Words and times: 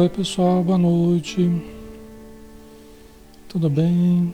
Oi 0.00 0.08
pessoal, 0.08 0.64
boa 0.64 0.78
noite. 0.78 1.46
Tudo 3.46 3.68
bem? 3.68 4.32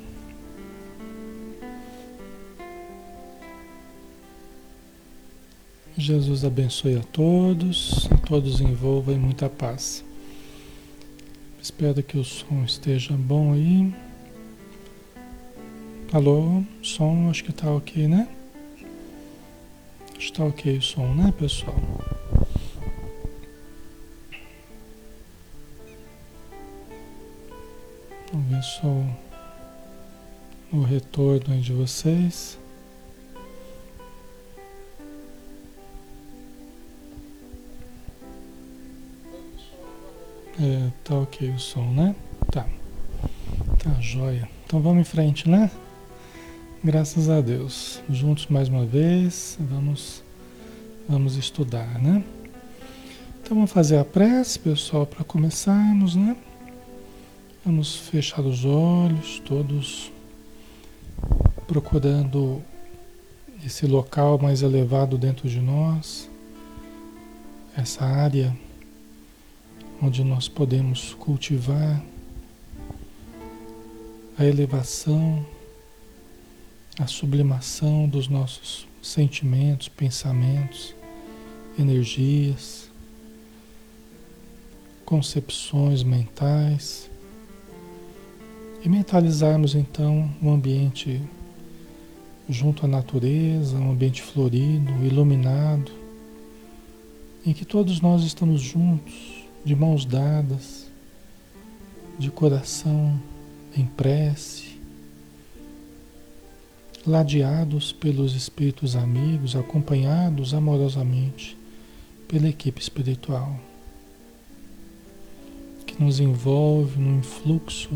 Jesus 5.98 6.44
abençoe 6.44 6.96
a 6.96 7.02
todos, 7.02 8.08
a 8.12 8.16
todos 8.16 8.60
envolva 8.60 9.12
em 9.12 9.18
muita 9.18 9.48
paz. 9.48 10.04
Espero 11.60 12.00
que 12.00 12.16
o 12.16 12.22
som 12.22 12.62
esteja 12.64 13.14
bom 13.14 13.52
aí. 13.52 13.92
Alô, 16.12 16.62
som, 16.80 17.28
acho 17.28 17.42
que 17.42 17.52
tá 17.52 17.68
ok, 17.72 18.06
né? 18.06 18.28
Acho 20.16 20.28
que 20.28 20.32
tá 20.32 20.44
ok 20.44 20.78
o 20.78 20.82
som, 20.82 21.12
né, 21.12 21.34
pessoal? 21.36 21.74
Só 28.62 29.04
o 30.72 30.82
retorno 30.82 31.60
de 31.60 31.72
vocês. 31.72 32.58
É, 40.60 40.90
tá 41.04 41.14
ok 41.14 41.50
o 41.50 41.58
som, 41.58 41.84
né? 41.92 42.16
Tá. 42.50 42.66
Tá 43.82 44.00
joia. 44.00 44.48
Então 44.64 44.80
vamos 44.80 45.02
em 45.02 45.04
frente, 45.04 45.48
né? 45.48 45.70
Graças 46.82 47.28
a 47.28 47.40
Deus. 47.40 48.02
Juntos 48.08 48.46
mais 48.46 48.68
uma 48.68 48.86
vez, 48.86 49.58
vamos 49.60 50.22
vamos 51.08 51.36
estudar, 51.36 52.00
né? 52.00 52.24
Então 53.42 53.54
vamos 53.54 53.70
fazer 53.70 53.98
a 53.98 54.04
prece, 54.04 54.58
pessoal, 54.58 55.06
para 55.06 55.22
começarmos, 55.24 56.16
né? 56.16 56.36
Vamos 57.66 57.96
fechar 57.96 58.42
os 58.42 58.64
olhos, 58.64 59.42
todos 59.44 60.12
procurando 61.66 62.62
esse 63.64 63.88
local 63.88 64.38
mais 64.38 64.62
elevado 64.62 65.18
dentro 65.18 65.48
de 65.48 65.58
nós, 65.58 66.30
essa 67.76 68.04
área 68.04 68.56
onde 70.00 70.22
nós 70.22 70.46
podemos 70.46 71.14
cultivar 71.14 72.00
a 74.38 74.44
elevação, 74.44 75.44
a 77.00 77.08
sublimação 77.08 78.08
dos 78.08 78.28
nossos 78.28 78.86
sentimentos, 79.02 79.88
pensamentos, 79.88 80.94
energias, 81.76 82.88
concepções 85.04 86.04
mentais 86.04 87.10
e 88.82 88.88
mentalizarmos 88.88 89.74
então 89.74 90.30
um 90.42 90.52
ambiente 90.52 91.20
junto 92.48 92.84
à 92.84 92.88
natureza, 92.88 93.76
um 93.76 93.90
ambiente 93.90 94.22
florido, 94.22 94.92
iluminado, 95.04 95.90
em 97.44 97.52
que 97.52 97.64
todos 97.64 98.00
nós 98.00 98.22
estamos 98.22 98.60
juntos 98.60 99.44
de 99.64 99.74
mãos 99.74 100.04
dadas, 100.04 100.86
de 102.18 102.30
coração 102.30 103.20
em 103.76 103.84
prece, 103.84 104.78
ladeados 107.06 107.92
pelos 107.92 108.34
espíritos 108.34 108.96
amigos, 108.96 109.54
acompanhados 109.54 110.54
amorosamente 110.54 111.56
pela 112.26 112.48
equipe 112.48 112.80
espiritual, 112.80 113.58
que 115.86 116.02
nos 116.02 116.18
envolve 116.18 116.98
num 116.98 117.18
influxo 117.18 117.90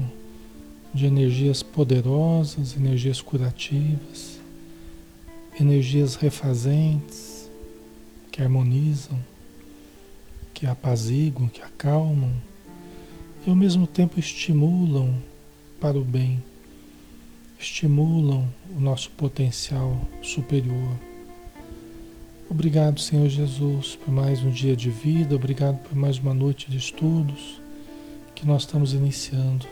de 0.93 1.07
energias 1.07 1.63
poderosas, 1.63 2.77
energias 2.77 3.21
curativas, 3.21 4.41
energias 5.59 6.17
refazentes, 6.17 7.51
que 8.31 8.43
harmonizam 8.43 9.19
que 10.61 10.67
apaziguam, 10.67 11.49
que 11.49 11.63
acalmam 11.63 12.31
e 13.47 13.49
ao 13.49 13.57
mesmo 13.57 13.87
tempo 13.87 14.21
estimulam 14.21 15.15
para 15.81 15.99
o 15.99 16.05
bem, 16.05 16.43
estimulam 17.59 18.47
o 18.77 18.79
nosso 18.79 19.11
potencial 19.13 19.99
superior. 20.21 20.99
Obrigado, 22.51 23.01
Senhor 23.01 23.27
Jesus, 23.31 23.97
por 23.97 24.13
mais 24.13 24.43
um 24.43 24.51
dia 24.51 24.77
de 24.77 24.91
vida, 24.91 25.35
obrigado 25.35 25.79
por 25.79 25.97
mais 25.97 26.19
uma 26.19 26.35
noite 26.35 26.71
de 26.71 26.77
estudos 26.77 27.59
que 28.35 28.47
nós 28.47 28.63
estamos 28.63 28.93
iniciando. 28.93 29.67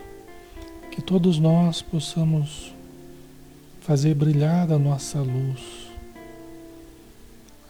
Que 0.98 1.02
todos 1.02 1.38
nós 1.38 1.80
possamos 1.80 2.74
fazer 3.80 4.14
brilhar 4.14 4.72
a 4.72 4.78
nossa 4.80 5.20
luz 5.20 5.60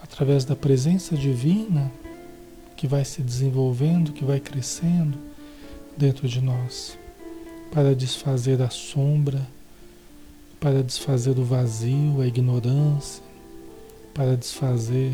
através 0.02 0.46
da 0.46 0.56
presença 0.56 1.14
divina 1.14 1.92
que 2.74 2.86
vai 2.86 3.04
se 3.04 3.20
desenvolvendo, 3.20 4.14
que 4.14 4.24
vai 4.24 4.40
crescendo 4.40 5.18
dentro 5.94 6.26
de 6.26 6.40
nós, 6.40 6.98
para 7.70 7.94
desfazer 7.94 8.62
a 8.62 8.70
sombra, 8.70 9.46
para 10.58 10.82
desfazer 10.82 11.38
o 11.38 11.44
vazio, 11.44 12.22
a 12.22 12.26
ignorância, 12.26 13.22
para 14.14 14.38
desfazer 14.38 15.12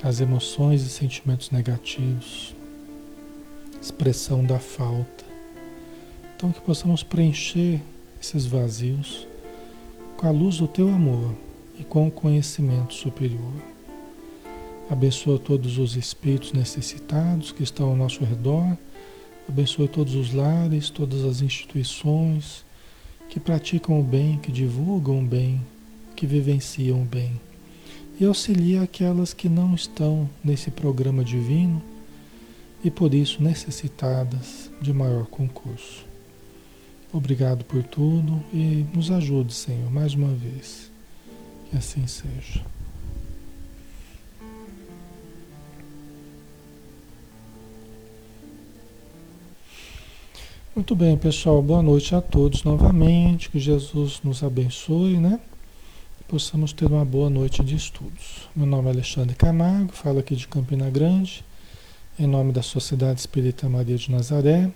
as 0.00 0.20
emoções 0.20 0.82
e 0.82 0.88
sentimentos 0.88 1.50
negativos, 1.50 2.54
expressão 3.82 4.44
da 4.44 4.60
falta. 4.60 5.29
Então 6.40 6.52
que 6.52 6.60
possamos 6.62 7.02
preencher 7.02 7.82
esses 8.18 8.46
vazios 8.46 9.28
com 10.16 10.26
a 10.26 10.30
luz 10.30 10.56
do 10.56 10.66
teu 10.66 10.88
amor 10.88 11.34
e 11.78 11.84
com 11.84 12.08
o 12.08 12.10
conhecimento 12.10 12.94
superior. 12.94 13.52
Abençoa 14.88 15.38
todos 15.38 15.76
os 15.76 15.96
espíritos 15.96 16.54
necessitados 16.54 17.52
que 17.52 17.62
estão 17.62 17.90
ao 17.90 17.94
nosso 17.94 18.24
redor. 18.24 18.74
Abençoa 19.46 19.86
todos 19.86 20.14
os 20.14 20.32
lares, 20.32 20.88
todas 20.88 21.26
as 21.26 21.42
instituições 21.42 22.64
que 23.28 23.38
praticam 23.38 24.00
o 24.00 24.02
bem, 24.02 24.38
que 24.38 24.50
divulgam 24.50 25.20
o 25.20 25.26
bem, 25.26 25.60
que 26.16 26.24
vivenciam 26.24 27.02
o 27.02 27.04
bem. 27.04 27.38
E 28.18 28.24
auxilia 28.24 28.80
aquelas 28.80 29.34
que 29.34 29.50
não 29.50 29.74
estão 29.74 30.26
nesse 30.42 30.70
programa 30.70 31.22
divino 31.22 31.82
e 32.82 32.90
por 32.90 33.12
isso 33.12 33.42
necessitadas 33.42 34.70
de 34.80 34.90
maior 34.90 35.26
concurso. 35.26 36.08
Obrigado 37.12 37.64
por 37.64 37.82
tudo 37.82 38.40
e 38.52 38.86
nos 38.94 39.10
ajude, 39.10 39.52
Senhor, 39.52 39.90
mais 39.90 40.14
uma 40.14 40.32
vez. 40.32 40.90
Que 41.68 41.76
assim 41.76 42.06
seja. 42.06 42.64
Muito 50.74 50.94
bem, 50.94 51.16
pessoal. 51.16 51.60
Boa 51.60 51.82
noite 51.82 52.14
a 52.14 52.20
todos 52.20 52.62
novamente. 52.62 53.50
Que 53.50 53.58
Jesus 53.58 54.20
nos 54.22 54.42
abençoe, 54.44 55.18
né? 55.18 55.40
Possamos 56.28 56.72
ter 56.72 56.86
uma 56.86 57.04
boa 57.04 57.28
noite 57.28 57.60
de 57.64 57.74
estudos. 57.74 58.48
Meu 58.54 58.66
nome 58.66 58.86
é 58.86 58.92
Alexandre 58.92 59.34
Camargo, 59.34 59.92
falo 59.92 60.20
aqui 60.20 60.36
de 60.36 60.46
Campina 60.46 60.88
Grande, 60.88 61.44
em 62.16 62.26
nome 62.26 62.52
da 62.52 62.62
Sociedade 62.62 63.18
Espírita 63.18 63.68
Maria 63.68 63.96
de 63.96 64.12
Nazaré. 64.12 64.70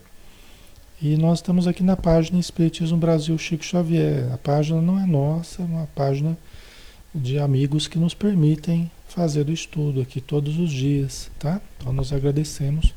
E 1.04 1.18
nós 1.18 1.40
estamos 1.40 1.68
aqui 1.68 1.82
na 1.82 1.98
página 1.98 2.40
Espiritismo 2.40 2.96
Brasil 2.96 3.36
Chico 3.36 3.62
Xavier. 3.62 4.32
A 4.32 4.38
página 4.38 4.80
não 4.80 4.98
é 4.98 5.04
nossa, 5.04 5.60
é 5.60 5.64
uma 5.66 5.86
página 5.94 6.34
de 7.14 7.38
amigos 7.38 7.86
que 7.86 7.98
nos 7.98 8.14
permitem 8.14 8.90
fazer 9.06 9.46
o 9.46 9.52
estudo 9.52 10.00
aqui 10.00 10.18
todos 10.18 10.58
os 10.58 10.72
dias, 10.72 11.30
tá? 11.38 11.60
Então 11.76 11.92
nós 11.92 12.10
agradecemos 12.10 12.94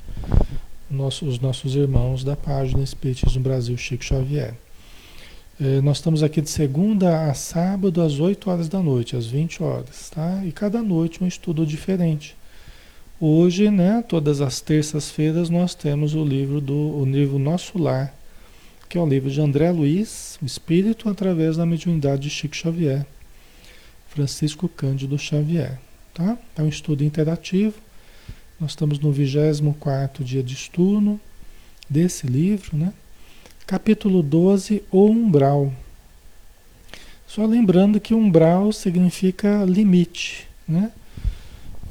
nosso, 0.89 1.25
os 1.25 1.37
nossos 1.41 1.75
irmãos 1.75 2.23
da 2.23 2.37
página 2.37 2.81
Espiritismo 2.81 3.43
Brasil 3.43 3.75
Chico 3.75 4.05
Xavier. 4.05 4.53
É, 5.59 5.81
nós 5.81 5.97
estamos 5.97 6.23
aqui 6.23 6.39
de 6.39 6.49
segunda 6.49 7.29
a 7.29 7.33
sábado, 7.33 8.01
às 8.01 8.21
8 8.21 8.49
horas 8.49 8.69
da 8.69 8.81
noite, 8.81 9.17
às 9.17 9.27
20 9.27 9.61
horas, 9.61 10.09
tá? 10.11 10.45
E 10.45 10.53
cada 10.53 10.81
noite 10.81 11.21
um 11.21 11.27
estudo 11.27 11.65
diferente. 11.65 12.37
Hoje, 13.19 13.71
né, 13.71 14.03
todas 14.07 14.41
as 14.41 14.61
terças-feiras, 14.61 15.49
nós 15.49 15.73
temos 15.73 16.13
o 16.13 16.23
livro 16.23 16.61
do 16.61 16.73
o 16.73 17.05
livro 17.05 17.39
Nosso 17.39 17.77
Lar, 17.77 18.13
que 18.87 18.97
é 18.97 19.01
o 19.01 19.07
livro 19.07 19.29
de 19.29 19.41
André 19.41 19.71
Luiz, 19.71 20.37
o 20.41 20.45
Espírito 20.45 21.09
através 21.09 21.57
da 21.57 21.65
mediunidade 21.65 22.23
de 22.23 22.29
Chico 22.29 22.55
Xavier, 22.55 23.05
Francisco 24.09 24.69
Cândido 24.69 25.17
Xavier, 25.17 25.79
tá? 26.13 26.37
É 26.55 26.61
um 26.61 26.69
estudo 26.69 27.03
interativo 27.03 27.73
nós 28.59 28.71
estamos 28.71 28.97
no 28.97 29.11
24 29.11 30.23
dia 30.23 30.41
de 30.41 30.55
estudo 30.55 31.19
desse 31.87 32.25
livro, 32.25 32.75
né? 32.75 32.91
Capítulo 33.67 34.23
12, 34.23 34.83
o 34.91 35.05
umbral. 35.05 35.71
Só 37.27 37.45
lembrando 37.45 37.99
que 37.99 38.15
umbral 38.15 38.71
significa 38.71 39.63
limite, 39.63 40.47
né? 40.67 40.91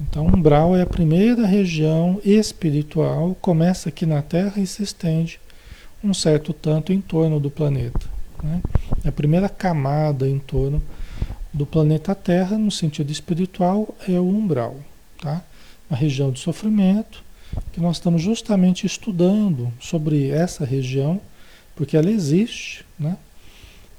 Então, 0.00 0.26
umbral 0.26 0.76
é 0.76 0.82
a 0.82 0.86
primeira 0.86 1.46
região 1.46 2.20
espiritual, 2.22 3.34
começa 3.40 3.88
aqui 3.88 4.04
na 4.04 4.20
Terra 4.20 4.60
e 4.60 4.66
se 4.66 4.82
estende 4.82 5.40
um 6.04 6.12
certo 6.12 6.52
tanto 6.52 6.92
em 6.92 7.00
torno 7.00 7.40
do 7.40 7.50
planeta. 7.50 8.06
Né? 8.42 8.60
A 9.04 9.12
primeira 9.12 9.48
camada 9.48 10.28
em 10.28 10.38
torno 10.38 10.82
do 11.52 11.64
planeta 11.64 12.14
Terra, 12.14 12.58
no 12.58 12.70
sentido 12.70 13.10
espiritual, 13.10 13.94
é 14.06 14.20
o 14.20 14.28
umbral. 14.28 14.76
Tá? 15.20 15.42
Uma 15.88 15.98
região 15.98 16.30
de 16.30 16.40
sofrimento, 16.40 17.24
que 17.72 17.80
nós 17.80 17.96
estamos 17.96 18.20
justamente 18.20 18.86
estudando 18.86 19.72
sobre 19.80 20.28
essa 20.28 20.64
região, 20.64 21.18
porque 21.74 21.96
ela 21.96 22.10
existe. 22.10 22.84
Né? 22.98 23.16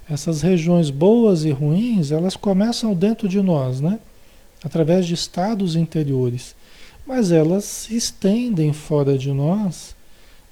Essas 0.07 0.43
regiões 0.43 0.91
boas 0.91 1.43
e 1.43 1.49
ruins, 1.49 2.11
elas 2.11 2.35
começam 2.35 2.93
dentro 2.93 3.27
de 3.27 3.41
nós, 3.41 3.81
né? 3.81 3.99
Através 4.63 5.05
de 5.05 5.13
estados 5.13 5.75
interiores, 5.75 6.55
mas 7.05 7.31
elas 7.31 7.63
se 7.63 7.95
estendem 7.95 8.73
fora 8.73 9.17
de 9.17 9.31
nós 9.31 9.95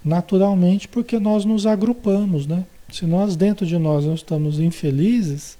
naturalmente 0.06 0.88
porque 0.88 1.20
nós 1.20 1.44
nos 1.44 1.66
agrupamos, 1.66 2.46
né? 2.46 2.66
Se 2.92 3.08
nós 3.08 3.36
dentro 3.36 3.66
de 3.66 3.78
nós 3.80 4.06
não 4.06 4.14
estamos 4.14 4.60
infelizes, 4.60 5.58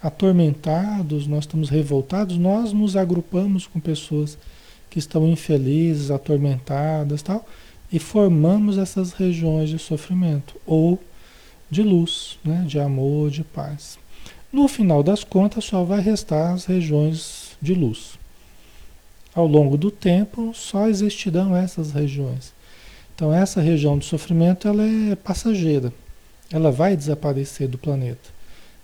atormentados, 0.00 1.26
nós 1.26 1.40
estamos 1.40 1.68
revoltados, 1.68 2.38
nós 2.38 2.72
nos 2.72 2.96
agrupamos 2.96 3.66
com 3.66 3.80
pessoas 3.80 4.38
que 4.88 4.98
estão 4.98 5.28
infelizes, 5.28 6.10
atormentadas, 6.10 7.20
tal, 7.20 7.44
e 7.92 7.98
formamos 7.98 8.78
essas 8.78 9.12
regiões 9.12 9.68
de 9.68 9.78
sofrimento 9.78 10.54
ou 10.64 10.98
de 11.68 11.82
luz, 11.82 12.38
né, 12.44 12.64
de 12.66 12.78
amor, 12.78 13.30
de 13.30 13.42
paz. 13.42 13.98
No 14.52 14.66
final 14.68 15.02
das 15.02 15.22
contas, 15.22 15.64
só 15.64 15.84
vai 15.84 16.00
restar 16.00 16.54
as 16.54 16.64
regiões 16.64 17.49
de 17.60 17.74
luz. 17.74 18.18
Ao 19.34 19.46
longo 19.46 19.76
do 19.76 19.90
tempo, 19.90 20.52
só 20.54 20.88
existirão 20.88 21.54
essas 21.54 21.92
regiões. 21.92 22.52
Então, 23.14 23.32
essa 23.32 23.60
região 23.60 23.98
de 23.98 24.04
sofrimento 24.04 24.66
ela 24.66 24.82
é 24.82 25.14
passageira. 25.14 25.92
Ela 26.50 26.72
vai 26.72 26.96
desaparecer 26.96 27.68
do 27.68 27.78
planeta. 27.78 28.30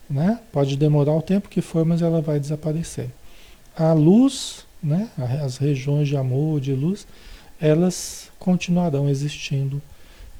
Né? 0.09 0.39
Pode 0.53 0.77
demorar 0.77 1.15
o 1.15 1.23
tempo 1.23 1.49
que 1.49 1.61
for, 1.61 1.85
mas 1.85 2.01
ela 2.01 2.21
vai 2.21 2.39
desaparecer. 2.39 3.11
A 3.77 3.93
luz, 3.93 4.65
né? 4.83 5.09
as 5.43 5.57
regiões 5.57 6.07
de 6.07 6.17
amor, 6.17 6.61
de 6.61 6.73
luz, 6.75 7.07
elas 7.61 8.31
continuarão 8.39 9.09
existindo 9.09 9.83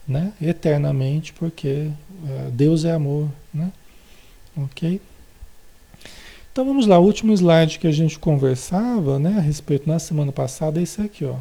né? 0.07 0.33
eternamente, 0.41 1.33
porque 1.33 1.91
uh, 2.23 2.51
Deus 2.53 2.85
é 2.85 2.93
amor. 2.93 3.29
Né? 3.53 3.73
Ok? 4.57 5.01
Então 6.57 6.65
vamos 6.65 6.87
lá, 6.87 6.99
o 6.99 7.05
último 7.05 7.35
slide 7.35 7.79
que 7.79 7.87
a 7.87 7.93
gente 7.93 8.19
conversava 8.19 9.19
né, 9.19 9.35
a 9.37 9.43
respeito 9.43 9.87
na 9.87 9.99
semana 9.99 10.33
passada 10.33 10.81
é 10.81 10.85
esse 10.85 11.03
aqui. 11.03 11.23
Ó. 11.23 11.37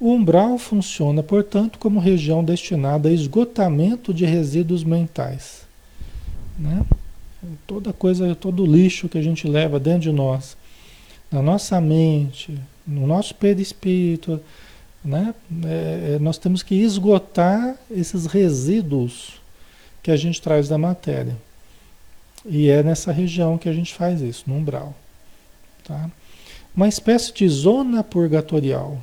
O 0.00 0.12
umbral 0.12 0.58
funciona, 0.58 1.22
portanto, 1.22 1.78
como 1.78 2.00
região 2.00 2.42
destinada 2.42 3.08
a 3.08 3.12
esgotamento 3.12 4.12
de 4.12 4.24
resíduos 4.24 4.82
mentais. 4.82 5.62
Né? 6.58 6.84
Toda 7.68 7.92
coisa, 7.92 8.34
todo 8.34 8.66
lixo 8.66 9.08
que 9.08 9.16
a 9.16 9.22
gente 9.22 9.46
leva 9.46 9.78
dentro 9.78 10.00
de 10.00 10.12
nós, 10.12 10.56
na 11.30 11.40
nossa 11.40 11.80
mente, 11.80 12.58
no 12.84 13.06
nosso 13.06 13.36
perispírito, 13.36 14.40
né? 15.04 15.36
É, 15.64 16.16
é 16.16 16.18
nós 16.18 16.36
temos 16.36 16.64
que 16.64 16.74
esgotar 16.74 17.76
esses 17.88 18.26
resíduos 18.26 19.34
que 20.02 20.10
a 20.10 20.16
gente 20.16 20.42
traz 20.42 20.68
da 20.68 20.76
matéria. 20.76 21.36
E 22.44 22.68
é 22.68 22.82
nessa 22.82 23.12
região 23.12 23.56
que 23.56 23.68
a 23.68 23.72
gente 23.72 23.94
faz 23.94 24.20
isso, 24.20 24.44
no 24.46 24.56
umbral. 24.56 24.94
Tá? 25.84 26.10
Uma 26.74 26.88
espécie 26.88 27.32
de 27.32 27.48
zona 27.48 28.02
purgatorial, 28.02 28.98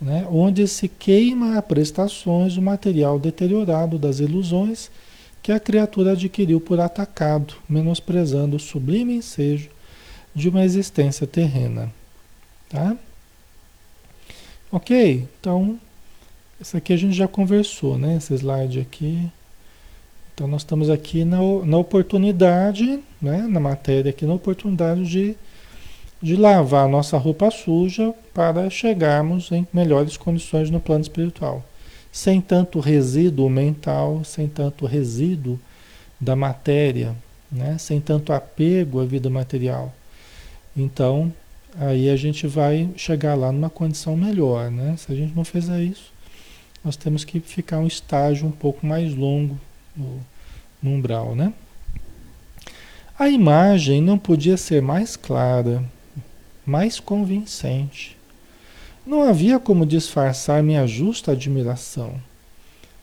né? 0.00 0.26
onde 0.30 0.66
se 0.66 0.88
queima 0.88 1.56
a 1.56 1.62
prestações 1.62 2.56
o 2.56 2.62
material 2.62 3.18
deteriorado 3.18 3.98
das 3.98 4.18
ilusões 4.18 4.90
que 5.42 5.52
a 5.52 5.60
criatura 5.60 6.12
adquiriu 6.12 6.60
por 6.60 6.80
atacado, 6.80 7.54
menosprezando 7.68 8.56
o 8.56 8.60
sublime 8.60 9.14
ensejo 9.14 9.70
de 10.34 10.48
uma 10.48 10.64
existência 10.64 11.26
terrena. 11.26 11.92
Tá? 12.68 12.96
Ok? 14.70 15.26
Então, 15.40 15.78
isso 16.60 16.76
aqui 16.76 16.92
a 16.92 16.96
gente 16.96 17.14
já 17.14 17.26
conversou, 17.26 17.98
né? 17.98 18.16
Esse 18.16 18.34
slide 18.34 18.80
aqui. 18.80 19.28
Então, 20.40 20.48
nós 20.48 20.62
estamos 20.62 20.88
aqui 20.88 21.22
na, 21.22 21.36
na 21.66 21.76
oportunidade, 21.76 22.98
né? 23.20 23.46
na 23.46 23.60
matéria 23.60 24.08
aqui, 24.08 24.24
na 24.24 24.32
oportunidade 24.32 25.04
de 25.04 25.36
de 26.22 26.34
lavar 26.34 26.88
nossa 26.88 27.18
roupa 27.18 27.50
suja 27.50 28.14
para 28.32 28.70
chegarmos 28.70 29.52
em 29.52 29.68
melhores 29.70 30.16
condições 30.16 30.70
no 30.70 30.80
plano 30.80 31.02
espiritual. 31.02 31.62
Sem 32.10 32.40
tanto 32.40 32.80
resíduo 32.80 33.50
mental, 33.50 34.24
sem 34.24 34.48
tanto 34.48 34.86
resíduo 34.86 35.60
da 36.18 36.34
matéria, 36.34 37.14
né? 37.52 37.76
sem 37.76 38.00
tanto 38.00 38.32
apego 38.32 38.98
à 38.98 39.04
vida 39.04 39.28
material. 39.28 39.94
Então, 40.74 41.30
aí 41.78 42.08
a 42.08 42.16
gente 42.16 42.46
vai 42.46 42.88
chegar 42.96 43.34
lá 43.34 43.52
numa 43.52 43.68
condição 43.68 44.16
melhor. 44.16 44.70
Né? 44.70 44.94
Se 44.96 45.12
a 45.12 45.14
gente 45.14 45.36
não 45.36 45.44
fizer 45.44 45.82
isso, 45.82 46.10
nós 46.82 46.96
temos 46.96 47.24
que 47.24 47.40
ficar 47.40 47.78
um 47.78 47.86
estágio 47.86 48.48
um 48.48 48.52
pouco 48.52 48.86
mais 48.86 49.14
longo 49.14 49.60
no 50.82 50.90
umbral. 50.90 51.34
Né? 51.34 51.52
A 53.18 53.28
imagem 53.28 54.00
não 54.00 54.18
podia 54.18 54.56
ser 54.56 54.80
mais 54.80 55.16
clara 55.16 55.84
mais 56.70 57.00
convincente. 57.00 58.16
Não 59.04 59.22
havia 59.22 59.58
como 59.58 59.84
disfarçar 59.84 60.62
minha 60.62 60.86
justa 60.86 61.32
admiração. 61.32 62.14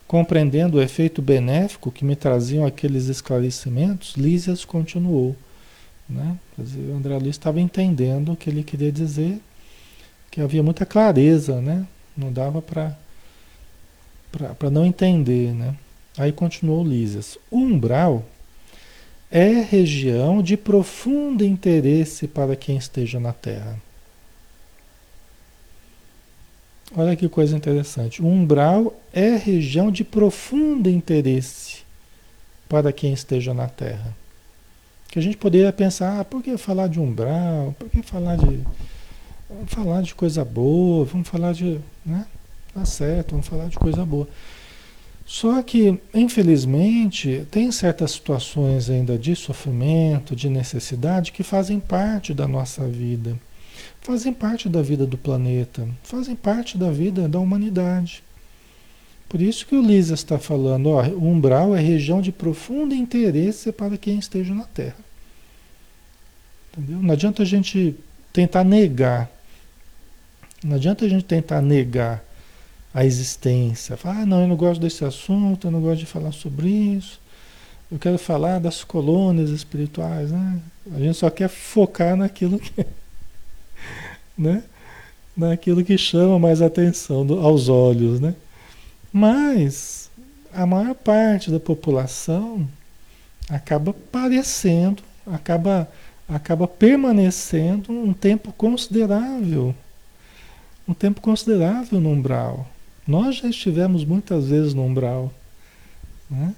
Compreendendo 0.06 0.78
o 0.78 0.80
efeito 0.80 1.20
benéfico 1.20 1.92
que 1.92 2.04
me 2.04 2.16
traziam 2.16 2.64
aqueles 2.64 3.08
esclarecimentos, 3.08 4.14
Lísias 4.16 4.64
continuou. 4.64 5.36
Né? 6.08 6.38
Quer 6.56 6.62
dizer, 6.62 6.90
o 6.90 6.96
André 6.96 7.18
Luiz 7.18 7.34
estava 7.36 7.60
entendendo 7.60 8.32
o 8.32 8.36
que 8.36 8.48
ele 8.48 8.62
queria 8.62 8.90
dizer, 8.90 9.38
que 10.30 10.40
havia 10.40 10.62
muita 10.62 10.86
clareza, 10.86 11.60
né? 11.60 11.86
não 12.16 12.32
dava 12.32 12.62
para 12.62 12.96
não 14.70 14.86
entender. 14.86 15.52
Né? 15.52 15.76
Aí 16.18 16.32
continuou 16.32 16.84
Lísias. 16.84 17.38
O 17.48 17.58
umbral 17.58 18.24
é 19.30 19.60
região 19.60 20.42
de 20.42 20.56
profundo 20.56 21.44
interesse 21.44 22.26
para 22.26 22.56
quem 22.56 22.76
esteja 22.76 23.20
na 23.20 23.32
Terra. 23.32 23.80
Olha 26.96 27.14
que 27.14 27.28
coisa 27.28 27.56
interessante. 27.56 28.20
O 28.20 28.26
umbral 28.26 28.98
é 29.12 29.36
região 29.36 29.92
de 29.92 30.02
profundo 30.02 30.88
interesse 30.88 31.82
para 32.68 32.92
quem 32.92 33.12
esteja 33.12 33.54
na 33.54 33.68
Terra. 33.68 34.16
Que 35.08 35.18
a 35.18 35.22
gente 35.22 35.36
poderia 35.36 35.72
pensar, 35.72 36.20
ah, 36.20 36.24
por 36.24 36.42
que 36.42 36.56
falar 36.56 36.88
de 36.88 36.98
umbral? 36.98 37.74
Por 37.78 37.88
que 37.88 38.02
falar 38.02 38.36
de. 38.36 38.60
Vamos 39.48 39.72
falar 39.72 40.02
de 40.02 40.14
coisa 40.14 40.44
boa, 40.44 41.04
vamos 41.04 41.28
falar 41.28 41.52
de. 41.52 41.80
Né? 42.04 42.26
Tá 42.74 42.84
certo, 42.84 43.32
vamos 43.32 43.46
falar 43.46 43.68
de 43.68 43.78
coisa 43.78 44.04
boa. 44.04 44.28
Só 45.28 45.60
que, 45.62 46.00
infelizmente, 46.14 47.46
tem 47.50 47.70
certas 47.70 48.12
situações 48.12 48.88
ainda 48.88 49.18
de 49.18 49.36
sofrimento, 49.36 50.34
de 50.34 50.48
necessidade, 50.48 51.32
que 51.32 51.42
fazem 51.42 51.78
parte 51.78 52.32
da 52.32 52.48
nossa 52.48 52.88
vida, 52.88 53.38
fazem 54.00 54.32
parte 54.32 54.70
da 54.70 54.80
vida 54.80 55.06
do 55.06 55.18
planeta, 55.18 55.86
fazem 56.02 56.34
parte 56.34 56.78
da 56.78 56.90
vida 56.90 57.28
da 57.28 57.38
humanidade. 57.38 58.22
Por 59.28 59.42
isso 59.42 59.66
que 59.66 59.76
o 59.76 59.82
Lisa 59.82 60.14
está 60.14 60.38
falando, 60.38 60.88
ó, 60.88 61.06
o 61.06 61.28
umbral 61.28 61.76
é 61.76 61.80
região 61.80 62.22
de 62.22 62.32
profundo 62.32 62.94
interesse 62.94 63.70
para 63.70 63.98
quem 63.98 64.18
esteja 64.18 64.54
na 64.54 64.64
Terra. 64.64 64.96
Entendeu? 66.72 67.02
Não 67.02 67.12
adianta 67.12 67.42
a 67.42 67.46
gente 67.46 67.94
tentar 68.32 68.64
negar. 68.64 69.30
Não 70.64 70.76
adianta 70.76 71.04
a 71.04 71.08
gente 71.08 71.26
tentar 71.26 71.60
negar 71.60 72.26
a 72.92 73.04
existência. 73.04 73.96
Fala, 73.96 74.20
ah, 74.20 74.26
não, 74.26 74.42
eu 74.42 74.48
não 74.48 74.56
gosto 74.56 74.80
desse 74.80 75.04
assunto, 75.04 75.66
eu 75.66 75.70
não 75.70 75.80
gosto 75.80 76.00
de 76.00 76.06
falar 76.06 76.32
sobre 76.32 76.68
isso. 76.68 77.20
Eu 77.90 77.98
quero 77.98 78.18
falar 78.18 78.58
das 78.58 78.84
colônias 78.84 79.50
espirituais, 79.50 80.30
né? 80.30 80.60
A 80.94 80.98
gente 80.98 81.16
só 81.16 81.30
quer 81.30 81.48
focar 81.48 82.16
naquilo 82.16 82.58
que, 82.58 82.86
né? 84.36 84.62
Naquilo 85.36 85.84
que 85.84 85.96
chama 85.96 86.38
mais 86.38 86.60
atenção 86.60 87.24
do, 87.24 87.40
aos 87.40 87.68
olhos, 87.68 88.20
né? 88.20 88.34
Mas 89.12 90.10
a 90.52 90.66
maior 90.66 90.94
parte 90.94 91.50
da 91.50 91.60
população 91.60 92.68
acaba 93.48 93.94
parecendo, 94.12 95.02
acaba, 95.26 95.88
acaba 96.28 96.68
permanecendo 96.68 97.90
um 97.90 98.12
tempo 98.12 98.52
considerável, 98.52 99.74
um 100.86 100.92
tempo 100.92 101.20
considerável 101.20 102.00
no 102.00 102.10
umbral. 102.10 102.66
Nós 103.08 103.36
já 103.36 103.48
estivemos 103.48 104.04
muitas 104.04 104.48
vezes 104.48 104.74
no 104.74 104.84
umbral. 104.84 105.32
Né? 106.30 106.54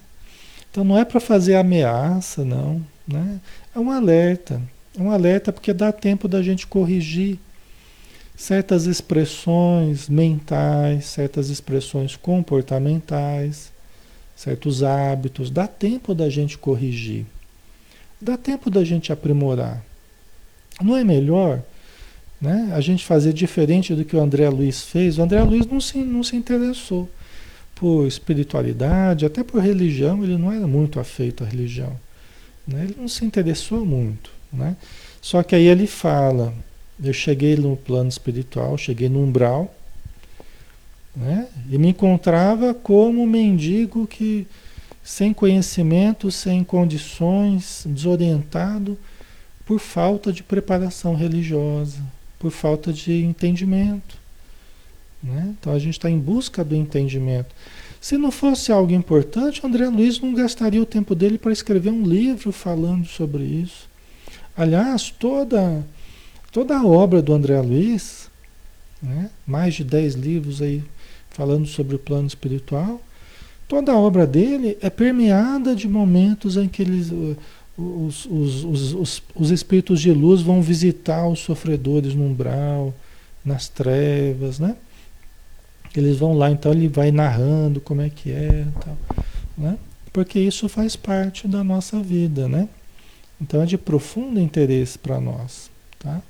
Então 0.69 0.83
não 0.83 0.97
é 0.97 1.05
para 1.05 1.21
fazer 1.21 1.55
ameaça, 1.55 2.43
não. 2.43 2.85
Né? 3.07 3.39
É 3.73 3.79
um 3.79 3.89
alerta. 3.89 4.61
É 4.99 5.01
um 5.01 5.09
alerta 5.09 5.53
porque 5.53 5.71
dá 5.71 5.93
tempo 5.93 6.27
da 6.27 6.43
gente 6.43 6.67
corrigir. 6.67 7.39
certas 8.35 8.85
expressões 8.85 10.09
mentais, 10.09 11.05
certas 11.05 11.49
expressões 11.49 12.15
comportamentais, 12.17 13.71
certos 14.35 14.83
hábitos. 14.83 15.49
Dá 15.49 15.67
tempo 15.67 16.13
da 16.13 16.29
gente 16.29 16.57
corrigir, 16.57 17.25
dá 18.19 18.35
tempo 18.35 18.69
da 18.69 18.83
gente 18.83 19.13
aprimorar. 19.13 19.81
Não 20.81 20.97
é 20.97 21.03
melhor 21.03 21.61
né, 22.41 22.71
a 22.73 22.81
gente 22.81 23.05
fazer 23.05 23.33
diferente 23.33 23.93
do 23.93 24.03
que 24.03 24.15
o 24.15 24.19
André 24.19 24.49
Luiz 24.49 24.81
fez? 24.81 25.17
O 25.17 25.21
André 25.21 25.43
Luiz 25.43 25.67
não 25.67 25.79
se, 25.79 25.99
não 25.99 26.23
se 26.23 26.35
interessou 26.35 27.07
por 27.75 28.07
espiritualidade, 28.07 29.25
até 29.25 29.43
por 29.43 29.59
religião, 29.61 30.23
ele 30.23 30.37
não 30.37 30.51
era 30.51 30.67
muito 30.67 30.99
afeito 30.99 31.43
à 31.43 31.47
religião. 31.47 31.95
Né? 32.67 32.83
Ele 32.83 32.95
não 32.97 33.07
se 33.07 33.25
interessou 33.25 33.85
muito. 33.85 34.31
Né? 34.51 34.75
Só 35.21 35.41
que 35.41 35.55
aí 35.55 35.65
ele 35.65 35.87
fala, 35.87 36.53
eu 37.03 37.13
cheguei 37.13 37.55
no 37.55 37.75
plano 37.75 38.09
espiritual, 38.09 38.77
cheguei 38.77 39.09
no 39.09 39.23
umbral, 39.23 39.73
né? 41.15 41.47
e 41.69 41.77
me 41.77 41.89
encontrava 41.89 42.73
como 42.73 43.23
um 43.23 43.27
mendigo 43.27 44.05
que, 44.05 44.47
sem 45.03 45.33
conhecimento, 45.33 46.31
sem 46.31 46.63
condições, 46.63 47.83
desorientado, 47.87 48.97
por 49.65 49.79
falta 49.79 50.31
de 50.31 50.43
preparação 50.43 51.15
religiosa, 51.15 51.97
por 52.41 52.49
falta 52.49 52.91
de 52.91 53.23
entendimento. 53.23 54.17
Né? 55.21 55.53
Então 55.59 55.71
a 55.71 55.77
gente 55.77 55.93
está 55.93 56.09
em 56.09 56.17
busca 56.17 56.63
do 56.63 56.75
entendimento. 56.75 57.53
Se 58.01 58.17
não 58.17 58.31
fosse 58.31 58.71
algo 58.71 58.91
importante, 58.91 59.63
André 59.63 59.87
Luiz 59.87 60.19
não 60.19 60.33
gastaria 60.33 60.81
o 60.81 60.85
tempo 60.85 61.13
dele 61.13 61.37
para 61.37 61.51
escrever 61.51 61.91
um 61.91 62.03
livro 62.03 62.51
falando 62.51 63.05
sobre 63.05 63.43
isso. 63.43 63.87
Aliás, 64.57 65.11
toda, 65.11 65.85
toda 66.51 66.75
a 66.75 66.83
obra 66.83 67.21
do 67.21 67.31
André 67.31 67.61
Luiz, 67.61 68.27
né? 69.01 69.29
mais 69.45 69.75
de 69.75 69.83
10 69.83 70.15
livros 70.15 70.63
aí 70.63 70.83
falando 71.29 71.67
sobre 71.67 71.95
o 71.95 71.99
plano 71.99 72.25
espiritual, 72.25 72.99
toda 73.67 73.91
a 73.91 73.97
obra 73.97 74.25
dele 74.25 74.79
é 74.81 74.89
permeada 74.89 75.75
de 75.75 75.87
momentos 75.87 76.57
em 76.57 76.67
que 76.67 76.81
eles, 76.81 77.11
os, 77.81 78.25
os, 78.25 78.63
os, 78.63 78.93
os, 78.93 79.23
os 79.35 79.51
espíritos 79.51 79.99
de 80.01 80.11
luz 80.11 80.41
vão 80.41 80.61
visitar 80.61 81.27
os 81.27 81.39
sofredores 81.39 82.13
no 82.13 82.25
umbral, 82.25 82.93
nas 83.43 83.67
trevas, 83.67 84.59
né? 84.59 84.75
Eles 85.95 86.17
vão 86.17 86.33
lá, 86.33 86.49
então 86.49 86.71
ele 86.71 86.87
vai 86.87 87.11
narrando 87.11 87.81
como 87.81 88.01
é 88.01 88.09
que 88.09 88.31
é, 88.31 88.65
tal, 88.79 88.97
né? 89.57 89.77
Porque 90.13 90.39
isso 90.39 90.69
faz 90.69 90.95
parte 90.95 91.47
da 91.47 91.63
nossa 91.63 91.99
vida, 91.99 92.47
né? 92.47 92.69
Então 93.39 93.61
é 93.61 93.65
de 93.65 93.77
profundo 93.77 94.39
interesse 94.39 94.97
para 94.97 95.19
nós, 95.19 95.69
tá? 95.99 96.21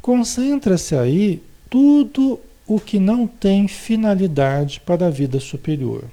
Concentra-se 0.00 0.96
aí 0.96 1.42
tudo 1.70 2.40
o 2.66 2.80
que 2.80 2.98
não 2.98 3.26
tem 3.26 3.68
finalidade 3.68 4.80
para 4.80 5.06
a 5.06 5.10
vida 5.10 5.38
superior. 5.38 6.04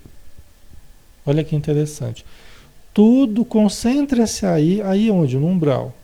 Olha 1.25 1.43
que 1.43 1.55
interessante. 1.55 2.25
Tudo 2.93 3.45
concentra-se 3.45 4.45
aí, 4.45 4.81
aí 4.81 5.09
onde? 5.09 5.37
No 5.37 5.47
umbral. 5.47 5.95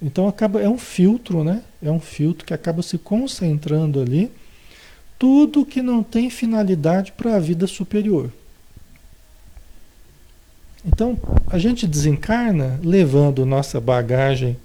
Então 0.00 0.26
acaba 0.26 0.60
é 0.60 0.68
um 0.68 0.78
filtro, 0.78 1.44
né? 1.44 1.62
É 1.82 1.90
um 1.90 2.00
filtro 2.00 2.44
que 2.44 2.54
acaba 2.54 2.82
se 2.82 2.96
concentrando 2.96 4.00
ali 4.00 4.30
tudo 5.20 5.66
que 5.66 5.82
não 5.82 6.02
tem 6.02 6.30
finalidade 6.30 7.12
para 7.12 7.36
a 7.36 7.38
vida 7.38 7.66
superior. 7.66 8.32
Então, 10.82 11.18
a 11.46 11.58
gente 11.58 11.86
desencarna 11.86 12.80
levando 12.82 13.44
nossa 13.44 13.78
bagagem, 13.78 14.56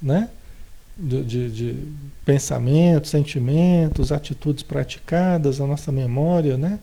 né? 0.00 0.28
De, 0.96 1.24
de, 1.24 1.50
de, 1.50 1.76
pensamentos, 2.24 3.10
sentimentos, 3.10 4.12
atitudes 4.12 4.62
praticadas, 4.62 5.60
a 5.60 5.66
nossa 5.66 5.90
memória, 5.90 6.56
né? 6.56 6.78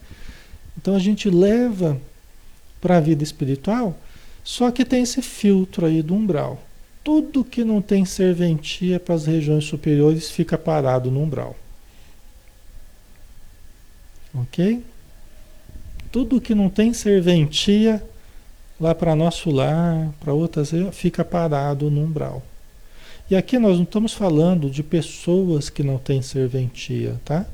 Então 0.76 0.94
a 0.94 0.98
gente 0.98 1.30
leva 1.30 1.96
para 2.80 2.96
a 2.96 3.00
vida 3.00 3.22
espiritual, 3.22 3.96
só 4.42 4.70
que 4.70 4.84
tem 4.84 5.02
esse 5.02 5.20
filtro 5.22 5.86
aí 5.86 6.02
do 6.02 6.14
umbral. 6.14 6.60
Tudo 7.02 7.44
que 7.44 7.64
não 7.64 7.80
tem 7.80 8.04
serventia 8.04 9.00
para 9.00 9.14
as 9.14 9.26
regiões 9.26 9.64
superiores 9.64 10.30
fica 10.30 10.58
parado 10.58 11.10
no 11.10 11.22
umbral. 11.22 11.56
Ok? 14.34 14.82
Tudo 16.12 16.40
que 16.40 16.54
não 16.54 16.68
tem 16.68 16.92
serventia 16.92 18.02
lá 18.80 18.94
para 18.94 19.14
nosso 19.14 19.50
lar, 19.50 20.12
para 20.18 20.32
outras, 20.32 20.70
fica 20.92 21.24
parado 21.24 21.90
no 21.90 22.02
umbral. 22.02 22.42
E 23.30 23.36
aqui 23.36 23.58
nós 23.58 23.76
não 23.76 23.84
estamos 23.84 24.12
falando 24.12 24.68
de 24.68 24.82
pessoas 24.82 25.70
que 25.70 25.82
não 25.82 25.98
têm 25.98 26.20
serventia, 26.22 27.20
tá? 27.24 27.46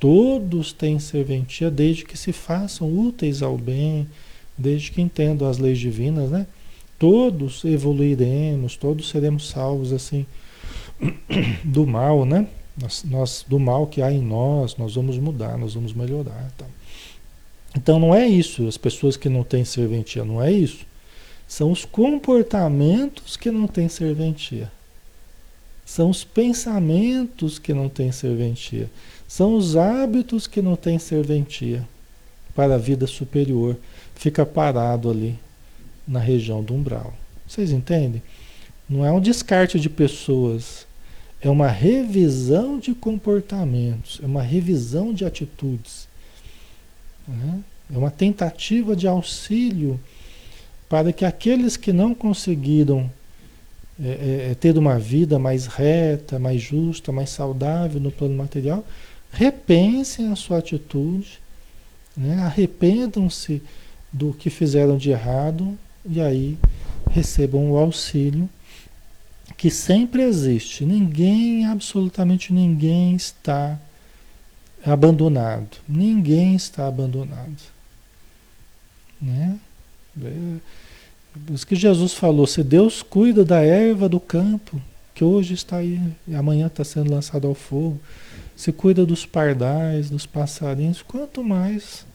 Todos 0.00 0.72
têm 0.72 0.98
serventia 0.98 1.70
desde 1.70 2.04
que 2.04 2.16
se 2.16 2.32
façam 2.32 2.90
úteis 2.90 3.42
ao 3.42 3.58
bem, 3.58 4.08
desde 4.56 4.90
que 4.90 5.00
entendam 5.00 5.48
as 5.48 5.58
leis 5.58 5.78
divinas, 5.78 6.30
né? 6.30 6.46
Todos 6.98 7.64
evoluiremos, 7.64 8.76
todos 8.76 9.08
seremos 9.08 9.48
salvos 9.48 9.92
assim 9.92 10.26
do 11.64 11.86
mal, 11.86 12.24
né? 12.24 12.46
Nós, 12.76 13.04
nós, 13.04 13.44
do 13.48 13.58
mal 13.58 13.86
que 13.86 14.02
há 14.02 14.10
em 14.10 14.20
nós, 14.20 14.76
nós 14.76 14.94
vamos 14.94 15.18
mudar, 15.18 15.56
nós 15.58 15.74
vamos 15.74 15.92
melhorar. 15.92 16.50
Tá? 16.56 16.66
Então 17.76 17.98
não 17.98 18.14
é 18.14 18.26
isso, 18.26 18.66
as 18.66 18.76
pessoas 18.76 19.16
que 19.16 19.28
não 19.28 19.44
têm 19.44 19.64
serventia, 19.64 20.24
não 20.24 20.42
é 20.42 20.50
isso. 20.50 20.84
São 21.46 21.70
os 21.70 21.84
comportamentos 21.84 23.36
que 23.36 23.50
não 23.50 23.66
têm 23.66 23.88
serventia. 23.88 24.70
São 25.84 26.08
os 26.08 26.24
pensamentos 26.24 27.58
que 27.58 27.74
não 27.74 27.88
têm 27.88 28.10
serventia. 28.10 28.90
São 29.28 29.54
os 29.54 29.76
hábitos 29.76 30.46
que 30.46 30.62
não 30.62 30.76
têm 30.76 30.98
serventia 30.98 31.86
para 32.54 32.76
a 32.76 32.78
vida 32.78 33.06
superior. 33.06 33.76
Fica 34.14 34.46
parado 34.46 35.10
ali 35.10 35.38
na 36.06 36.20
região 36.20 36.62
do 36.62 36.74
umbral. 36.74 37.14
Vocês 37.46 37.70
entendem? 37.70 38.22
Não 38.88 39.04
é 39.04 39.10
um 39.10 39.20
descarte 39.20 39.78
de 39.78 39.88
pessoas 39.88 40.86
é 41.44 41.50
uma 41.50 41.68
revisão 41.68 42.78
de 42.78 42.94
comportamentos, 42.94 44.18
é 44.22 44.26
uma 44.26 44.42
revisão 44.42 45.12
de 45.12 45.26
atitudes. 45.26 46.08
Né? 47.28 47.60
É 47.94 47.98
uma 47.98 48.10
tentativa 48.10 48.96
de 48.96 49.06
auxílio 49.06 50.00
para 50.88 51.12
que 51.12 51.22
aqueles 51.22 51.76
que 51.76 51.92
não 51.92 52.14
conseguiram 52.14 53.10
é, 54.02 54.08
é, 54.08 54.50
é, 54.50 54.54
ter 54.54 54.76
uma 54.78 54.98
vida 54.98 55.38
mais 55.38 55.66
reta, 55.66 56.38
mais 56.38 56.62
justa, 56.62 57.12
mais 57.12 57.28
saudável 57.28 58.00
no 58.00 58.10
plano 58.10 58.34
material, 58.34 58.82
repensem 59.30 60.32
a 60.32 60.36
sua 60.36 60.58
atitude, 60.58 61.40
né? 62.16 62.38
arrependam-se 62.42 63.60
do 64.14 64.32
que 64.32 64.48
fizeram 64.48 64.96
de 64.96 65.10
errado 65.10 65.76
e 66.08 66.20
aí 66.20 66.56
recebam 67.10 67.72
o 67.72 67.76
auxílio 67.76 68.48
que 69.56 69.70
sempre 69.70 70.22
existe. 70.22 70.84
Ninguém, 70.84 71.66
absolutamente 71.66 72.52
ninguém 72.52 73.16
está 73.16 73.76
abandonado. 74.86 75.78
Ninguém 75.88 76.54
está 76.54 76.86
abandonado. 76.86 77.56
Né? 79.20 79.58
É, 80.22 81.52
isso 81.52 81.66
que 81.66 81.74
Jesus 81.74 82.14
falou: 82.14 82.46
se 82.46 82.62
Deus 82.62 83.02
cuida 83.02 83.44
da 83.44 83.62
erva 83.62 84.08
do 84.08 84.20
campo, 84.20 84.80
que 85.12 85.24
hoje 85.24 85.54
está 85.54 85.78
aí 85.78 86.00
e 86.28 86.36
amanhã 86.36 86.68
está 86.68 86.84
sendo 86.84 87.10
lançado 87.10 87.48
ao 87.48 87.54
fogo, 87.54 88.00
se 88.54 88.70
cuida 88.70 89.04
dos 89.04 89.26
pardais, 89.26 90.08
dos 90.08 90.24
passarinhos, 90.24 91.02
quanto 91.02 91.42
mais 91.42 92.06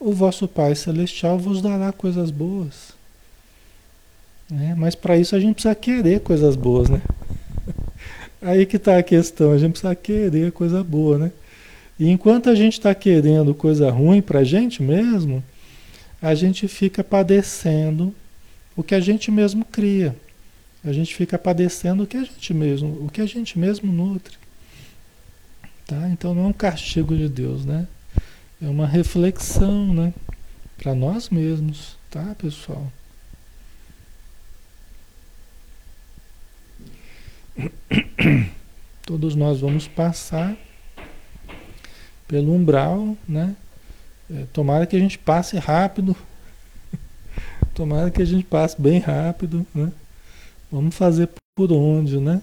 o 0.00 0.12
vosso 0.12 0.46
Pai 0.46 0.74
Celestial 0.74 1.38
vos 1.38 1.60
dará 1.60 1.92
coisas 1.92 2.30
boas. 2.30 2.92
Né? 4.50 4.74
Mas 4.76 4.94
para 4.94 5.16
isso 5.16 5.34
a 5.34 5.40
gente 5.40 5.54
precisa 5.54 5.74
querer 5.74 6.20
coisas 6.20 6.56
boas, 6.56 6.88
né? 6.88 7.02
Aí 8.40 8.64
que 8.64 8.76
está 8.76 8.98
a 8.98 9.02
questão, 9.02 9.52
a 9.52 9.58
gente 9.58 9.72
precisa 9.72 9.94
querer 9.94 10.52
coisa 10.52 10.82
boa, 10.82 11.18
né? 11.18 11.32
E 11.98 12.08
enquanto 12.08 12.48
a 12.48 12.54
gente 12.54 12.74
está 12.74 12.94
querendo 12.94 13.52
coisa 13.54 13.90
ruim 13.90 14.22
para 14.22 14.40
a 14.40 14.44
gente 14.44 14.82
mesmo, 14.82 15.42
a 16.22 16.34
gente 16.34 16.68
fica 16.68 17.02
padecendo 17.02 18.14
o 18.76 18.82
que 18.82 18.94
a 18.94 19.00
gente 19.00 19.30
mesmo 19.30 19.64
cria. 19.64 20.14
A 20.84 20.92
gente 20.92 21.12
fica 21.14 21.36
padecendo 21.36 22.04
o 22.04 22.06
que 22.06 22.16
a 22.16 22.22
gente 22.22 22.54
mesmo, 22.54 23.04
o 23.04 23.10
que 23.10 23.20
a 23.20 23.26
gente 23.26 23.58
mesmo 23.58 23.92
nutre. 23.92 24.36
Tá? 25.84 26.08
Então 26.10 26.32
não 26.34 26.44
é 26.44 26.46
um 26.46 26.52
castigo 26.52 27.16
de 27.16 27.28
Deus, 27.28 27.64
né? 27.64 27.88
É 28.60 28.68
uma 28.68 28.86
reflexão, 28.86 29.94
né? 29.94 30.12
Para 30.76 30.92
nós 30.92 31.30
mesmos, 31.30 31.96
tá, 32.10 32.34
pessoal? 32.36 32.90
Todos 39.06 39.36
nós 39.36 39.60
vamos 39.60 39.86
passar 39.86 40.56
pelo 42.26 42.52
umbral, 42.52 43.16
né? 43.28 43.54
É, 44.28 44.44
tomara 44.52 44.86
que 44.86 44.96
a 44.96 45.00
gente 45.00 45.18
passe 45.18 45.56
rápido. 45.56 46.16
tomara 47.74 48.10
que 48.10 48.20
a 48.20 48.26
gente 48.26 48.44
passe 48.44 48.80
bem 48.80 48.98
rápido, 48.98 49.64
né? 49.72 49.92
Vamos 50.70 50.96
fazer 50.96 51.30
por 51.54 51.72
onde, 51.72 52.18
né? 52.18 52.42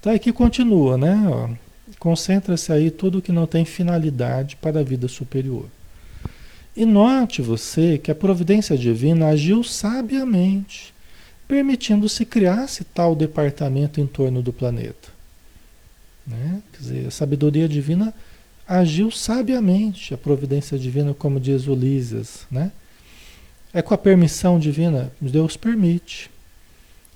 Então 0.00 0.14
aqui 0.14 0.32
continua, 0.32 0.96
né? 0.96 1.58
Concentra-se 1.98 2.72
aí 2.72 2.90
tudo 2.90 3.22
que 3.22 3.32
não 3.32 3.46
tem 3.46 3.64
finalidade 3.64 4.56
para 4.56 4.80
a 4.80 4.82
vida 4.82 5.08
superior. 5.08 5.66
E 6.76 6.84
note 6.84 7.40
você 7.40 7.98
que 7.98 8.10
a 8.10 8.14
providência 8.14 8.76
divina 8.76 9.28
agiu 9.28 9.62
sabiamente, 9.62 10.92
permitindo-se 11.46 12.24
criar-se 12.24 12.84
tal 12.84 13.14
departamento 13.14 14.00
em 14.00 14.06
torno 14.06 14.42
do 14.42 14.52
planeta. 14.52 15.08
Né? 16.26 16.62
Quer 16.72 16.78
dizer, 16.78 17.06
a 17.06 17.10
sabedoria 17.10 17.68
divina 17.68 18.12
agiu 18.66 19.10
sabiamente, 19.10 20.14
a 20.14 20.18
providência 20.18 20.78
divina, 20.78 21.14
como 21.14 21.38
diz 21.38 21.66
Ulisses, 21.66 22.46
né? 22.50 22.72
É 23.72 23.82
com 23.82 23.92
a 23.92 23.98
permissão 23.98 24.58
divina, 24.58 25.12
Deus 25.20 25.56
permite. 25.56 26.30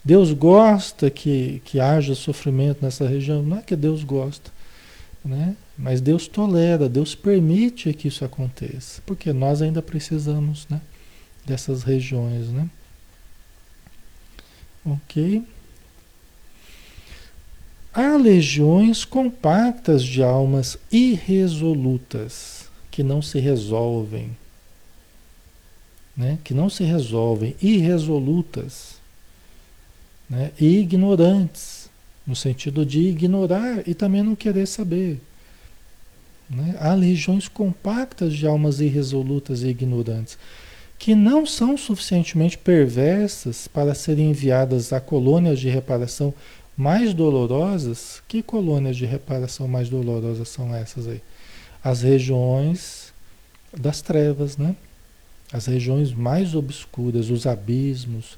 Deus 0.04 0.32
gosta 0.32 1.10
que, 1.10 1.62
que 1.64 1.80
haja 1.80 2.14
sofrimento 2.14 2.78
nessa 2.82 3.06
região, 3.06 3.42
não 3.42 3.58
é 3.58 3.62
que 3.62 3.76
Deus 3.76 4.02
gosta, 4.04 4.50
né? 5.28 5.54
Mas 5.76 6.00
Deus 6.00 6.26
tolera, 6.26 6.88
Deus 6.88 7.14
permite 7.14 7.92
que 7.92 8.08
isso 8.08 8.24
aconteça, 8.24 9.02
porque 9.04 9.30
nós 9.30 9.60
ainda 9.60 9.82
precisamos, 9.82 10.66
né? 10.70 10.80
Dessas 11.44 11.82
regiões, 11.82 12.48
né? 12.48 12.68
Ok? 14.84 15.44
Há 17.92 18.16
legiões 18.16 19.04
compactas 19.04 20.02
de 20.02 20.22
almas 20.22 20.78
irresolutas 20.90 22.70
que 22.90 23.02
não 23.02 23.20
se 23.20 23.38
resolvem, 23.38 24.34
né? 26.16 26.38
Que 26.42 26.54
não 26.54 26.70
se 26.70 26.84
resolvem, 26.84 27.54
irresolutas, 27.60 28.96
né? 30.28 30.52
E 30.58 30.78
ignorantes, 30.78 31.77
no 32.28 32.36
sentido 32.36 32.84
de 32.84 33.00
ignorar 33.00 33.88
e 33.88 33.94
também 33.94 34.22
não 34.22 34.36
querer 34.36 34.66
saber. 34.66 35.18
Né? 36.48 36.76
Há 36.78 36.92
legiões 36.92 37.48
compactas 37.48 38.34
de 38.34 38.46
almas 38.46 38.80
irresolutas 38.80 39.62
e 39.62 39.68
ignorantes, 39.68 40.36
que 40.98 41.14
não 41.14 41.46
são 41.46 41.74
suficientemente 41.78 42.58
perversas 42.58 43.66
para 43.66 43.94
serem 43.94 44.30
enviadas 44.30 44.92
a 44.92 45.00
colônias 45.00 45.58
de 45.58 45.70
reparação 45.70 46.34
mais 46.76 47.14
dolorosas. 47.14 48.22
Que 48.28 48.42
colônias 48.42 48.96
de 48.96 49.06
reparação 49.06 49.66
mais 49.66 49.88
dolorosas 49.88 50.48
são 50.50 50.74
essas 50.74 51.08
aí? 51.08 51.22
As 51.82 52.02
regiões 52.02 53.10
das 53.74 54.02
trevas, 54.02 54.58
né? 54.58 54.76
As 55.50 55.64
regiões 55.64 56.12
mais 56.12 56.54
obscuras, 56.54 57.30
os 57.30 57.46
abismos, 57.46 58.36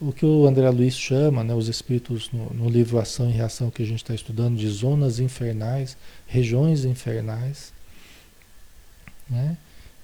o 0.00 0.12
que 0.12 0.24
o 0.24 0.46
André 0.46 0.68
Luiz 0.70 0.96
chama, 0.96 1.44
né, 1.44 1.54
os 1.54 1.68
espíritos 1.68 2.30
no, 2.32 2.50
no 2.54 2.70
livro 2.70 2.98
Ação 2.98 3.28
e 3.28 3.32
Reação 3.32 3.70
que 3.70 3.82
a 3.82 3.86
gente 3.86 4.02
está 4.02 4.14
estudando, 4.14 4.56
de 4.56 4.68
zonas 4.68 5.20
infernais, 5.20 5.96
regiões 6.26 6.84
infernais. 6.86 7.72
Né? 9.28 9.56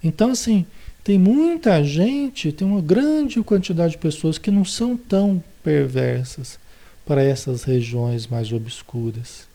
Então, 0.03 0.31
assim, 0.31 0.65
tem 1.03 1.17
muita 1.17 1.83
gente, 1.83 2.51
tem 2.51 2.67
uma 2.67 2.81
grande 2.81 3.41
quantidade 3.41 3.93
de 3.93 3.97
pessoas 3.97 4.37
que 4.37 4.51
não 4.51 4.63
são 4.63 4.95
tão 4.95 5.43
perversas 5.63 6.59
para 7.05 7.23
essas 7.23 7.63
regiões 7.63 8.27
mais 8.27 8.51
obscuras, 8.51 9.47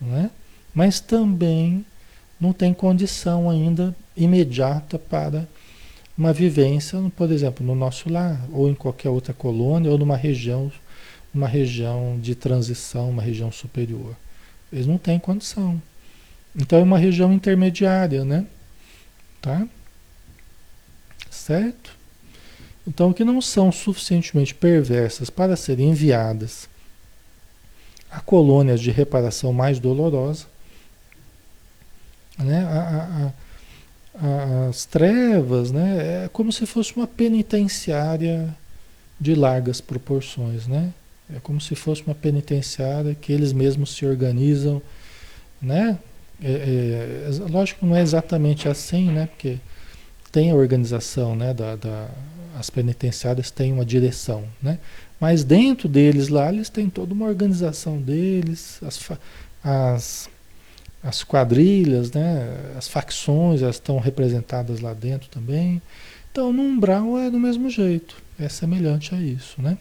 né? 0.00 0.30
mas 0.74 1.00
também 1.00 1.84
não 2.40 2.52
tem 2.52 2.72
condição 2.72 3.50
ainda 3.50 3.94
imediata 4.16 4.98
para 4.98 5.46
uma 6.22 6.32
vivência, 6.32 6.96
por 7.16 7.32
exemplo, 7.32 7.66
no 7.66 7.74
nosso 7.74 8.08
lar, 8.08 8.40
ou 8.52 8.70
em 8.70 8.74
qualquer 8.76 9.08
outra 9.08 9.34
colônia, 9.34 9.90
ou 9.90 9.98
numa 9.98 10.16
região, 10.16 10.70
uma 11.34 11.48
região 11.48 12.16
de 12.20 12.36
transição, 12.36 13.10
uma 13.10 13.20
região 13.22 13.50
superior. 13.50 14.14
Eles 14.72 14.86
não 14.86 14.98
têm 14.98 15.18
condição. 15.18 15.82
Então 16.54 16.78
é 16.78 16.82
uma 16.82 16.96
região 16.96 17.32
intermediária, 17.32 18.24
né? 18.24 18.46
Tá? 19.40 19.66
Certo? 21.28 21.98
Então, 22.86 23.12
que 23.12 23.24
não 23.24 23.40
são 23.40 23.72
suficientemente 23.72 24.54
perversas 24.54 25.28
para 25.28 25.56
serem 25.56 25.90
enviadas 25.90 26.68
a 28.08 28.20
colônias 28.20 28.80
de 28.80 28.92
reparação 28.92 29.52
mais 29.52 29.80
dolorosa, 29.80 30.46
né? 32.38 32.64
A, 32.64 33.26
a, 33.26 33.32
as 34.68 34.84
trevas, 34.84 35.72
né? 35.72 36.24
É 36.24 36.30
como 36.32 36.52
se 36.52 36.64
fosse 36.64 36.94
uma 36.94 37.06
penitenciária 37.06 38.54
de 39.20 39.34
largas 39.34 39.80
proporções, 39.80 40.66
né? 40.66 40.92
É 41.34 41.40
como 41.40 41.60
se 41.60 41.74
fosse 41.74 42.02
uma 42.02 42.14
penitenciária 42.14 43.14
que 43.14 43.32
eles 43.32 43.52
mesmos 43.52 43.94
se 43.94 44.06
organizam, 44.06 44.80
né? 45.60 45.98
É, 46.42 47.28
é, 47.28 47.50
lógico 47.50 47.80
que 47.80 47.86
não 47.86 47.96
é 47.96 48.02
exatamente 48.02 48.68
assim, 48.68 49.10
né? 49.10 49.26
Porque 49.26 49.58
tem 50.30 50.50
a 50.50 50.54
organização, 50.54 51.34
né? 51.34 51.52
Da, 51.52 51.74
da, 51.74 52.08
as 52.58 52.70
penitenciárias 52.70 53.50
têm 53.50 53.72
uma 53.72 53.84
direção, 53.84 54.44
né? 54.62 54.78
Mas 55.18 55.42
dentro 55.42 55.88
deles 55.88 56.28
lá, 56.28 56.52
eles 56.52 56.68
têm 56.68 56.88
toda 56.88 57.12
uma 57.14 57.26
organização 57.26 58.00
deles, 58.00 58.80
as, 58.82 59.00
as 59.62 60.28
as 61.02 61.24
quadrilhas, 61.24 62.12
né, 62.12 62.74
as 62.78 62.86
facções, 62.86 63.60
elas 63.60 63.76
estão 63.76 63.98
representadas 63.98 64.80
lá 64.80 64.94
dentro 64.94 65.28
também. 65.28 65.82
Então, 66.30 66.52
no 66.52 66.62
umbral 66.62 67.18
é 67.18 67.30
do 67.30 67.38
mesmo 67.38 67.68
jeito, 67.68 68.16
é 68.38 68.48
semelhante 68.48 69.14
a 69.14 69.20
isso, 69.20 69.60
né? 69.60 69.76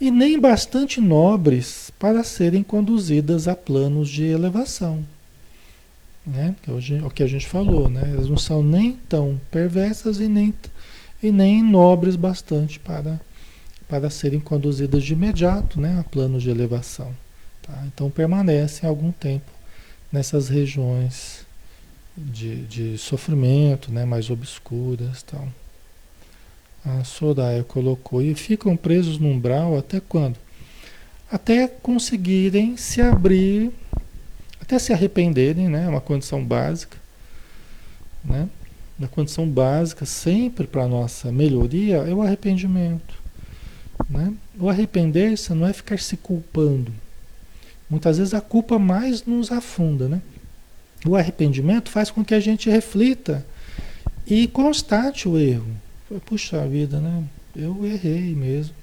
E 0.00 0.10
nem 0.10 0.38
bastante 0.38 1.00
nobres 1.00 1.90
para 1.98 2.22
serem 2.22 2.62
conduzidas 2.62 3.48
a 3.48 3.56
planos 3.56 4.08
de 4.08 4.24
elevação. 4.24 5.04
Né? 6.26 6.54
Hoje, 6.68 7.00
o 7.02 7.10
que 7.10 7.22
a 7.22 7.26
gente 7.26 7.46
falou, 7.46 7.88
né? 7.88 8.10
Elas 8.12 8.28
não 8.28 8.36
são 8.36 8.62
nem 8.62 8.92
tão 9.08 9.40
perversas 9.50 10.20
e 10.20 10.28
nem, 10.28 10.52
e 11.22 11.30
nem 11.30 11.62
nobres 11.62 12.16
bastante 12.16 12.78
para, 12.78 13.20
para 13.88 14.10
serem 14.10 14.40
conduzidas 14.40 15.02
de 15.02 15.12
imediato 15.12 15.80
né? 15.80 15.98
a 16.00 16.04
planos 16.04 16.42
de 16.42 16.50
elevação. 16.50 17.14
Tá? 17.64 17.82
Então 17.86 18.10
permanecem 18.10 18.88
algum 18.88 19.10
tempo 19.10 19.50
nessas 20.12 20.48
regiões 20.48 21.44
de, 22.16 22.64
de 22.66 22.98
sofrimento, 22.98 23.90
né, 23.90 24.04
mais 24.04 24.30
obscuras. 24.30 25.22
Tal. 25.22 25.48
A 26.84 27.02
Soraya 27.02 27.64
colocou, 27.64 28.20
e 28.20 28.34
ficam 28.34 28.76
presos 28.76 29.18
no 29.18 29.28
umbral 29.28 29.76
até 29.76 30.00
quando? 30.00 30.36
Até 31.32 31.66
conseguirem 31.66 32.76
se 32.76 33.00
abrir, 33.00 33.72
até 34.60 34.78
se 34.78 34.92
arrependerem, 34.92 35.68
né? 35.68 35.86
É 35.86 35.88
uma 35.88 36.00
condição 36.00 36.44
básica. 36.44 36.98
Né? 38.22 38.48
A 39.02 39.08
condição 39.08 39.48
básica 39.48 40.04
sempre 40.04 40.66
para 40.66 40.84
a 40.84 40.88
nossa 40.88 41.32
melhoria 41.32 41.96
é 41.96 42.14
o 42.14 42.22
arrependimento. 42.22 43.14
Né? 44.08 44.34
O 44.58 44.68
arrepender-se 44.68 45.52
não 45.54 45.66
é 45.66 45.72
ficar 45.72 45.98
se 45.98 46.16
culpando. 46.16 46.92
Muitas 47.94 48.18
vezes 48.18 48.34
a 48.34 48.40
culpa 48.40 48.76
mais 48.76 49.24
nos 49.24 49.52
afunda, 49.52 50.08
né? 50.08 50.20
O 51.06 51.14
arrependimento 51.14 51.92
faz 51.92 52.10
com 52.10 52.24
que 52.24 52.34
a 52.34 52.40
gente 52.40 52.68
reflita 52.68 53.46
e 54.26 54.48
constate 54.48 55.28
o 55.28 55.38
erro. 55.38 55.68
Puxa 56.26 56.66
vida, 56.66 56.98
né? 56.98 57.22
Eu 57.54 57.86
errei 57.86 58.34
mesmo. 58.34 58.74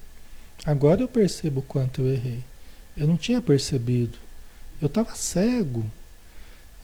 Agora 0.66 1.02
eu 1.02 1.10
percebo 1.10 1.62
quanto 1.62 2.00
eu 2.00 2.14
errei. 2.14 2.40
Eu 2.96 3.06
não 3.06 3.18
tinha 3.18 3.42
percebido. 3.42 4.18
Eu 4.82 4.86
estava 4.86 5.14
cego. 5.14 5.84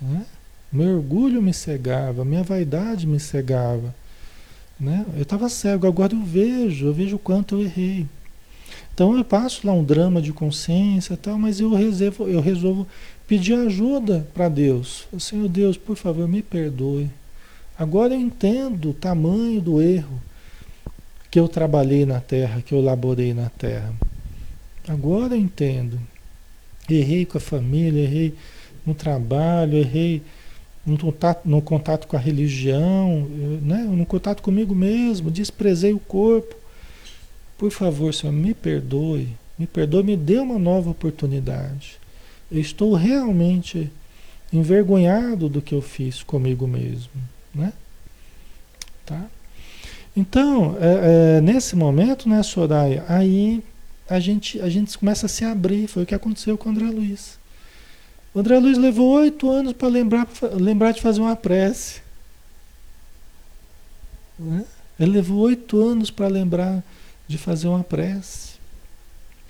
Né? 0.02 0.26
Meu 0.70 0.98
orgulho 0.98 1.42
me 1.42 1.54
cegava, 1.54 2.26
minha 2.26 2.44
vaidade 2.44 3.08
me 3.08 3.22
cegava. 3.22 3.96
Né? 4.78 5.06
Eu 5.16 5.22
estava 5.22 5.48
cego, 5.48 5.88
agora 5.88 6.14
eu 6.14 6.22
vejo, 6.24 6.88
eu 6.88 6.94
vejo 6.94 7.16
o 7.16 7.20
quanto 7.20 7.56
eu 7.56 7.62
errei. 7.62 8.06
Então 8.98 9.16
eu 9.16 9.24
passo 9.24 9.68
lá 9.68 9.74
um 9.74 9.84
drama 9.84 10.20
de 10.20 10.34
consciência 10.34 11.16
tal, 11.16 11.38
mas 11.38 11.60
eu 11.60 11.72
reservo, 11.72 12.28
eu 12.28 12.42
resolvo 12.42 12.88
pedir 13.28 13.54
ajuda 13.54 14.28
para 14.34 14.50
Deus. 14.50 15.08
Senhor 15.20 15.48
Deus, 15.48 15.78
por 15.78 15.96
favor, 15.96 16.28
me 16.28 16.42
perdoe. 16.42 17.08
Agora 17.78 18.16
eu 18.16 18.20
entendo 18.20 18.90
o 18.90 18.94
tamanho 18.96 19.62
do 19.62 19.80
erro 19.80 20.20
que 21.30 21.40
eu 21.40 21.48
trabalhei 21.48 22.08
na 22.08 22.20
terra, 22.20 22.60
que 22.60 22.74
eu 22.74 22.82
laborei 22.82 23.36
na 23.36 23.52
terra. 23.52 23.94
Agora 24.88 25.36
eu 25.36 25.40
entendo. 25.40 26.00
Errei 26.90 27.24
com 27.24 27.38
a 27.38 27.42
família, 27.42 28.02
errei 28.02 28.34
no 28.84 28.96
trabalho, 28.96 29.78
errei 29.78 30.24
no 30.84 30.98
contato, 30.98 31.48
no 31.48 31.62
contato 31.62 32.08
com 32.08 32.18
a 32.18 32.20
religião, 32.20 33.28
né? 33.62 33.84
no 33.84 34.08
contato 34.08 34.42
comigo 34.42 34.74
mesmo, 34.74 35.30
desprezei 35.30 35.94
o 35.94 36.00
corpo. 36.00 36.57
Por 37.58 37.72
favor, 37.72 38.14
Senhor, 38.14 38.34
me 38.34 38.54
perdoe, 38.54 39.30
me 39.58 39.66
perdoe, 39.66 40.04
me 40.04 40.16
dê 40.16 40.38
uma 40.38 40.60
nova 40.60 40.92
oportunidade. 40.92 41.98
Eu 42.52 42.60
estou 42.60 42.94
realmente 42.94 43.92
envergonhado 44.54 45.50
do 45.50 45.62
que 45.62 45.74
eu 45.74 45.82
fiz 45.82 46.24
comigo 46.24 46.68
mesmo, 46.68 47.12
né? 47.54 47.74
Tá? 49.06 49.26
Então, 50.16 50.78
é, 50.80 51.38
é, 51.38 51.42
nesse 51.42 51.76
momento, 51.76 52.30
né, 52.30 52.42
Soraya, 52.44 53.06
aí 53.08 53.64
a 54.10 54.20
gente, 54.20 54.60
a 54.62 54.70
gente 54.70 54.98
começa 54.98 55.26
a 55.26 55.30
se 55.30 55.44
abrir. 55.44 55.88
Foi 55.88 56.04
o 56.04 56.06
que 56.06 56.16
aconteceu 56.16 56.58
com 56.58 56.70
o 56.70 56.72
André 56.72 56.86
Luiz. 56.86 57.38
O 58.34 58.40
André 58.40 58.58
Luiz 58.60 58.78
levou 58.78 59.12
oito 59.14 59.50
anos 59.50 59.74
para 59.74 59.88
lembrar, 59.88 60.28
lembrar 60.54 60.92
de 60.92 61.02
fazer 61.02 61.22
uma 61.22 61.36
prece. 61.36 62.02
Né? 64.40 64.64
Ele 65.00 65.12
levou 65.12 65.40
oito 65.40 65.84
anos 65.84 66.10
para 66.10 66.28
lembrar 66.28 66.84
de 67.28 67.38
fazer 67.38 67.68
uma 67.68 67.84
prece. 67.84 68.58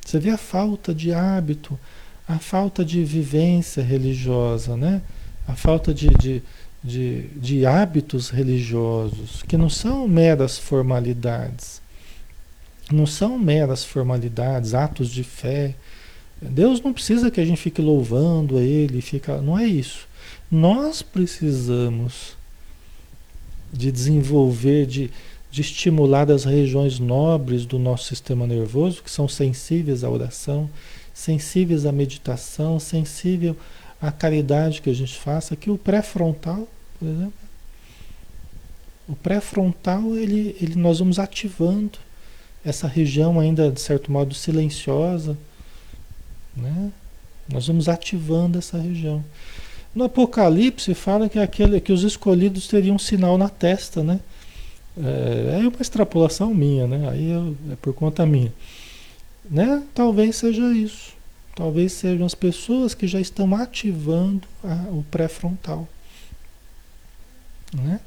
Você 0.06 0.20
vê 0.20 0.30
a 0.30 0.38
falta 0.38 0.94
de 0.94 1.14
hábito, 1.14 1.78
a 2.28 2.40
falta 2.40 2.84
de 2.84 3.04
vivência 3.04 3.84
religiosa, 3.84 4.76
né? 4.76 5.02
a 5.48 5.56
falta 5.56 5.94
de, 5.94 6.10
de, 6.10 6.44
de, 6.84 7.28
de 7.36 7.66
hábitos 7.66 8.30
religiosos, 8.30 9.44
que 9.44 9.56
não 9.56 9.70
são 9.70 10.08
meras 10.08 10.58
formalidades. 10.58 11.82
Não 12.92 13.06
são 13.06 13.38
meras 13.38 13.84
formalidades, 13.84 14.74
atos 14.74 15.10
de 15.10 15.24
fé. 15.24 15.76
Deus 16.42 16.82
não 16.82 16.94
precisa 16.94 17.32
que 17.32 17.40
a 17.40 17.46
gente 17.46 17.62
fique 17.62 17.82
louvando 17.82 18.58
a 18.58 18.62
Ele, 18.62 19.02
fica, 19.02 19.42
não 19.42 19.58
é 19.58 19.66
isso. 19.66 20.08
Nós 20.52 21.02
precisamos 21.02 22.38
de 23.72 23.92
desenvolver, 23.92 24.86
de, 24.86 25.12
de 25.58 25.62
estimular 25.62 26.30
as 26.30 26.46
regiões 26.46 27.00
nobres 27.00 27.66
do 27.66 27.80
nosso 27.80 28.04
sistema 28.04 28.46
nervoso, 28.46 29.02
que 29.02 29.10
são 29.10 29.28
sensíveis 29.28 30.04
à 30.04 30.10
oração, 30.10 30.70
sensíveis 31.12 31.84
à 31.84 31.92
meditação, 31.92 32.80
sensível 32.80 33.58
à 34.00 34.12
caridade 34.12 34.84
que 34.84 34.90
a 34.92 34.94
gente 34.94 35.18
faça, 35.18 35.56
que 35.56 35.72
o 35.72 35.78
pré-frontal, 35.78 36.68
por 37.00 37.08
exemplo. 37.08 37.34
O 39.10 39.16
pré-frontal, 39.16 40.16
ele, 40.16 40.56
ele, 40.62 40.76
nós 40.76 41.00
vamos 41.00 41.18
ativando 41.18 41.98
essa 42.64 42.88
região 42.88 43.40
ainda, 43.40 43.72
de 43.72 43.82
certo 43.82 44.12
modo, 44.12 44.36
silenciosa, 44.36 45.36
né? 46.56 46.92
Nós 47.52 47.66
vamos 47.66 47.90
ativando 47.90 48.60
essa 48.60 48.78
região. 48.78 49.26
No 49.96 50.04
Apocalipse 50.04 50.94
fala 50.94 51.28
que, 51.28 51.40
aquele, 51.40 51.82
que 51.82 51.92
os 51.92 52.04
escolhidos 52.04 52.68
teriam 52.68 52.98
um 52.98 53.00
sinal 53.00 53.40
na 53.40 53.50
testa, 53.50 54.04
né? 54.04 54.20
É, 55.04 55.60
é 55.62 55.68
uma 55.68 55.82
extrapolação 55.82 56.54
minha, 56.54 56.88
né? 56.88 57.10
Aí 57.10 57.30
eu, 57.32 57.56
é 57.72 57.76
por 57.76 57.94
conta 57.94 58.26
minha. 58.26 58.52
Né? 59.50 59.84
Talvez 59.94 60.36
seja 60.36 60.74
isso. 60.74 61.14
Talvez 61.56 61.94
sejam 61.94 62.26
as 62.26 62.36
pessoas 62.36 62.94
que 62.94 63.08
já 63.08 63.20
estão 63.20 63.56
ativando 63.56 64.48
a, 64.64 64.90
o 64.90 65.04
pré-frontal. 65.10 65.88
Né? 67.74 68.00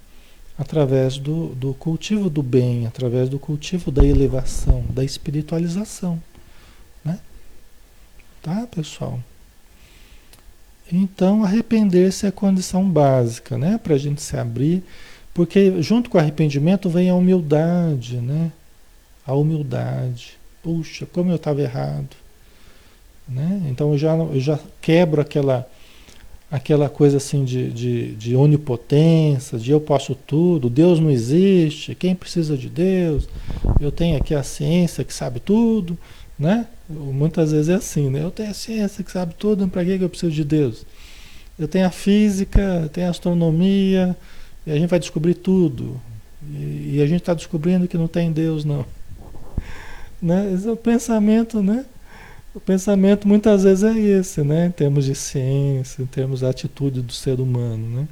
Através 0.59 1.19
do, 1.19 1.49
do 1.55 1.75
cultivo 1.75 2.29
do 2.29 2.43
bem, 2.43 2.87
através 2.87 3.29
do 3.29 3.39
cultivo 3.39 3.91
da 3.91 4.05
elevação, 4.05 4.85
da 4.91 5.05
espiritualização. 5.05 6.23
Né? 7.05 7.19
Tá, 8.43 8.67
pessoal? 8.67 9.21
Então, 10.93 11.45
arrepender-se 11.45 12.27
é 12.27 12.31
a 12.31 12.33
condição 12.33 12.89
básica, 12.89 13.57
né? 13.57 13.79
Para 13.79 13.95
a 13.95 13.99
gente 13.99 14.21
se 14.21 14.37
abrir 14.37 14.83
porque 15.33 15.81
junto 15.83 16.11
com 16.11 16.19
o 16.19 16.21
arrependimento 16.21 16.89
vem 16.89 17.11
a 17.11 17.15
humildade, 17.15 18.17
né? 18.17 18.53
A 19.27 19.35
humildade. 19.35 20.39
Puxa, 20.63 21.07
como 21.07 21.31
eu 21.31 21.37
estava 21.37 21.61
errado. 21.61 22.17
Né? 23.31 23.63
Então 23.71 23.93
eu 23.93 23.99
já, 23.99 24.15
eu 24.15 24.41
já 24.41 24.59
quebro 24.83 25.21
aquela, 25.21 25.69
aquela 26.51 26.89
coisa 26.89 27.19
assim 27.19 27.45
de, 27.45 27.71
de, 27.71 28.15
de 28.17 28.35
onipotência, 28.35 29.57
de 29.57 29.71
eu 29.71 29.81
posso 29.81 30.17
tudo, 30.17 30.69
Deus 30.69 30.99
não 30.99 31.11
existe, 31.11 31.95
quem 31.95 32.15
precisa 32.15 32.57
de 32.57 32.69
Deus? 32.69 33.29
Eu 33.81 33.93
tenho 33.93 34.17
aqui 34.17 34.35
a 34.35 34.43
ciência 34.43 35.05
que 35.05 35.15
sabe 35.15 35.39
tudo, 35.39 35.97
né? 36.37 36.67
Muitas 36.89 37.53
vezes 37.53 37.69
é 37.69 37.75
assim, 37.75 38.11
né? 38.11 38.25
Eu 38.25 38.33
tenho 38.33 38.51
a 38.51 38.55
ciência 38.55 39.05
que 39.05 39.13
sabe 39.13 39.35
tudo, 39.39 39.69
para 39.69 39.85
que 39.85 40.03
eu 40.03 40.09
preciso 40.09 40.33
de 40.33 40.45
Deus? 40.45 40.85
Eu 41.57 41.69
tenho 41.69 41.87
a 41.87 41.91
física, 41.91 42.91
tenho 42.93 43.07
a 43.07 43.11
astronomia, 43.11 44.17
a 44.71 44.77
gente 44.77 44.89
vai 44.89 44.99
descobrir 44.99 45.35
tudo. 45.35 46.01
E, 46.51 46.97
e 46.97 47.03
a 47.03 47.07
gente 47.07 47.21
está 47.21 47.35
descobrindo 47.35 47.89
que 47.89 47.99
não 47.99 48.09
tem 48.09 48.33
Deus, 48.33 48.65
não. 48.65 48.85
Né? 50.23 50.53
Esse 50.53 50.69
é 50.69 50.71
o 50.71 50.77
pensamento, 50.77 51.63
né? 51.63 51.87
O 52.55 52.61
pensamento 52.61 53.27
muitas 53.27 53.63
vezes 53.63 53.85
é 53.85 53.99
esse, 53.99 54.43
né? 54.43 54.67
Em 54.67 54.71
termos 54.71 55.07
de 55.07 55.15
ciência, 55.15 56.03
em 56.03 56.07
termos 56.07 56.41
da 56.41 56.51
atitude 56.51 57.01
do 57.01 57.13
ser 57.13 57.41
humano, 57.41 57.89
né? 57.89 58.09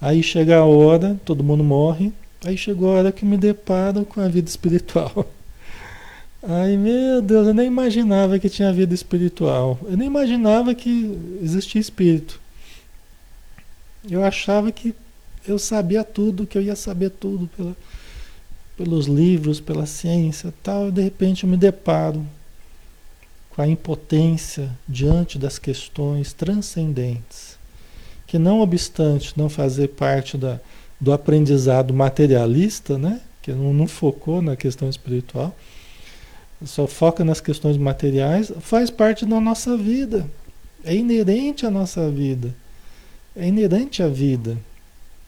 Aí 0.00 0.22
chega 0.22 0.58
a 0.58 0.64
hora, 0.64 1.18
todo 1.24 1.42
mundo 1.42 1.64
morre, 1.64 2.12
aí 2.44 2.56
chegou 2.56 2.90
a 2.90 2.98
hora 2.98 3.12
que 3.12 3.24
me 3.24 3.36
deparo 3.36 4.04
com 4.04 4.20
a 4.20 4.28
vida 4.28 4.48
espiritual. 4.48 5.28
Ai 6.42 6.76
meu 6.76 7.20
Deus, 7.22 7.48
eu 7.48 7.54
nem 7.54 7.66
imaginava 7.66 8.38
que 8.38 8.48
tinha 8.48 8.72
vida 8.72 8.94
espiritual. 8.94 9.78
Eu 9.84 9.96
nem 9.96 10.06
imaginava 10.06 10.74
que 10.74 11.18
existia 11.42 11.80
espírito. 11.80 12.38
Eu 14.08 14.22
achava 14.22 14.70
que 14.70 14.94
eu 15.46 15.58
sabia 15.58 16.04
tudo, 16.04 16.46
que 16.46 16.56
eu 16.58 16.62
ia 16.62 16.76
saber 16.76 17.10
tudo 17.10 17.48
pela, 17.56 17.76
pelos 18.76 19.06
livros, 19.06 19.60
pela 19.60 19.86
ciência 19.86 20.52
tal, 20.62 20.88
e 20.88 20.92
de 20.92 21.02
repente 21.02 21.44
eu 21.44 21.50
me 21.50 21.56
deparo 21.56 22.24
com 23.50 23.62
a 23.62 23.66
impotência 23.66 24.70
diante 24.86 25.38
das 25.38 25.58
questões 25.58 26.32
transcendentes, 26.32 27.56
que 28.26 28.38
não 28.38 28.60
obstante 28.60 29.32
não 29.36 29.48
fazer 29.48 29.88
parte 29.88 30.36
da, 30.36 30.60
do 31.00 31.12
aprendizado 31.12 31.94
materialista, 31.94 32.98
né, 32.98 33.20
que 33.40 33.52
não, 33.52 33.72
não 33.72 33.86
focou 33.86 34.42
na 34.42 34.56
questão 34.56 34.88
espiritual, 34.90 35.56
só 36.64 36.86
foca 36.86 37.24
nas 37.24 37.40
questões 37.40 37.76
materiais, 37.76 38.52
faz 38.60 38.90
parte 38.90 39.24
da 39.24 39.40
nossa 39.40 39.76
vida, 39.76 40.28
é 40.84 40.94
inerente 40.94 41.64
à 41.66 41.70
nossa 41.70 42.10
vida, 42.10 42.54
é 43.34 43.46
inerente 43.46 44.02
à 44.02 44.08
vida. 44.08 44.56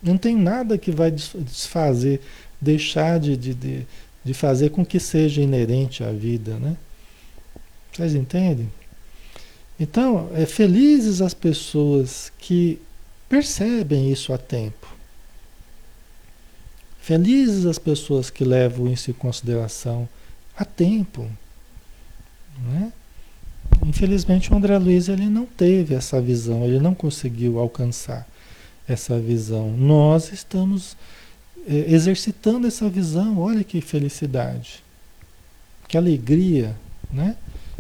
Não 0.03 0.17
tem 0.17 0.37
nada 0.37 0.79
que 0.79 0.91
vai 0.91 1.11
desfazer, 1.11 2.21
deixar 2.61 3.19
de, 3.19 3.37
de, 3.37 3.55
de, 3.55 3.87
de 4.25 4.35
fazer 4.35 4.71
com 4.71 4.85
que 4.85 5.01
seja 5.01 5.43
inerente 5.43 6.05
à 6.05 6.13
vida, 6.13 6.55
né? 6.55 6.77
Vocês 7.93 8.15
entendem? 8.15 8.71
Então, 9.79 10.31
é 10.35 10.47
felizes 10.47 11.21
as 11.21 11.35
pessoas 11.35 12.33
que 12.39 12.81
percebem 13.29 14.11
isso 14.11 14.33
a 14.33 14.39
tempo. 14.39 14.87
Felizes 17.01 17.65
as 17.67 17.79
pessoas 17.79 18.31
que 18.31 18.45
levam 18.45 18.93
isso 18.93 19.11
em 19.11 19.15
consideração 19.15 20.09
a 20.57 20.65
tempo. 20.65 21.29
Né? 22.67 22.93
Infelizmente 23.87 24.53
o 24.53 24.57
André 24.57 24.77
Luiz 24.79 25.09
ele 25.09 25.27
não 25.27 25.47
teve 25.47 25.95
essa 25.95 26.21
visão, 26.21 26.65
ele 26.65 26.81
não 26.81 26.95
conseguiu 26.95 27.59
alcançar 27.59 28.27
essa 28.89 29.19
visão. 29.19 29.71
Nós 29.71 30.33
estamos 30.33 30.97
é, 31.67 31.93
exercitando 31.93 32.67
essa 32.67 32.89
visão. 32.89 33.39
Olha 33.39 33.63
que 33.63 33.81
felicidade, 33.81 34.83
que 35.87 35.97
alegria, 35.97 36.75
né? 37.13 37.37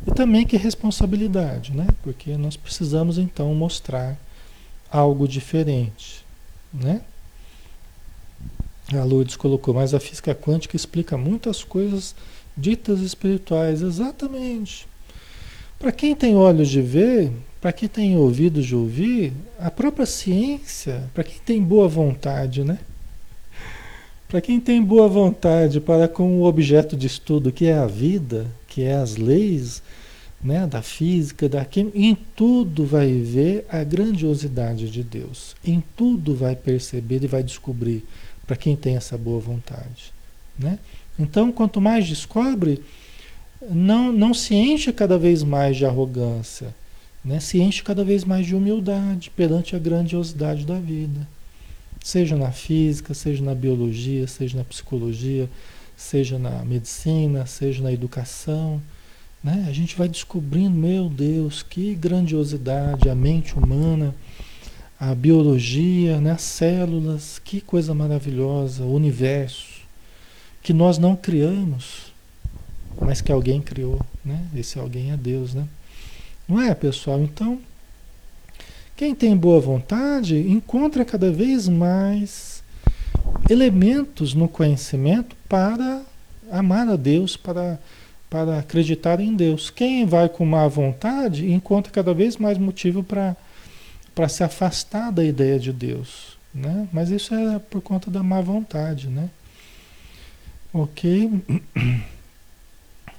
E 0.07 0.13
também 0.13 0.47
que 0.47 0.57
responsabilidade, 0.57 1.73
né? 1.75 1.87
Porque 2.03 2.37
nós 2.37 2.57
precisamos 2.57 3.19
então 3.19 3.53
mostrar 3.55 4.17
algo 4.91 5.27
diferente, 5.27 6.25
né? 6.73 7.01
A 8.93 9.05
Lourdes 9.05 9.37
colocou, 9.37 9.75
mas 9.75 9.93
a 9.93 10.01
física 10.01 10.35
quântica 10.35 10.75
explica 10.75 11.17
muitas 11.17 11.63
coisas 11.63 12.15
ditas 12.57 13.01
espirituais, 13.01 13.83
exatamente. 13.83 14.87
Para 15.79 15.93
quem 15.93 16.15
tem 16.15 16.35
olhos 16.35 16.69
de 16.69 16.81
ver, 16.81 17.31
para 17.61 17.73
quem 17.73 17.89
tem 17.89 18.17
ouvidos 18.17 18.67
de 18.67 18.75
ouvir, 18.75 19.33
a 19.59 19.71
própria 19.71 20.07
ciência, 20.07 21.03
para 21.13 21.25
quem 21.25 21.39
tem 21.45 21.63
boa 21.63 21.89
vontade, 21.89 22.63
né? 22.63 22.79
Para 24.29 24.41
quem 24.41 24.61
tem 24.61 24.83
boa 24.83 25.09
vontade 25.09 25.81
para 25.81 26.07
com 26.07 26.39
o 26.39 26.45
objeto 26.45 26.97
de 26.97 27.07
estudo 27.07 27.51
que 27.51 27.67
é 27.67 27.75
a 27.75 27.87
vida, 27.87 28.47
que 28.69 28.83
é 28.83 28.95
as 28.95 29.17
leis, 29.17 29.83
né, 30.41 30.67
da 30.69 30.83
física, 30.83 31.49
da 31.49 31.65
química, 31.65 31.99
em 31.99 32.15
tudo 32.37 32.85
vai 32.85 33.13
ver 33.13 33.67
a 33.69 33.83
grandiosidade 33.83 34.89
de 34.89 35.03
Deus. 35.03 35.57
Em 35.65 35.83
tudo 35.97 36.37
vai 36.37 36.55
perceber 36.55 37.25
e 37.25 37.27
vai 37.27 37.43
descobrir 37.43 38.05
para 38.47 38.55
quem 38.55 38.77
tem 38.77 38.97
essa 38.97 39.19
boa 39.19 39.41
vontade, 39.41 40.13
né? 40.57 40.79
Então, 41.19 41.51
quanto 41.51 41.81
mais 41.81 42.07
descobre, 42.07 42.85
não 43.69 44.13
não 44.13 44.33
se 44.33 44.55
enche 44.55 44.93
cada 44.93 45.19
vez 45.19 45.43
mais 45.43 45.77
de 45.77 45.85
arrogância 45.85 46.73
né, 47.29 47.41
se 47.41 47.61
enche 47.61 47.83
cada 47.83 48.03
vez 48.03 48.25
mais 48.25 48.47
de 48.47 48.57
humildade 48.57 49.29
perante 49.29 49.77
a 49.77 49.79
grandiosidade 49.79 50.65
da 50.65 50.79
vida. 50.79 51.29
Seja 52.03 52.35
na 52.35 52.51
física, 52.51 53.13
seja 53.13 53.45
na 53.45 53.55
biologia, 53.55 54.27
seja 54.27 54.57
na 54.57 54.65
psicologia, 54.65 55.47
seja 55.95 56.39
na 56.39 56.65
medicina, 56.65 57.45
seja 57.45 57.83
na 57.83 57.93
educação. 57.93 58.81
Né? 59.45 59.67
A 59.69 59.73
gente 59.73 59.95
vai 59.95 60.09
descobrindo, 60.09 60.75
meu 60.75 61.11
Deus, 61.11 61.63
que 61.63 61.95
grandiosidade 61.95 63.11
a 63.11 63.15
mente 63.15 63.59
humana, 63.59 64.15
a 64.99 65.15
biologia, 65.15 66.23
né? 66.23 66.31
as 66.31 66.43
células, 66.43 67.39
que 67.45 67.61
coisa 67.61 67.93
maravilhosa, 67.93 68.85
o 68.85 68.95
universo, 68.95 69.83
que 70.63 70.73
nós 70.73 70.97
não 70.97 71.15
criamos. 71.15 72.11
mas 72.99 73.21
que 73.21 73.31
alguém 73.31 73.61
criou, 73.61 74.01
né? 74.25 74.45
Esse 74.57 74.79
alguém 74.79 75.13
é 75.13 75.17
Deus, 75.17 75.53
né? 75.53 75.69
Não 76.49 76.63
é, 76.63 76.75
pessoal? 76.75 77.21
Então, 77.21 77.61
quem 78.97 79.15
tem 79.15 79.37
boa 79.37 79.61
vontade 79.61 80.37
encontra 80.37 81.05
cada 81.05 81.31
vez 81.31 81.69
mais 81.69 82.65
elementos 83.51 84.33
no 84.33 84.49
conhecimento 84.49 85.37
para 85.47 86.03
amar 86.51 86.89
a 86.89 86.97
Deus, 86.97 87.37
para, 87.37 87.79
para 88.31 88.59
acreditar 88.59 89.21
em 89.21 89.35
Deus. 89.37 89.69
Quem 89.69 90.07
vai 90.07 90.29
com 90.29 90.47
má 90.47 90.67
vontade 90.67 91.53
encontra 91.53 91.93
cada 91.93 92.15
vez 92.15 92.39
mais 92.39 92.57
motivo 92.57 93.03
para 93.03 93.37
se 94.29 94.43
afastar 94.43 95.13
da 95.13 95.23
ideia 95.23 95.59
de 95.59 95.73
Deus. 95.73 96.39
Né? 96.55 96.89
Mas 96.91 97.11
isso 97.11 97.35
é 97.35 97.59
por 97.59 97.83
conta 97.83 98.11
da 98.11 98.23
má 98.23 98.41
vontade. 98.41 99.09
Né? 99.09 99.29
Ok? 100.73 101.31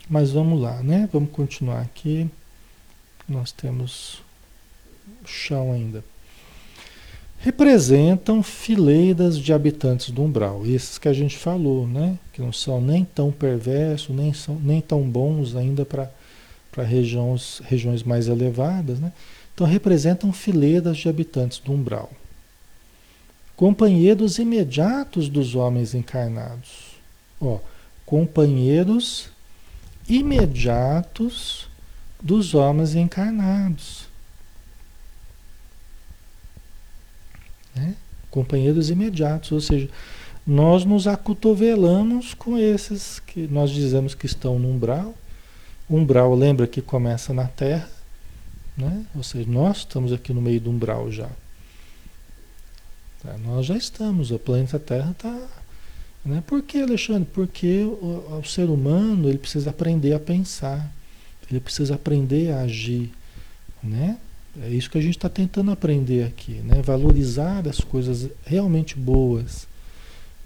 Mas 0.09 0.31
vamos 0.31 0.59
lá, 0.59 0.81
né? 0.81 1.07
Vamos 1.13 1.29
continuar 1.29 1.81
aqui. 1.81 2.27
Nós 3.29 3.51
temos 3.51 4.23
chão 5.23 5.71
ainda. 5.71 6.03
Representam 7.41 8.43
fileiras 8.43 9.37
de 9.37 9.53
habitantes 9.53 10.09
do 10.09 10.23
umbral, 10.23 10.65
esses 10.65 10.97
que 10.97 11.07
a 11.07 11.13
gente 11.13 11.37
falou, 11.37 11.87
né? 11.87 12.17
Que 12.33 12.41
não 12.41 12.51
são 12.51 12.81
nem 12.81 13.05
tão 13.05 13.31
perversos, 13.31 14.13
nem, 14.13 14.33
são, 14.33 14.55
nem 14.55 14.81
tão 14.81 15.09
bons 15.09 15.55
ainda 15.55 15.85
para 15.85 16.09
regiões, 16.83 17.61
regiões 17.63 18.03
mais 18.03 18.27
elevadas, 18.27 18.99
né? 18.99 19.13
Então 19.53 19.65
representam 19.65 20.33
fileiras 20.33 20.97
de 20.97 21.07
habitantes 21.07 21.59
do 21.59 21.71
umbral. 21.71 22.11
Companheiros 23.55 24.37
imediatos 24.37 25.29
dos 25.29 25.55
homens 25.55 25.93
encarnados. 25.93 26.97
Ó, 27.39 27.59
companheiros 28.05 29.29
imediatos 30.09 31.68
dos 32.21 32.53
homens 32.53 32.95
encarnados. 32.95 34.07
Né? 37.75 37.95
Companheiros 38.29 38.89
imediatos, 38.89 39.51
ou 39.51 39.61
seja, 39.61 39.89
nós 40.45 40.83
nos 40.83 41.07
acotovelamos 41.07 42.33
com 42.33 42.57
esses 42.57 43.19
que 43.19 43.47
nós 43.47 43.71
dizemos 43.71 44.15
que 44.15 44.25
estão 44.25 44.57
no 44.59 44.69
umbral. 44.69 45.13
Umbral, 45.89 46.35
lembra 46.35 46.67
que 46.67 46.81
começa 46.81 47.33
na 47.33 47.45
Terra, 47.45 47.89
né? 48.77 49.05
ou 49.15 49.23
seja, 49.23 49.49
nós 49.49 49.77
estamos 49.77 50.13
aqui 50.13 50.33
no 50.33 50.41
meio 50.41 50.59
do 50.59 50.69
umbral 50.69 51.11
já. 51.11 51.29
Tá? 53.23 53.37
Nós 53.39 53.65
já 53.65 53.75
estamos, 53.75 54.31
o 54.31 54.39
planeta 54.39 54.79
Terra 54.79 55.11
está. 55.11 55.39
Né? 56.23 56.43
Por 56.45 56.61
que, 56.61 56.81
Alexandre? 56.81 57.27
Porque 57.33 57.83
o, 57.83 58.39
o 58.39 58.43
ser 58.43 58.69
humano 58.69 59.29
ele 59.29 59.37
precisa 59.37 59.69
aprender 59.69 60.13
a 60.13 60.19
pensar, 60.19 60.91
ele 61.49 61.59
precisa 61.59 61.95
aprender 61.95 62.51
a 62.51 62.61
agir. 62.61 63.11
Né? 63.81 64.17
É 64.61 64.69
isso 64.69 64.89
que 64.89 64.97
a 64.97 65.01
gente 65.01 65.17
está 65.17 65.29
tentando 65.29 65.71
aprender 65.71 66.23
aqui, 66.25 66.53
né? 66.63 66.81
Valorizar 66.81 67.67
as 67.67 67.79
coisas 67.79 68.29
realmente 68.45 68.97
boas, 68.97 69.67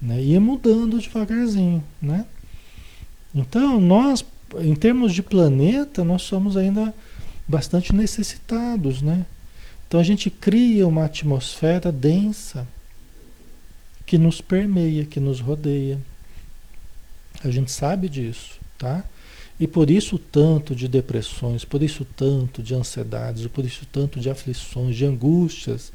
né? 0.00 0.20
E 0.22 0.34
ir 0.34 0.40
mudando 0.40 1.00
devagarzinho, 1.00 1.82
né? 2.00 2.26
Então, 3.34 3.80
nós, 3.80 4.24
em 4.60 4.74
termos 4.74 5.12
de 5.12 5.22
planeta, 5.22 6.04
nós 6.04 6.22
somos 6.22 6.56
ainda 6.56 6.94
bastante 7.48 7.94
necessitados, 7.94 9.02
né? 9.02 9.26
Então 9.86 10.00
a 10.00 10.04
gente 10.04 10.30
cria 10.30 10.86
uma 10.86 11.04
atmosfera 11.04 11.92
densa 11.92 12.66
que 14.06 14.18
nos 14.18 14.40
permeia, 14.40 15.04
que 15.04 15.20
nos 15.20 15.40
rodeia. 15.40 15.98
A 17.42 17.50
gente 17.50 17.70
sabe 17.70 18.08
disso, 18.08 18.58
tá? 18.78 19.04
E 19.58 19.66
por 19.66 19.88
isso 19.88 20.18
tanto 20.18 20.74
de 20.74 20.88
depressões, 20.88 21.64
por 21.64 21.82
isso 21.82 22.04
tanto 22.04 22.62
de 22.62 22.74
ansiedades, 22.74 23.46
por 23.46 23.64
isso 23.64 23.86
tanto 23.90 24.18
de 24.18 24.28
aflições, 24.28 24.96
de 24.96 25.04
angústias, 25.04 25.92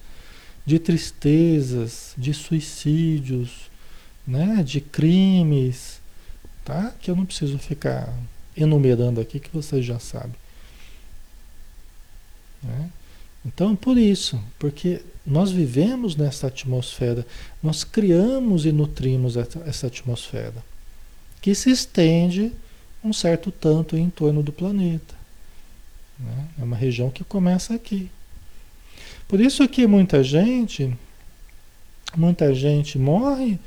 de 0.66 0.80
tristezas, 0.80 2.14
de 2.18 2.34
suicídios, 2.34 3.70
né, 4.26 4.64
de 4.64 4.80
crimes, 4.80 6.00
tá? 6.64 6.94
Que 7.02 7.12
eu 7.12 7.16
não 7.16 7.26
preciso 7.26 7.58
ficar 7.58 8.14
enumerando 8.56 9.20
aqui 9.20 9.40
que 9.40 9.50
vocês 9.52 9.84
já 9.86 10.00
sabem. 10.00 10.36
Né? 12.62 12.90
Então, 13.46 13.76
por 13.76 13.98
isso, 13.98 14.40
porque 14.58 15.02
nós 15.26 15.52
vivemos 15.52 16.16
nessa 16.16 16.48
atmosfera, 16.48 17.26
nós 17.64 17.84
criamos 17.84 18.66
e 18.66 18.72
nutrimos 18.72 19.38
essa, 19.38 19.60
essa 19.66 19.88
atmosfera 19.88 20.64
que 21.42 21.56
se 21.56 21.72
estende 21.72 22.52
um 23.04 23.14
certo 23.14 23.52
tanto 23.52 23.98
em 23.98 24.10
torno 24.10 24.44
do 24.44 24.52
planeta. 24.52 25.16
Né? 26.20 26.48
É 26.60 26.64
uma 26.64 26.76
região 26.76 27.10
que 27.10 27.24
começa 27.24 27.74
aqui. 27.74 28.10
Por 29.28 29.40
isso 29.40 29.68
que 29.68 29.86
muita 29.88 30.24
gente, 30.24 30.96
muita 32.16 32.54
gente 32.54 32.98
morre 32.98 33.60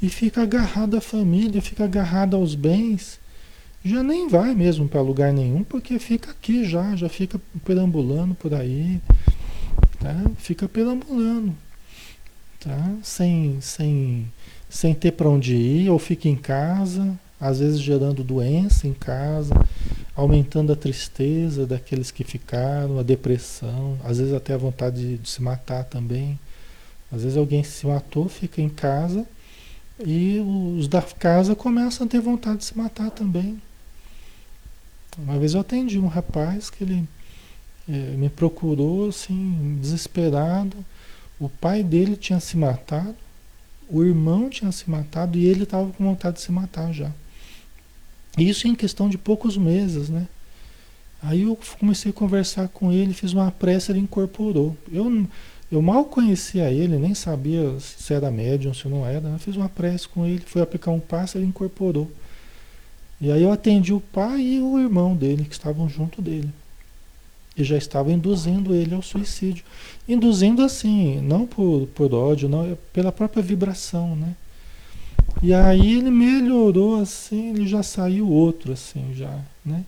e 0.00 0.08
fica 0.08 0.42
agarrado 0.42 0.96
à 0.96 1.00
família, 1.00 1.62
fica 1.62 1.84
agarrado 1.84 2.36
aos 2.36 2.54
bens, 2.54 3.18
já 3.84 4.02
nem 4.02 4.28
vai 4.28 4.54
mesmo 4.54 4.88
para 4.88 5.00
lugar 5.00 5.32
nenhum, 5.32 5.64
porque 5.64 5.98
fica 5.98 6.30
aqui 6.30 6.64
já, 6.64 6.94
já 6.96 7.08
fica 7.08 7.40
perambulando 7.64 8.34
por 8.34 8.52
aí, 8.52 9.00
tá? 9.98 10.30
Fica 10.36 10.68
perambulando, 10.68 11.54
tá? 12.60 12.94
Sem, 13.02 13.58
sem, 13.60 14.30
sem 14.68 14.92
ter 14.94 15.12
para 15.12 15.28
onde 15.28 15.54
ir, 15.54 15.88
ou 15.88 15.98
fica 15.98 16.28
em 16.28 16.36
casa, 16.36 17.18
às 17.40 17.58
vezes 17.58 17.80
gerando 17.80 18.24
doença 18.24 18.86
em 18.86 18.92
casa, 18.94 19.54
aumentando 20.14 20.72
a 20.72 20.76
tristeza 20.76 21.66
daqueles 21.66 22.10
que 22.10 22.24
ficaram, 22.24 22.98
a 22.98 23.02
depressão, 23.02 23.98
às 24.04 24.18
vezes 24.18 24.32
até 24.32 24.54
a 24.54 24.58
vontade 24.58 25.00
de, 25.00 25.18
de 25.18 25.28
se 25.28 25.42
matar 25.42 25.84
também. 25.84 26.38
Às 27.12 27.22
vezes 27.22 27.36
alguém 27.36 27.62
se 27.62 27.86
matou, 27.86 28.28
fica 28.28 28.60
em 28.60 28.68
casa 28.68 29.26
e 30.04 30.40
os 30.78 30.88
da 30.88 31.00
casa 31.00 31.54
começam 31.54 32.06
a 32.06 32.10
ter 32.10 32.20
vontade 32.20 32.58
de 32.58 32.64
se 32.64 32.76
matar 32.76 33.10
também. 33.10 33.60
Uma 35.18 35.38
vez 35.38 35.54
eu 35.54 35.60
atendi 35.60 35.98
um 35.98 36.08
rapaz 36.08 36.68
que 36.68 36.84
ele 36.84 37.08
é, 37.88 37.92
me 37.92 38.28
procurou 38.28 39.08
assim, 39.08 39.78
desesperado. 39.80 40.76
O 41.38 41.48
pai 41.48 41.82
dele 41.82 42.16
tinha 42.16 42.40
se 42.40 42.56
matado, 42.56 43.14
o 43.88 44.02
irmão 44.02 44.50
tinha 44.50 44.72
se 44.72 44.90
matado 44.90 45.38
e 45.38 45.46
ele 45.46 45.62
estava 45.62 45.90
com 45.92 46.04
vontade 46.04 46.36
de 46.36 46.42
se 46.42 46.52
matar 46.52 46.92
já. 46.92 47.10
Isso 48.36 48.68
em 48.68 48.74
questão 48.74 49.08
de 49.08 49.16
poucos 49.16 49.56
meses, 49.56 50.08
né? 50.08 50.26
Aí 51.22 51.42
eu 51.42 51.58
comecei 51.78 52.10
a 52.10 52.14
conversar 52.14 52.68
com 52.68 52.92
ele, 52.92 53.14
fiz 53.14 53.32
uma 53.32 53.50
prece, 53.50 53.90
ele 53.90 53.98
incorporou. 53.98 54.76
Eu, 54.92 55.26
eu 55.72 55.80
mal 55.80 56.04
conhecia 56.04 56.70
ele, 56.70 56.98
nem 56.98 57.14
sabia 57.14 57.74
se 57.80 58.12
era 58.12 58.30
médium, 58.30 58.74
se 58.74 58.86
não 58.86 59.06
era. 59.06 59.28
Eu 59.28 59.38
fiz 59.38 59.56
uma 59.56 59.68
prece 59.68 60.06
com 60.06 60.26
ele, 60.26 60.42
fui 60.46 60.60
aplicar 60.60 60.90
um 60.90 61.00
passo, 61.00 61.38
ele 61.38 61.46
incorporou. 61.46 62.10
E 63.20 63.32
aí 63.32 63.42
eu 63.42 63.50
atendi 63.50 63.92
o 63.92 64.00
pai 64.00 64.40
e 64.40 64.60
o 64.60 64.78
irmão 64.78 65.16
dele, 65.16 65.44
que 65.44 65.54
estavam 65.54 65.88
junto 65.88 66.20
dele. 66.20 66.50
E 67.56 67.64
já 67.64 67.78
estavam 67.78 68.12
induzindo 68.12 68.74
ele 68.74 68.94
ao 68.94 69.00
suicídio. 69.00 69.64
Induzindo 70.06 70.62
assim, 70.62 71.20
não 71.22 71.46
por, 71.46 71.88
por 71.94 72.12
ódio, 72.12 72.48
não, 72.48 72.70
é 72.70 72.76
pela 72.92 73.10
própria 73.10 73.42
vibração, 73.42 74.14
né? 74.14 74.36
E 75.42 75.52
aí 75.52 75.98
ele 75.98 76.10
melhorou 76.10 77.00
assim, 77.00 77.50
ele 77.50 77.66
já 77.66 77.82
saiu 77.82 78.28
outro 78.28 78.72
assim, 78.72 79.14
já, 79.14 79.38
né? 79.64 79.84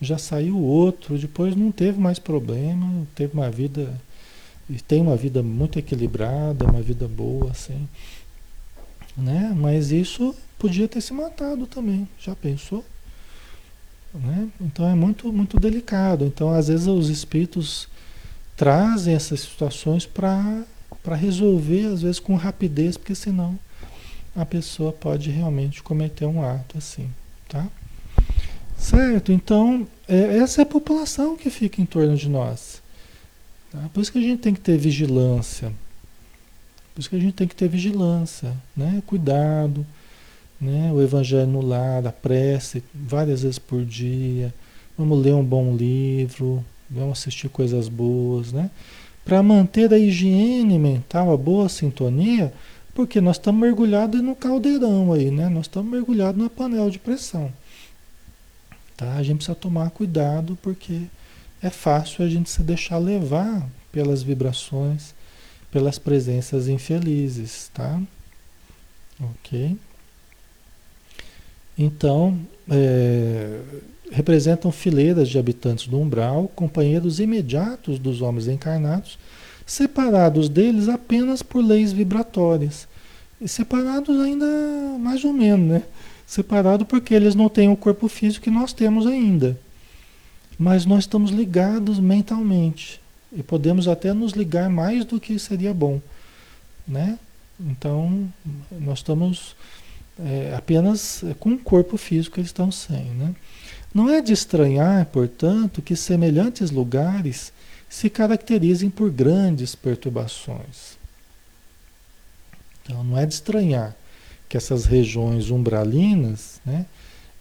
Já 0.00 0.18
saiu 0.18 0.58
outro, 0.58 1.16
depois 1.16 1.54
não 1.54 1.70
teve 1.70 2.00
mais 2.00 2.18
problema, 2.18 3.06
teve 3.14 3.34
uma 3.34 3.50
vida 3.50 4.00
tem 4.88 5.02
uma 5.02 5.16
vida 5.16 5.42
muito 5.42 5.78
equilibrada, 5.78 6.64
uma 6.64 6.80
vida 6.80 7.06
boa 7.06 7.50
assim, 7.50 7.88
né? 9.16 9.52
Mas 9.56 9.92
isso 9.92 10.34
podia 10.58 10.88
ter 10.88 11.00
se 11.00 11.12
matado 11.12 11.66
também, 11.66 12.08
já 12.18 12.34
pensou? 12.34 12.84
Né? 14.14 14.48
Então 14.60 14.88
é 14.88 14.94
muito 14.94 15.32
muito 15.32 15.58
delicado. 15.58 16.24
Então 16.24 16.50
às 16.50 16.68
vezes 16.68 16.86
os 16.86 17.08
espíritos 17.08 17.88
trazem 18.56 19.14
essas 19.14 19.40
situações 19.40 20.06
para 20.06 20.64
para 21.02 21.16
resolver 21.16 21.86
às 21.86 22.02
vezes 22.02 22.20
com 22.20 22.34
rapidez, 22.36 22.96
porque 22.96 23.14
senão 23.14 23.58
a 24.34 24.44
pessoa 24.46 24.92
pode 24.92 25.30
realmente 25.30 25.82
cometer 25.82 26.26
um 26.26 26.42
ato 26.42 26.78
assim, 26.78 27.10
tá? 27.48 27.66
Certo? 28.76 29.30
Então, 29.30 29.86
é, 30.08 30.38
essa 30.38 30.60
é 30.60 30.64
a 30.64 30.66
população 30.66 31.36
que 31.36 31.50
fica 31.50 31.80
em 31.80 31.86
torno 31.86 32.16
de 32.16 32.28
nós. 32.28 32.82
Tá? 33.70 33.88
Por 33.92 34.00
isso 34.00 34.10
que 34.10 34.18
a 34.18 34.22
gente 34.22 34.40
tem 34.40 34.54
que 34.54 34.60
ter 34.60 34.76
vigilância. 34.76 35.72
Por 36.92 37.00
isso 37.00 37.08
que 37.08 37.16
a 37.16 37.20
gente 37.20 37.34
tem 37.34 37.48
que 37.48 37.54
ter 37.54 37.68
vigilância, 37.68 38.54
né? 38.76 39.02
Cuidado, 39.06 39.86
né? 40.60 40.92
O 40.92 41.00
evangelho 41.00 41.46
no 41.46 41.62
lar, 41.62 42.06
a 42.06 42.12
prece, 42.12 42.82
várias 42.92 43.42
vezes 43.42 43.58
por 43.58 43.84
dia. 43.84 44.52
Vamos 44.98 45.22
ler 45.24 45.34
um 45.34 45.44
bom 45.44 45.74
livro, 45.74 46.62
vamos 46.90 47.18
assistir 47.18 47.48
coisas 47.48 47.88
boas, 47.88 48.52
né? 48.52 48.70
Para 49.24 49.42
manter 49.42 49.92
a 49.94 49.98
higiene 49.98 50.78
mental, 50.78 51.32
a 51.32 51.36
boa 51.36 51.68
sintonia, 51.68 52.52
porque 52.94 53.20
nós 53.20 53.36
estamos 53.36 53.60
mergulhados 53.60 54.20
no 54.20 54.36
caldeirão 54.36 55.12
aí, 55.12 55.30
né? 55.30 55.48
Nós 55.48 55.66
estamos 55.66 55.90
mergulhados 55.90 56.40
na 56.40 56.50
panela 56.50 56.90
de 56.90 56.98
pressão. 56.98 57.52
Tá? 58.96 59.14
A 59.14 59.22
gente 59.22 59.36
precisa 59.36 59.54
tomar 59.54 59.90
cuidado 59.90 60.58
porque 60.62 61.02
é 61.62 61.70
fácil 61.70 62.24
a 62.24 62.28
gente 62.28 62.50
se 62.50 62.62
deixar 62.62 62.98
levar 62.98 63.66
pelas 63.90 64.22
vibrações, 64.22 65.14
pelas 65.70 65.98
presenças 65.98 66.68
infelizes, 66.68 67.70
tá? 67.72 68.00
Ok? 69.20 69.76
Então, 71.78 72.38
é, 72.68 73.60
representam 74.10 74.70
fileiras 74.70 75.28
de 75.28 75.38
habitantes 75.38 75.86
do 75.86 75.98
umbral, 75.98 76.48
companheiros 76.54 77.18
imediatos 77.18 77.98
dos 77.98 78.20
homens 78.20 78.46
encarnados, 78.46 79.18
separados 79.66 80.48
deles 80.48 80.88
apenas 80.88 81.42
por 81.42 81.64
leis 81.64 81.92
vibratórias. 81.92 82.86
E 83.40 83.48
separados 83.48 84.20
ainda 84.20 84.46
mais 84.98 85.24
ou 85.24 85.32
menos, 85.32 85.68
né? 85.68 85.82
Separado 86.26 86.86
porque 86.86 87.12
eles 87.12 87.34
não 87.34 87.48
têm 87.48 87.68
o 87.68 87.76
corpo 87.76 88.08
físico 88.08 88.44
que 88.44 88.50
nós 88.50 88.72
temos 88.72 89.06
ainda. 89.06 89.58
Mas 90.58 90.86
nós 90.86 91.00
estamos 91.00 91.30
ligados 91.30 91.98
mentalmente. 91.98 93.00
E 93.32 93.42
podemos 93.42 93.88
até 93.88 94.12
nos 94.12 94.32
ligar 94.32 94.70
mais 94.70 95.04
do 95.04 95.18
que 95.18 95.38
seria 95.38 95.74
bom. 95.74 96.00
Né? 96.86 97.18
Então, 97.58 98.28
nós 98.70 98.98
estamos 98.98 99.56
é, 100.18 100.54
apenas 100.56 101.24
com 101.38 101.50
o 101.50 101.58
corpo 101.58 101.96
físico 101.96 102.38
eles 102.38 102.48
estão 102.48 102.70
sem. 102.70 103.04
Né? 103.04 103.34
Não 103.94 104.08
é 104.08 104.20
de 104.20 104.32
estranhar, 104.32 105.06
portanto, 105.06 105.82
que 105.82 105.96
semelhantes 105.96 106.70
lugares 106.70 107.52
se 107.92 108.08
caracterizem 108.08 108.88
por 108.88 109.10
grandes 109.10 109.74
perturbações. 109.74 110.96
Então, 112.82 113.04
não 113.04 113.18
é 113.18 113.26
de 113.26 113.34
estranhar 113.34 113.94
que 114.48 114.56
essas 114.56 114.86
regiões 114.86 115.50
umbralinas 115.50 116.58
né, 116.64 116.86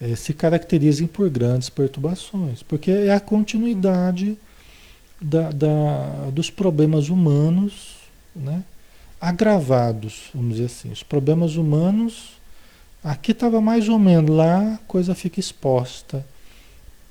eh, 0.02 0.14
se 0.14 0.34
caracterizem 0.34 1.08
por 1.08 1.30
grandes 1.30 1.70
perturbações, 1.70 2.62
porque 2.64 2.92
é 2.92 3.14
a 3.14 3.20
continuidade 3.22 4.38
da, 5.22 5.52
da, 5.52 6.30
dos 6.34 6.50
problemas 6.50 7.08
humanos 7.08 8.00
né, 8.36 8.62
agravados, 9.22 10.32
vamos 10.36 10.56
dizer 10.56 10.66
assim. 10.66 10.92
Os 10.92 11.02
problemas 11.02 11.56
humanos, 11.56 12.34
aqui 13.02 13.32
estava 13.32 13.62
mais 13.62 13.88
ou 13.88 13.98
menos, 13.98 14.30
lá 14.30 14.74
a 14.74 14.78
coisa 14.80 15.16
fica 15.16 15.40
exposta, 15.40 16.26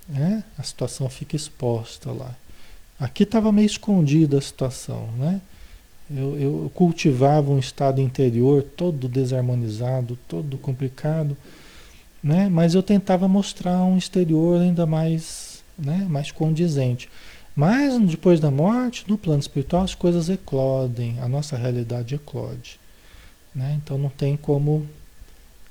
né, 0.07 0.45
a 0.59 0.63
situação 0.63 1.09
fica 1.09 1.35
exposta 1.35 2.13
lá. 2.13 2.37
Aqui 3.01 3.23
estava 3.23 3.51
meio 3.51 3.65
escondida 3.65 4.37
a 4.37 4.43
situação, 4.43 5.09
né? 5.17 5.41
Eu, 6.11 6.39
eu, 6.39 6.73
cultivava 6.75 7.51
um 7.51 7.59
estado 7.59 8.01
interior 8.01 8.63
todo 8.63 9.09
desarmonizado, 9.09 10.19
todo 10.29 10.59
complicado, 10.59 11.37
né? 12.23 12.49
mas 12.49 12.75
eu 12.75 12.83
tentava 12.83 13.29
mostrar 13.29 13.79
um 13.85 13.97
exterior 13.97 14.61
ainda 14.61 14.85
mais, 14.87 15.63
né? 15.79 16.07
mais 16.11 16.33
condizente. 16.33 17.09
Mas 17.55 17.97
depois 18.01 18.41
da 18.41 18.51
morte, 18.51 19.05
no 19.07 19.17
plano 19.17 19.39
espiritual, 19.39 19.85
as 19.85 19.95
coisas 19.95 20.29
eclodem, 20.29 21.19
a 21.21 21.29
nossa 21.29 21.57
realidade 21.57 22.17
eclode. 22.17 22.81
Né? 23.55 23.79
Então 23.81 23.97
não 23.97 24.11
tem 24.11 24.37
como 24.37 24.87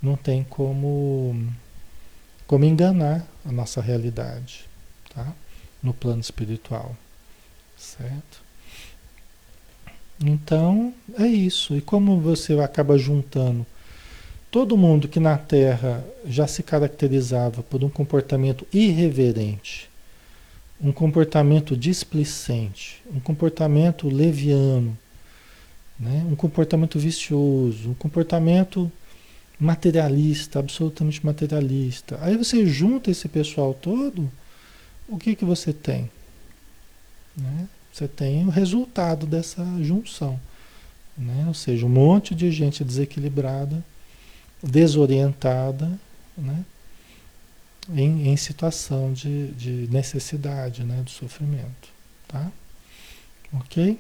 não 0.02 0.16
tem 0.16 0.46
como 0.46 1.36
como 2.48 2.64
enganar 2.66 3.28
a 3.46 3.52
nossa 3.52 3.82
realidade, 3.82 4.66
tá? 5.14 5.34
No 5.84 5.94
plano 5.94 6.20
espiritual, 6.20 6.96
certo? 7.80 8.42
Então, 10.24 10.94
é 11.18 11.26
isso. 11.26 11.76
E 11.76 11.82
como 11.82 12.20
você 12.20 12.60
acaba 12.60 12.98
juntando 12.98 13.66
todo 14.52 14.78
mundo 14.78 15.08
que 15.08 15.20
na 15.20 15.38
Terra 15.38 16.06
já 16.26 16.46
se 16.46 16.62
caracterizava 16.62 17.64
por 17.64 17.84
um 17.84 17.90
comportamento 17.90 18.68
irreverente, 18.74 19.90
um 20.82 20.92
comportamento 20.92 21.76
displicente, 21.78 23.02
um 23.14 23.20
comportamento 23.20 24.10
leviano, 24.10 24.98
né? 26.00 26.26
um 26.30 26.36
comportamento 26.36 26.98
vicioso, 26.98 27.92
um 27.92 27.94
comportamento 27.94 28.92
materialista, 29.60 30.60
absolutamente 30.60 31.26
materialista. 31.26 32.18
Aí 32.22 32.38
você 32.38 32.66
junta 32.66 33.12
esse 33.12 33.28
pessoal 33.28 33.74
todo, 33.74 34.30
o 35.08 35.18
que, 35.18 35.36
que 35.36 35.44
você 35.44 35.74
tem? 35.74 36.10
Né? 37.40 37.68
Você 37.92 38.08
tem 38.08 38.46
o 38.46 38.50
resultado 38.50 39.26
dessa 39.26 39.66
junção. 39.82 40.40
Né? 41.18 41.46
Ou 41.48 41.54
seja, 41.54 41.86
um 41.86 41.90
monte 41.90 42.36
de 42.36 42.52
gente 42.52 42.84
desequilibrada, 42.84 43.84
desorientada, 44.62 45.92
né? 46.38 46.64
em, 47.90 48.30
em 48.30 48.38
situação 48.38 49.12
de, 49.14 49.48
de 49.50 49.88
necessidade, 49.92 50.84
né? 50.84 51.02
do 51.02 51.10
sofrimento. 51.10 51.90
Tá? 52.28 52.52
Ok? 53.54 54.00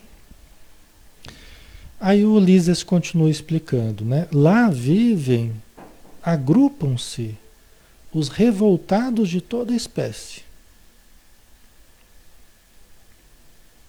Aí 1.99 2.23
o 2.23 2.33
Ulisses 2.33 2.81
continua 2.81 3.29
explicando, 3.29 4.05
né? 4.05 4.25
Lá 4.31 4.69
vivem, 4.69 5.51
agrupam-se 6.23 7.35
os 8.13 8.29
revoltados 8.29 9.27
de 9.27 9.41
toda 9.41 9.75
espécie. 9.75 10.43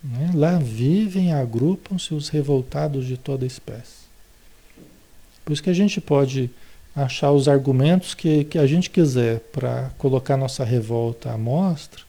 Né? 0.03 0.31
Lá 0.35 0.59
vivem, 0.59 1.33
agrupam-se 1.33 2.15
os 2.15 2.29
revoltados 2.29 3.07
de 3.07 3.17
toda 3.17 3.47
espécie. 3.47 4.01
Por 5.45 5.53
isso 5.53 5.63
que 5.63 5.71
a 5.71 5.75
gente 5.75 6.01
pode 6.01 6.51
achar 6.95 7.33
os 7.33 7.49
argumentos 7.49 8.15
que, 8.15 8.45
que 8.45 8.59
a 8.59 8.67
gente 8.67 8.91
quiser 8.91 9.41
para 9.53 9.91
colocar 9.99 10.37
nossa 10.37 10.65
revolta 10.65 11.33
à 11.33 11.39
mostra, 11.39 12.03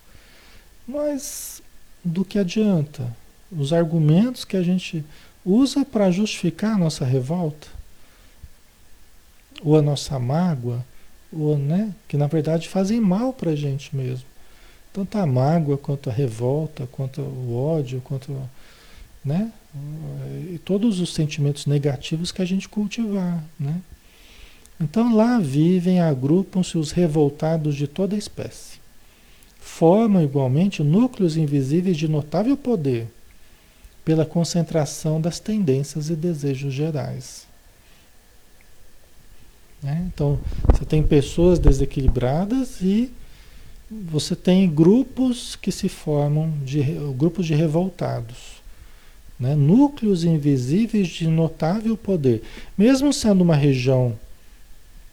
mas 0.87 1.61
do 2.03 2.25
que 2.25 2.39
adianta? 2.39 3.15
Os 3.51 3.73
argumentos 3.73 4.43
que 4.45 4.57
a 4.57 4.63
gente 4.63 5.03
usa 5.45 5.85
para 5.85 6.11
justificar 6.11 6.75
a 6.75 6.77
nossa 6.77 7.05
revolta, 7.05 7.67
ou 9.63 9.77
a 9.77 9.81
nossa 9.81 10.17
mágoa, 10.17 10.83
ou, 11.31 11.57
né, 11.57 11.93
que 12.07 12.17
na 12.17 12.27
verdade 12.27 12.67
fazem 12.67 12.99
mal 12.99 13.33
para 13.33 13.51
a 13.51 13.55
gente 13.55 13.95
mesmo. 13.95 14.30
Tanto 14.93 15.17
a 15.17 15.25
mágoa, 15.25 15.77
quanto 15.77 16.09
a 16.09 16.13
revolta, 16.13 16.87
quanto 16.91 17.21
o 17.21 17.55
ódio, 17.55 18.01
quanto. 18.01 18.35
Né? 19.23 19.51
E 20.51 20.57
todos 20.57 20.99
os 20.99 21.13
sentimentos 21.13 21.65
negativos 21.65 22.31
que 22.31 22.41
a 22.41 22.45
gente 22.45 22.67
cultivar. 22.67 23.43
Né? 23.59 23.81
Então 24.79 25.15
lá 25.15 25.39
vivem, 25.39 26.01
agrupam-se 26.01 26.77
os 26.77 26.91
revoltados 26.91 27.75
de 27.75 27.87
toda 27.87 28.17
espécie. 28.17 28.79
Formam 29.59 30.23
igualmente 30.23 30.83
núcleos 30.83 31.37
invisíveis 31.37 31.95
de 31.95 32.07
notável 32.07 32.57
poder, 32.57 33.07
pela 34.03 34.25
concentração 34.25 35.21
das 35.21 35.39
tendências 35.39 36.09
e 36.09 36.15
desejos 36.15 36.73
gerais. 36.73 37.47
Né? 39.81 40.09
Então, 40.13 40.39
você 40.67 40.83
tem 40.83 41.01
pessoas 41.01 41.59
desequilibradas 41.59 42.81
e 42.81 43.11
você 43.91 44.35
tem 44.37 44.69
grupos 44.69 45.57
que 45.57 45.69
se 45.71 45.89
formam 45.89 46.53
de 46.63 46.81
grupos 47.17 47.45
de 47.45 47.53
revoltados, 47.53 48.61
né? 49.37 49.53
núcleos 49.53 50.23
invisíveis 50.23 51.09
de 51.09 51.27
notável 51.27 51.97
poder. 51.97 52.41
Mesmo 52.77 53.11
sendo 53.11 53.41
uma 53.41 53.55
região 53.55 54.17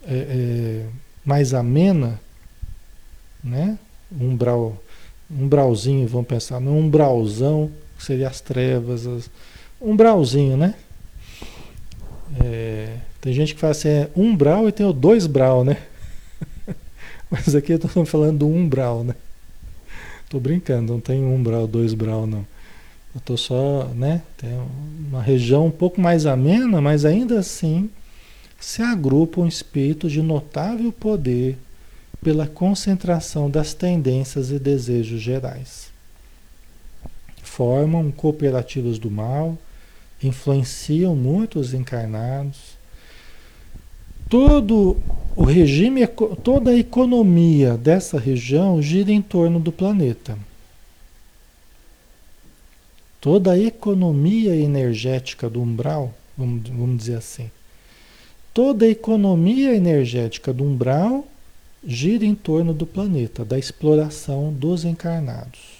é, 0.06 0.14
é, 0.14 0.86
mais 1.24 1.52
amena, 1.52 2.20
né? 3.42 3.76
um 4.12 4.28
umbral, 4.28 4.80
umbralzinho, 5.28 6.06
vamos 6.06 6.28
pensar, 6.28 6.58
um 6.58 6.78
umbralzão, 6.78 7.72
que 7.96 8.04
seria 8.04 8.28
as 8.28 8.40
trevas, 8.40 9.06
as, 9.08 9.28
umbralzinho, 9.80 10.56
né? 10.56 10.74
É, 12.44 12.96
tem 13.20 13.32
gente 13.32 13.54
que 13.54 13.60
fala 13.60 13.72
assim, 13.72 13.88
é 13.88 14.10
umbral 14.14 14.68
e 14.68 14.72
tem 14.72 14.86
o 14.86 14.92
dois 14.92 15.26
brau, 15.26 15.64
né? 15.64 15.78
Mas 17.30 17.54
aqui 17.54 17.72
eu 17.72 17.76
estou 17.76 18.04
falando 18.04 18.38
do 18.38 18.48
umbral, 18.48 19.04
né? 19.04 19.14
Estou 20.24 20.40
brincando, 20.40 20.92
não 20.92 21.00
tem 21.00 21.24
um 21.24 21.42
brau, 21.42 21.66
dois 21.66 21.94
brau, 21.94 22.26
não. 22.26 22.46
Eu 23.14 23.18
estou 23.18 23.36
só, 23.36 23.90
né? 23.94 24.22
Tem 24.36 24.50
uma 25.08 25.22
região 25.22 25.66
um 25.66 25.70
pouco 25.70 26.00
mais 26.00 26.26
amena, 26.26 26.80
mas 26.80 27.04
ainda 27.04 27.38
assim 27.38 27.90
se 28.60 28.82
agrupam 28.82 29.46
espíritos 29.46 30.12
de 30.12 30.20
notável 30.20 30.92
poder 30.92 31.56
pela 32.22 32.46
concentração 32.46 33.48
das 33.48 33.72
tendências 33.72 34.50
e 34.50 34.58
desejos 34.58 35.20
gerais. 35.20 35.90
Formam 37.42 38.10
cooperativas 38.10 38.98
do 38.98 39.10
mal, 39.10 39.56
influenciam 40.22 41.14
muitos 41.14 41.72
encarnados. 41.72 42.67
Todo 44.28 44.96
o 45.34 45.44
regime, 45.44 46.06
toda 46.42 46.70
a 46.70 46.76
economia 46.76 47.76
dessa 47.76 48.18
região 48.18 48.82
gira 48.82 49.10
em 49.10 49.22
torno 49.22 49.58
do 49.58 49.72
planeta. 49.72 50.38
Toda 53.20 53.52
a 53.52 53.58
economia 53.58 54.54
energética 54.54 55.48
do 55.48 55.62
umbral, 55.62 56.14
vamos, 56.36 56.68
vamos 56.68 56.98
dizer 56.98 57.16
assim, 57.16 57.50
toda 58.52 58.84
a 58.84 58.88
economia 58.88 59.74
energética 59.74 60.52
do 60.52 60.62
umbral 60.62 61.26
gira 61.84 62.24
em 62.24 62.34
torno 62.34 62.74
do 62.74 62.86
planeta, 62.86 63.44
da 63.44 63.58
exploração 63.58 64.52
dos 64.52 64.84
encarnados. 64.84 65.78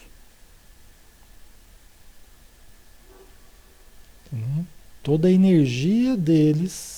Né? 4.33 4.65
Toda 5.03 5.29
a 5.29 5.33
energia 5.33 6.17
deles 6.17 6.98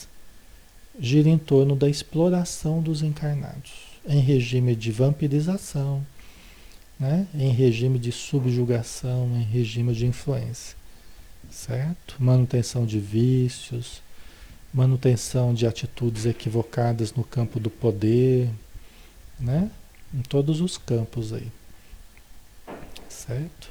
gira 1.01 1.30
em 1.30 1.38
torno 1.38 1.74
da 1.74 1.88
exploração 1.88 2.82
dos 2.82 3.03
encarnados, 3.03 3.72
em 4.07 4.20
regime 4.20 4.76
de 4.76 4.92
vampirização, 4.92 6.05
né? 6.98 7.26
em 7.34 7.51
regime 7.51 7.98
de 7.98 8.12
subjugação, 8.12 9.30
em 9.34 9.42
regime 9.42 9.94
de 9.94 10.07
influência, 10.07 10.76
certo? 11.51 12.16
Manutenção 12.18 12.84
de 12.84 13.01
vícios, 13.01 14.03
manutenção 14.72 15.55
de 15.55 15.66
atitudes 15.66 16.26
equivocadas 16.26 17.14
no 17.14 17.24
campo 17.24 17.59
do 17.59 17.70
poder, 17.70 18.51
né? 19.38 19.70
Em 20.12 20.20
todos 20.20 20.61
os 20.61 20.76
campos 20.76 21.32
aí, 21.32 21.51
certo? 23.09 23.70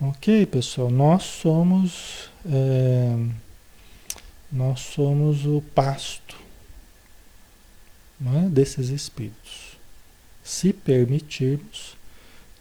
Ok, 0.00 0.44
pessoal, 0.46 0.90
nós 0.90 1.22
somos 1.22 2.30
é, 2.44 3.16
nós 4.50 4.80
somos 4.80 5.44
o 5.44 5.62
pasto 5.74 6.36
é? 8.24 8.48
desses 8.48 8.88
espíritos. 8.88 9.76
Se 10.42 10.72
permitirmos, 10.72 11.96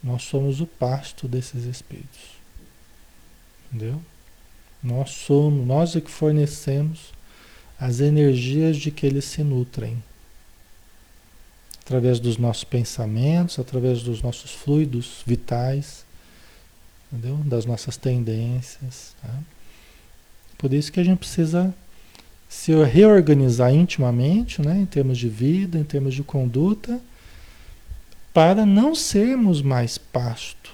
nós 0.03 0.23
somos 0.23 0.59
o 0.59 0.67
pasto 0.67 1.27
desses 1.27 1.65
espíritos. 1.65 2.36
Entendeu? 3.67 4.01
Nós 4.81 5.11
somos, 5.11 5.65
nós 5.65 5.95
é 5.95 6.01
que 6.01 6.11
fornecemos 6.11 7.13
as 7.79 7.99
energias 7.99 8.77
de 8.77 8.91
que 8.91 9.05
eles 9.05 9.25
se 9.25 9.43
nutrem. 9.43 10.03
Através 11.81 12.19
dos 12.19 12.38
nossos 12.38 12.63
pensamentos, 12.63 13.59
através 13.59 14.01
dos 14.01 14.21
nossos 14.21 14.51
fluidos 14.51 15.21
vitais, 15.25 16.05
entendeu? 17.11 17.38
das 17.38 17.65
nossas 17.65 17.95
tendências. 17.95 19.15
Tá? 19.21 19.39
Por 20.58 20.74
isso 20.74 20.91
que 20.91 20.99
a 20.99 21.03
gente 21.03 21.20
precisa 21.20 21.74
se 22.47 22.72
reorganizar 22.84 23.74
intimamente, 23.74 24.62
né, 24.62 24.80
em 24.80 24.86
termos 24.86 25.18
de 25.18 25.28
vida, 25.28 25.78
em 25.78 25.84
termos 25.84 26.14
de 26.14 26.24
conduta, 26.24 26.99
para 28.34 28.66
não 28.66 28.93
sermos 28.95 29.62
mais 29.62 29.97
pasto 29.97 30.74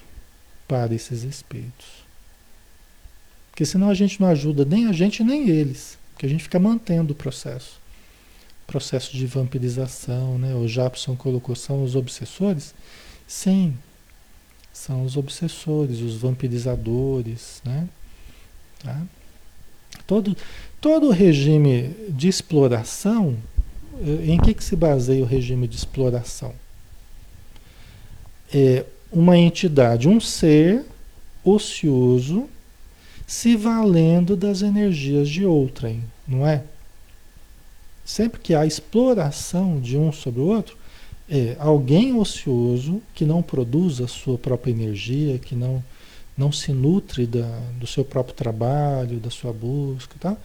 para 0.68 0.94
esses 0.94 1.24
espíritos. 1.24 2.02
Porque 3.50 3.66
senão 3.66 3.90
a 3.90 3.94
gente 3.94 4.20
não 4.20 4.28
ajuda 4.28 4.64
nem 4.64 4.88
a 4.88 4.92
gente 4.92 5.24
nem 5.24 5.50
eles, 5.50 5.98
porque 6.14 6.26
a 6.26 6.30
gente 6.30 6.44
fica 6.44 6.60
mantendo 6.60 7.14
o 7.14 7.16
processo. 7.16 7.80
Processo 8.66 9.16
de 9.16 9.26
vampirização, 9.26 10.38
né? 10.38 10.56
O 10.56 10.68
Japson 10.68 11.16
colocou, 11.16 11.56
são 11.56 11.84
os 11.84 11.96
obsessores? 11.96 12.74
Sim, 13.28 13.78
são 14.72 15.04
os 15.04 15.18
obsessores, 15.18 16.00
os 16.00 16.16
vampirizadores, 16.16 17.62
né? 17.66 17.88
Tá? 18.82 19.02
Todo, 20.12 20.36
todo 20.82 21.09
regime 21.09 21.95
de 22.09 22.28
exploração, 22.28 23.38
eh, 24.05 24.26
em 24.26 24.38
que, 24.38 24.53
que 24.53 24.62
se 24.62 24.76
baseia 24.76 25.24
o 25.24 25.26
regime 25.26 25.70
de 25.70 25.78
exploração? 25.78 26.53
É 28.53 28.84
uma 29.09 29.38
entidade, 29.38 30.09
um 30.09 30.20
ser 30.20 30.84
ocioso, 31.45 32.49
se 33.26 33.55
valendo 33.55 34.36
das 34.36 34.62
energias 34.62 35.30
de 35.30 35.45
outrem, 35.45 36.03
não 36.28 36.45
é? 36.45 36.66
Sempre 38.03 38.41
que 38.41 38.53
há 38.53 38.66
exploração 38.66 39.80
de 39.80 39.95
um 39.95 40.12
sobre 40.12 40.41
o 40.41 40.47
outro, 40.47 40.76
é 41.30 41.55
alguém 41.57 42.14
ocioso 42.20 43.01
que 43.16 43.24
não 43.24 43.41
produz 43.41 44.01
a 44.01 44.09
sua 44.09 44.38
própria 44.38 44.72
energia, 44.72 45.39
que 45.39 45.55
não, 45.55 45.82
não 46.42 46.52
se 46.52 46.74
nutre 46.74 47.28
da, 47.28 47.46
do 47.80 47.86
seu 47.86 48.04
próprio 48.04 48.36
trabalho, 48.36 49.20
da 49.20 49.30
sua 49.30 49.54
busca, 49.54 50.16
tá? 50.20 50.36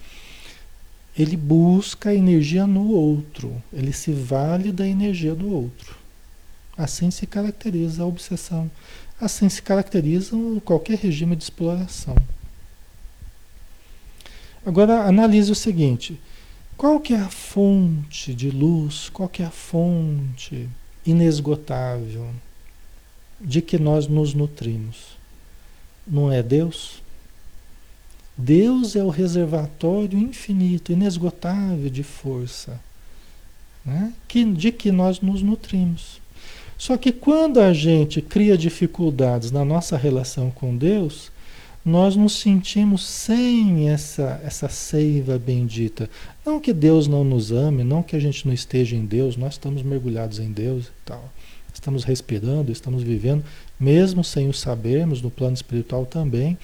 Ele 1.19 1.37
busca 1.39 2.15
energia 2.15 2.67
no 2.67 2.91
outro, 2.91 3.63
ele 3.73 3.93
se 3.95 4.13
vale 4.13 4.71
da 4.71 4.87
energia 4.87 5.35
do 5.35 5.51
outro. 5.51 5.97
Assim 6.77 7.11
se 7.11 7.27
caracteriza 7.27 8.03
a 8.03 8.07
obsessão. 8.07 8.71
Assim 9.19 9.49
se 9.49 9.63
caracteriza 9.63 10.37
qualquer 10.63 10.99
regime 10.99 11.35
de 11.35 11.45
exploração. 11.45 12.15
Agora 14.67 15.05
analise 15.05 15.51
o 15.51 15.55
seguinte: 15.55 16.21
qual 16.77 17.01
que 17.01 17.15
é 17.15 17.21
a 17.21 17.31
fonte 17.31 18.35
de 18.35 18.51
luz? 18.51 19.09
Qual 19.09 19.27
que 19.27 19.43
é 19.43 19.47
a 19.47 19.51
fonte 19.51 20.69
inesgotável 21.07 22.29
de 23.41 23.63
que 23.63 23.79
nós 23.79 24.07
nos 24.07 24.35
nutrimos? 24.35 25.16
Não 26.07 26.31
é 26.33 26.43
Deus? 26.43 27.03
Deus 28.37 28.95
é 28.95 29.03
o 29.03 29.09
reservatório 29.09 30.19
infinito, 30.19 30.93
inesgotável 30.93 31.89
de 31.89 32.03
força, 32.03 32.79
né? 33.85 34.13
que, 34.29 34.45
de 34.45 34.71
que 34.71 34.93
nós 34.93 35.21
nos 35.21 35.43
nutrimos. 35.43 36.21
Só 36.77 36.97
que 36.99 37.11
quando 37.11 37.59
a 37.59 37.73
gente 37.73 38.21
cria 38.21 38.57
dificuldades 38.57 39.51
na 39.51 39.65
nossa 39.65 39.97
relação 39.97 40.51
com 40.51 40.77
Deus, 40.77 41.33
nós 41.83 42.17
nos 42.17 42.35
sentimos 42.41 43.07
sem 43.07 43.89
essa, 43.89 44.41
essa 44.45 44.69
seiva 44.69 45.39
bendita. 45.39 46.11
Não 46.45 46.61
que 46.61 46.73
Deus 46.73 47.07
não 47.07 47.25
nos 47.25 47.53
ame, 47.53 47.85
não 47.85 48.03
que 48.03 48.17
a 48.17 48.19
gente 48.19 48.45
não 48.45 48.53
esteja 48.53 48.97
em 48.97 49.07
Deus, 49.07 49.37
nós 49.37 49.55
estamos 49.55 49.83
mergulhados 49.83 50.39
em 50.41 50.51
Deus 50.53 50.87
e 50.87 50.91
tal. 51.05 51.33
Estamos 51.73 52.05
respirando, 52.05 52.73
estamos 52.73 53.03
vivendo, 53.03 53.45
mesmo 53.79 54.25
sem 54.25 54.49
o 54.49 54.53
sabermos, 54.53 55.23
no 55.23 55.31
plano 55.31 55.55
espiritual 55.55 56.07
também. 56.07 56.57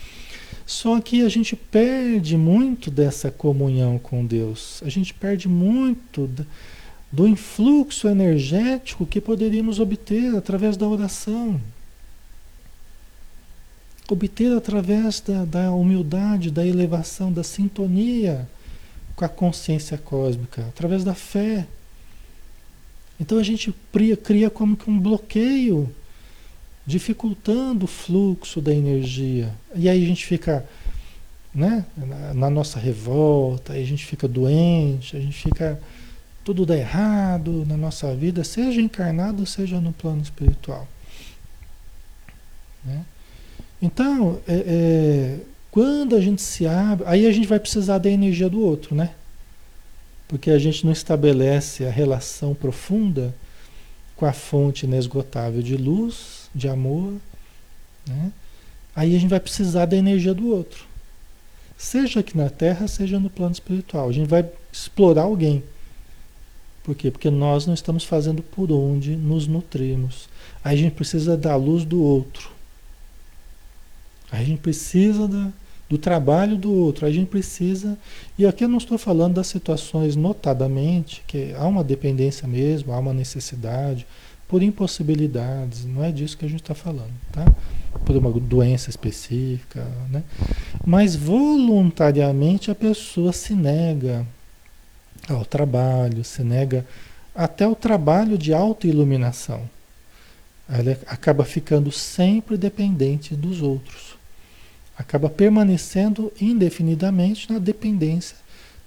Só 0.65 1.01
que 1.01 1.23
a 1.23 1.29
gente 1.29 1.57
perde 1.57 2.37
muito 2.37 2.91
dessa 2.91 3.31
comunhão 3.31 3.99
com 3.99 4.25
Deus. 4.25 4.83
A 4.85 4.89
gente 4.89 5.13
perde 5.13 5.49
muito 5.49 6.31
do 7.11 7.27
influxo 7.27 8.09
energético 8.09 9.05
que 9.05 9.21
poderíamos 9.21 9.79
obter 9.81 10.35
através 10.35 10.77
da 10.77 10.87
oração 10.87 11.61
obter 14.13 14.53
através 14.57 15.21
da, 15.21 15.45
da 15.45 15.73
humildade, 15.73 16.51
da 16.51 16.67
elevação, 16.67 17.33
da 17.33 17.43
sintonia 17.43 18.49
com 19.15 19.25
a 19.25 19.29
consciência 19.29 19.99
cósmica, 19.99 20.67
através 20.69 21.05
da 21.05 21.15
fé. 21.15 21.67
Então 23.21 23.39
a 23.39 23.43
gente 23.43 23.75
cria, 23.93 24.17
cria 24.17 24.51
como 24.51 24.77
que 24.77 24.91
um 24.91 24.99
bloqueio, 24.99 25.93
dificultando 26.87 27.85
o 27.85 27.89
fluxo 27.89 28.61
da 28.61 28.75
energia. 28.75 29.53
E 29.75 29.89
aí 29.89 30.03
a 30.03 30.07
gente 30.07 30.25
fica 30.27 30.65
né, 31.55 31.85
na, 31.97 32.35
na 32.35 32.51
nossa 32.51 32.79
revolta, 32.79 33.75
aí 33.75 33.83
a 33.83 33.87
gente 33.87 34.05
fica 34.05 34.27
doente, 34.27 35.17
a 35.17 35.21
gente 35.21 35.43
fica. 35.43 35.81
Tudo 36.45 36.67
dá 36.67 36.77
errado 36.77 37.65
na 37.69 37.77
nossa 37.77 38.13
vida, 38.17 38.43
seja 38.43 38.81
encarnado, 38.81 39.47
seja 39.47 39.81
no 39.81 39.93
plano 39.93 40.23
espiritual. 40.23 40.89
Né? 42.85 43.05
Então, 43.81 44.41
é, 44.49 44.55
é, 44.55 45.39
quando 45.71 46.17
a 46.17 46.21
gente 46.21 46.43
se 46.43 46.67
abre, 46.67 47.07
aí 47.07 47.27
a 47.27 47.33
gente 47.33 47.47
vai 47.47 47.61
precisar 47.61 47.99
da 47.99 48.11
energia 48.11 48.49
do 48.49 48.61
outro, 48.61 48.95
né? 48.95 49.15
Porque 50.27 50.51
a 50.51 50.59
gente 50.59 50.85
não 50.85 50.93
estabelece 50.93 51.85
a 51.85 51.91
relação 51.91 52.55
profunda 52.55 53.33
com 54.17 54.27
a 54.27 54.33
fonte 54.33 54.85
inesgotável 54.85 55.63
de 55.63 55.77
luz, 55.77 56.42
de 56.55 56.69
amor, 56.69 57.15
né? 58.07 58.33
Aí 58.95 59.17
a 59.17 59.19
gente 59.19 59.31
vai 59.31 59.41
precisar 59.41 59.87
da 59.87 59.97
energia 59.97 60.35
do 60.35 60.49
outro. 60.49 60.85
Seja 61.79 62.21
aqui 62.21 62.37
na 62.37 62.51
Terra, 62.51 62.87
seja 62.87 63.19
no 63.19 63.31
plano 63.31 63.53
espiritual. 63.53 64.09
A 64.09 64.13
gente 64.13 64.29
vai 64.29 64.49
explorar 64.71 65.23
alguém. 65.23 65.65
Por 66.85 66.95
quê? 66.95 67.11
Porque 67.11 67.31
nós 67.31 67.67
não 67.67 67.75
estamos 67.75 68.05
fazendo 68.05 68.43
por 68.43 68.71
onde 68.71 69.17
nos 69.17 69.47
nutrimos. 69.47 70.29
Aí 70.63 70.75
a 70.75 70.79
gente 70.79 70.95
precisa 70.95 71.37
da 71.37 71.57
luz 71.57 71.85
do 71.85 72.03
outro. 72.03 72.51
A 74.31 74.43
gente 74.43 74.61
precisa 74.61 75.29
da, 75.29 75.53
do 75.89 75.99
trabalho 75.99 76.57
do 76.57 76.73
outro, 76.73 77.07
a 77.07 77.11
gente 77.11 77.29
precisa. 77.29 77.99
E 78.39 78.47
aqui 78.47 78.65
eu 78.65 78.69
não 78.69 78.79
estou 78.79 78.97
falando 78.97 79.35
das 79.35 79.47
situações, 79.47 80.17
notadamente, 80.17 81.23
que 81.27 81.53
há 81.55 81.67
uma 81.67 81.85
dependência 81.85 82.49
mesmo, 82.49 82.93
há 82.93 82.99
uma 82.99 83.13
necessidade, 83.13 84.07
por 84.53 84.63
impossibilidades, 84.63 85.87
não 85.87 86.05
é 86.05 86.13
disso 86.13 86.37
que 86.37 86.45
a 86.45 86.49
gente 86.49 86.61
está 86.61 86.75
falando, 86.75 87.15
tá? 87.33 87.43
Por 88.05 88.15
uma 88.15 88.31
doença 88.31 88.91
específica, 88.91 89.83
né? 90.11 90.23
Mas 90.85 91.17
voluntariamente 91.17 92.71
a 92.71 92.75
pessoa 92.75 93.33
se 93.33 93.55
nega 93.55 94.27
ao 95.27 95.43
trabalho, 95.43 96.23
se 96.23 96.45
nega 96.45 96.85
até 97.35 97.67
o 97.67 97.75
trabalho 97.75 98.37
de 98.37 98.53
autoiluminação. 98.53 99.63
Ela 100.69 100.99
acaba 101.07 101.47
ficando 101.47 101.91
sempre 101.91 102.59
dependente 102.59 103.35
dos 103.35 103.63
outros 103.63 104.21
acaba 104.95 105.31
permanecendo 105.31 106.31
indefinidamente 106.39 107.51
na 107.51 107.59
dependência 107.59 108.37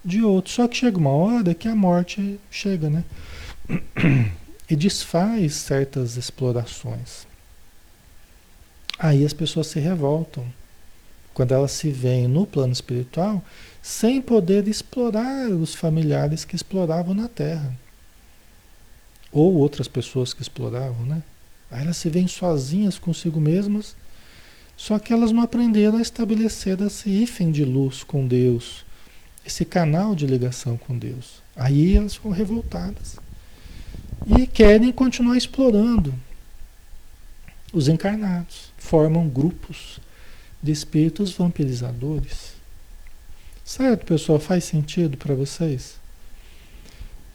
de 0.04 0.22
outros. 0.22 0.54
Só 0.54 0.68
que 0.68 0.76
chega 0.76 0.96
uma 0.96 1.10
hora 1.10 1.52
que 1.52 1.66
a 1.66 1.74
morte 1.74 2.38
chega, 2.48 2.88
né? 2.88 3.04
e 4.68 4.74
desfaz 4.74 5.54
certas 5.54 6.16
explorações. 6.16 7.26
Aí 8.98 9.24
as 9.24 9.32
pessoas 9.32 9.68
se 9.68 9.78
revoltam 9.78 10.44
quando 11.32 11.52
elas 11.52 11.72
se 11.72 11.90
veem 11.90 12.26
no 12.26 12.46
plano 12.46 12.72
espiritual 12.72 13.44
sem 13.82 14.20
poder 14.20 14.66
explorar 14.66 15.50
os 15.50 15.74
familiares 15.74 16.44
que 16.44 16.56
exploravam 16.56 17.14
na 17.14 17.28
Terra 17.28 17.76
ou 19.30 19.54
outras 19.54 19.86
pessoas 19.86 20.32
que 20.32 20.40
exploravam, 20.40 21.04
né? 21.04 21.22
Aí 21.70 21.82
elas 21.82 21.98
se 21.98 22.08
veem 22.08 22.26
sozinhas 22.26 22.98
consigo 22.98 23.38
mesmas, 23.38 23.94
só 24.76 24.98
que 24.98 25.12
elas 25.12 25.30
não 25.30 25.42
aprenderam 25.42 25.98
a 25.98 26.02
estabelecer 26.02 26.80
esse 26.80 27.10
hífen 27.10 27.52
de 27.52 27.64
luz 27.64 28.02
com 28.02 28.26
Deus, 28.26 28.84
esse 29.44 29.64
canal 29.64 30.14
de 30.14 30.26
ligação 30.26 30.76
com 30.76 30.96
Deus. 30.96 31.42
Aí 31.54 31.96
elas 31.96 32.14
ficam 32.14 32.30
revoltadas 32.30 33.16
e 34.24 34.46
querem 34.46 34.92
continuar 34.92 35.36
explorando 35.36 36.14
os 37.72 37.88
encarnados, 37.88 38.72
formam 38.78 39.28
grupos 39.28 40.00
de 40.62 40.72
espíritos 40.72 41.32
vampirizadores. 41.32 42.54
Certo, 43.64 44.06
pessoal? 44.06 44.38
Faz 44.38 44.64
sentido 44.64 45.16
para 45.16 45.34
vocês? 45.34 45.96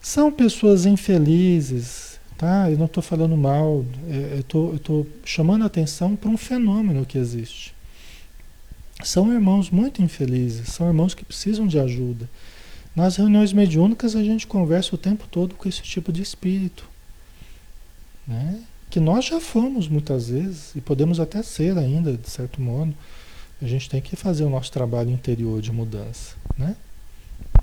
São 0.00 0.32
pessoas 0.32 0.86
infelizes, 0.86 2.18
tá? 2.36 2.70
Eu 2.70 2.78
não 2.78 2.86
estou 2.86 3.02
falando 3.02 3.36
mal, 3.36 3.84
é, 4.08 4.42
eu 4.52 4.74
estou 4.74 5.06
chamando 5.24 5.64
atenção 5.64 6.16
para 6.16 6.30
um 6.30 6.36
fenômeno 6.36 7.06
que 7.06 7.18
existe. 7.18 7.74
São 9.04 9.32
irmãos 9.32 9.70
muito 9.70 10.02
infelizes, 10.02 10.68
são 10.68 10.88
irmãos 10.88 11.14
que 11.14 11.24
precisam 11.24 11.66
de 11.66 11.78
ajuda. 11.78 12.28
Nas 12.94 13.16
reuniões 13.16 13.52
mediúnicas 13.52 14.14
a 14.14 14.22
gente 14.22 14.46
conversa 14.46 14.94
o 14.94 14.98
tempo 14.98 15.26
todo 15.30 15.54
com 15.54 15.68
esse 15.68 15.82
tipo 15.82 16.12
de 16.12 16.22
espírito, 16.22 16.88
né? 18.26 18.62
Que 18.90 19.00
nós 19.00 19.24
já 19.24 19.40
fomos 19.40 19.88
muitas 19.88 20.28
vezes 20.28 20.74
e 20.76 20.80
podemos 20.80 21.18
até 21.18 21.42
ser 21.42 21.78
ainda, 21.78 22.12
de 22.12 22.28
certo 22.28 22.60
modo. 22.60 22.94
A 23.60 23.66
gente 23.66 23.88
tem 23.88 24.00
que 24.00 24.16
fazer 24.16 24.44
o 24.44 24.50
nosso 24.50 24.70
trabalho 24.70 25.10
interior 25.10 25.62
de 25.62 25.72
mudança, 25.72 26.34
né? 26.58 26.76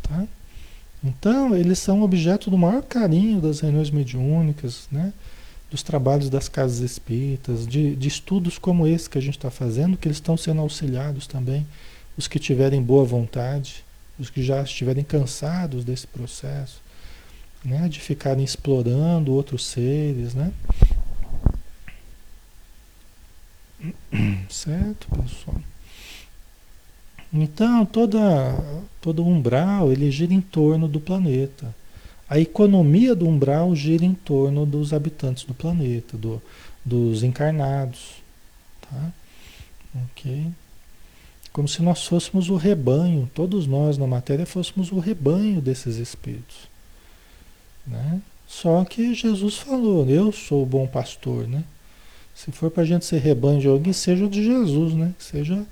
Tá? 0.02 0.28
Então, 1.04 1.56
eles 1.56 1.78
são 1.78 2.02
objeto 2.02 2.50
do 2.50 2.58
maior 2.58 2.82
carinho 2.82 3.40
das 3.40 3.60
reuniões 3.60 3.92
mediúnicas, 3.92 4.88
né? 4.92 5.14
dos 5.70 5.84
trabalhos 5.84 6.30
das 6.30 6.50
casas 6.50 6.80
espíritas, 6.80 7.68
de, 7.68 7.96
de 7.96 8.08
estudos 8.08 8.58
como 8.58 8.88
esse 8.88 9.10
que 9.10 9.18
a 9.18 9.22
gente 9.22 9.38
está 9.38 9.52
fazendo, 9.52 9.98
que 9.98 10.08
eles 10.08 10.18
estão 10.18 10.36
sendo 10.36 10.62
auxiliados 10.62 11.28
também, 11.28 11.66
os 12.18 12.28
que 12.28 12.40
tiverem 12.40 12.82
boa 12.82 13.06
vontade, 13.06 13.84
os 14.20 14.30
que 14.30 14.44
já 14.44 14.62
estiverem 14.62 15.04
cansados 15.04 15.86
desse 15.86 16.06
processo, 16.06 16.82
né? 17.64 17.88
de 17.88 18.00
ficarem 18.00 18.44
explorando 18.44 19.34
outros 19.34 19.66
seres, 19.66 20.34
né? 20.34 20.52
Certo, 24.50 25.08
pessoal? 25.10 25.62
Então, 27.32 27.86
toda, 27.86 28.20
todo 29.00 29.26
umbral 29.26 29.92
ele 29.92 30.12
gira 30.12 30.34
em 30.34 30.42
torno 30.42 30.88
do 30.88 31.00
planeta. 31.00 31.74
A 32.28 32.40
economia 32.40 33.16
do 33.16 33.28
umbral 33.28 33.76
gira 33.76 34.04
em 34.04 34.14
torno 34.14 34.66
dos 34.66 34.94
habitantes 34.94 35.46
do 35.46 35.54
planeta, 35.54 36.18
do, 36.18 36.42
dos 36.84 37.24
encarnados. 37.24 38.22
Tá? 38.82 39.12
Ok? 40.04 40.48
Como 41.52 41.68
se 41.68 41.82
nós 41.82 42.06
fôssemos 42.06 42.50
o 42.50 42.56
rebanho, 42.56 43.30
todos 43.34 43.66
nós 43.66 43.98
na 43.98 44.08
matéria 44.08 44.46
fôssemos 44.46 44.92
o 44.92 45.00
rebanho 45.00 45.60
desses 45.62 45.98
espíritos. 45.98 46.70
Né? 47.86 48.22
Só 48.48 48.84
que 48.86 49.14
Jesus 49.14 49.58
falou, 49.58 50.08
eu 50.08 50.32
sou 50.32 50.64
o 50.64 50.66
bom 50.66 50.88
pastor, 50.88 51.48
né? 51.48 51.64
Se 52.36 52.52
for 52.52 52.72
para 52.72 52.84
a 52.84 52.86
gente 52.86 53.06
ser 53.06 53.20
rebanho 53.20 53.60
de 53.60 53.68
alguém, 53.68 53.92
seja 53.92 54.28
de 54.28 54.44
Jesus, 54.44 54.94
né? 54.94 55.14
Seja 55.20 55.66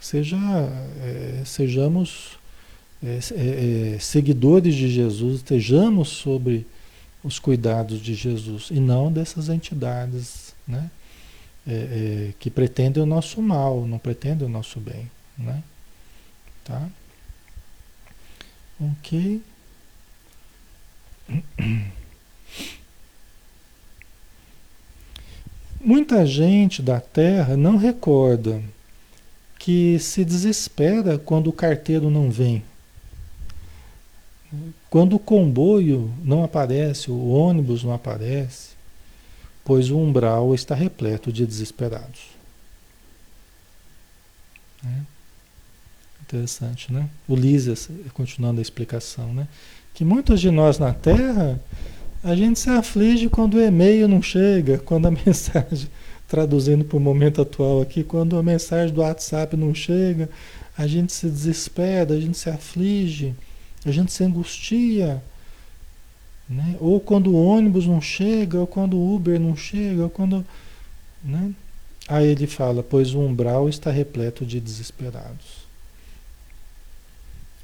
seja, 0.00 0.36
é, 0.36 1.42
sejamos 1.44 2.38
é, 3.02 3.18
é, 3.32 3.94
é, 3.94 3.98
seguidores 3.98 4.74
de 4.74 4.88
Jesus, 4.88 5.36
estejamos 5.36 6.08
sobre 6.08 6.66
os 7.22 7.38
cuidados 7.38 8.00
de 8.00 8.14
Jesus 8.14 8.68
e 8.70 8.80
não 8.80 9.12
dessas 9.12 9.50
entidades 9.50 10.54
né, 10.66 10.90
é, 11.66 11.72
é, 11.72 12.32
que 12.38 12.50
pretendem 12.50 13.02
o 13.02 13.06
nosso 13.06 13.42
mal, 13.42 13.86
não 13.86 13.98
pretendem 13.98 14.46
o 14.46 14.50
nosso 14.50 14.80
bem. 14.80 15.10
Né? 15.36 15.62
Tá? 16.64 16.88
Ok. 18.80 19.42
Muita 25.80 26.26
gente 26.26 26.82
da 26.82 27.00
Terra 27.00 27.56
não 27.56 27.76
recorda 27.76 28.62
que 29.58 29.98
se 29.98 30.24
desespera 30.24 31.18
quando 31.18 31.48
o 31.48 31.52
carteiro 31.52 32.10
não 32.10 32.30
vem. 32.30 32.62
Quando 34.88 35.16
o 35.16 35.18
comboio 35.18 36.12
não 36.24 36.42
aparece, 36.42 37.10
o 37.10 37.28
ônibus 37.28 37.84
não 37.84 37.92
aparece, 37.92 38.70
pois 39.64 39.90
o 39.90 39.98
umbral 39.98 40.54
está 40.54 40.74
repleto 40.74 41.32
de 41.32 41.46
desesperados. 41.46 42.20
É. 44.84 45.00
Interessante, 46.22 46.92
né? 46.92 47.08
Lísias, 47.28 47.88
continuando 48.14 48.60
a 48.60 48.62
explicação, 48.62 49.34
né? 49.34 49.48
Que 49.92 50.04
muitos 50.04 50.40
de 50.40 50.50
nós 50.50 50.78
na 50.78 50.94
Terra, 50.94 51.60
a 52.22 52.34
gente 52.36 52.58
se 52.58 52.70
aflige 52.70 53.28
quando 53.28 53.54
o 53.54 53.60
e-mail 53.60 54.06
não 54.06 54.22
chega, 54.22 54.78
quando 54.84 55.06
a 55.06 55.10
mensagem 55.10 55.88
traduzindo 56.28 56.84
para 56.84 56.96
o 56.96 57.00
momento 57.00 57.42
atual 57.42 57.82
aqui, 57.82 58.04
quando 58.04 58.38
a 58.38 58.42
mensagem 58.42 58.94
do 58.94 59.00
WhatsApp 59.00 59.56
não 59.56 59.74
chega, 59.74 60.30
a 60.78 60.86
gente 60.86 61.12
se 61.12 61.28
desespera, 61.28 62.14
a 62.14 62.20
gente 62.20 62.38
se 62.38 62.48
aflige, 62.48 63.34
a 63.84 63.90
gente 63.90 64.12
se 64.12 64.22
angustia. 64.22 65.20
Né? 66.50 66.76
Ou 66.80 66.98
quando 66.98 67.30
o 67.30 67.44
ônibus 67.44 67.86
não 67.86 68.00
chega, 68.00 68.58
ou 68.58 68.66
quando 68.66 68.96
o 68.96 69.14
Uber 69.14 69.38
não 69.38 69.54
chega, 69.54 70.02
ou 70.02 70.10
quando. 70.10 70.44
Né? 71.22 71.52
Aí 72.08 72.26
ele 72.26 72.48
fala, 72.48 72.82
pois 72.82 73.14
o 73.14 73.20
umbral 73.20 73.68
está 73.68 73.88
repleto 73.88 74.44
de 74.44 74.58
desesperados. 74.58 75.60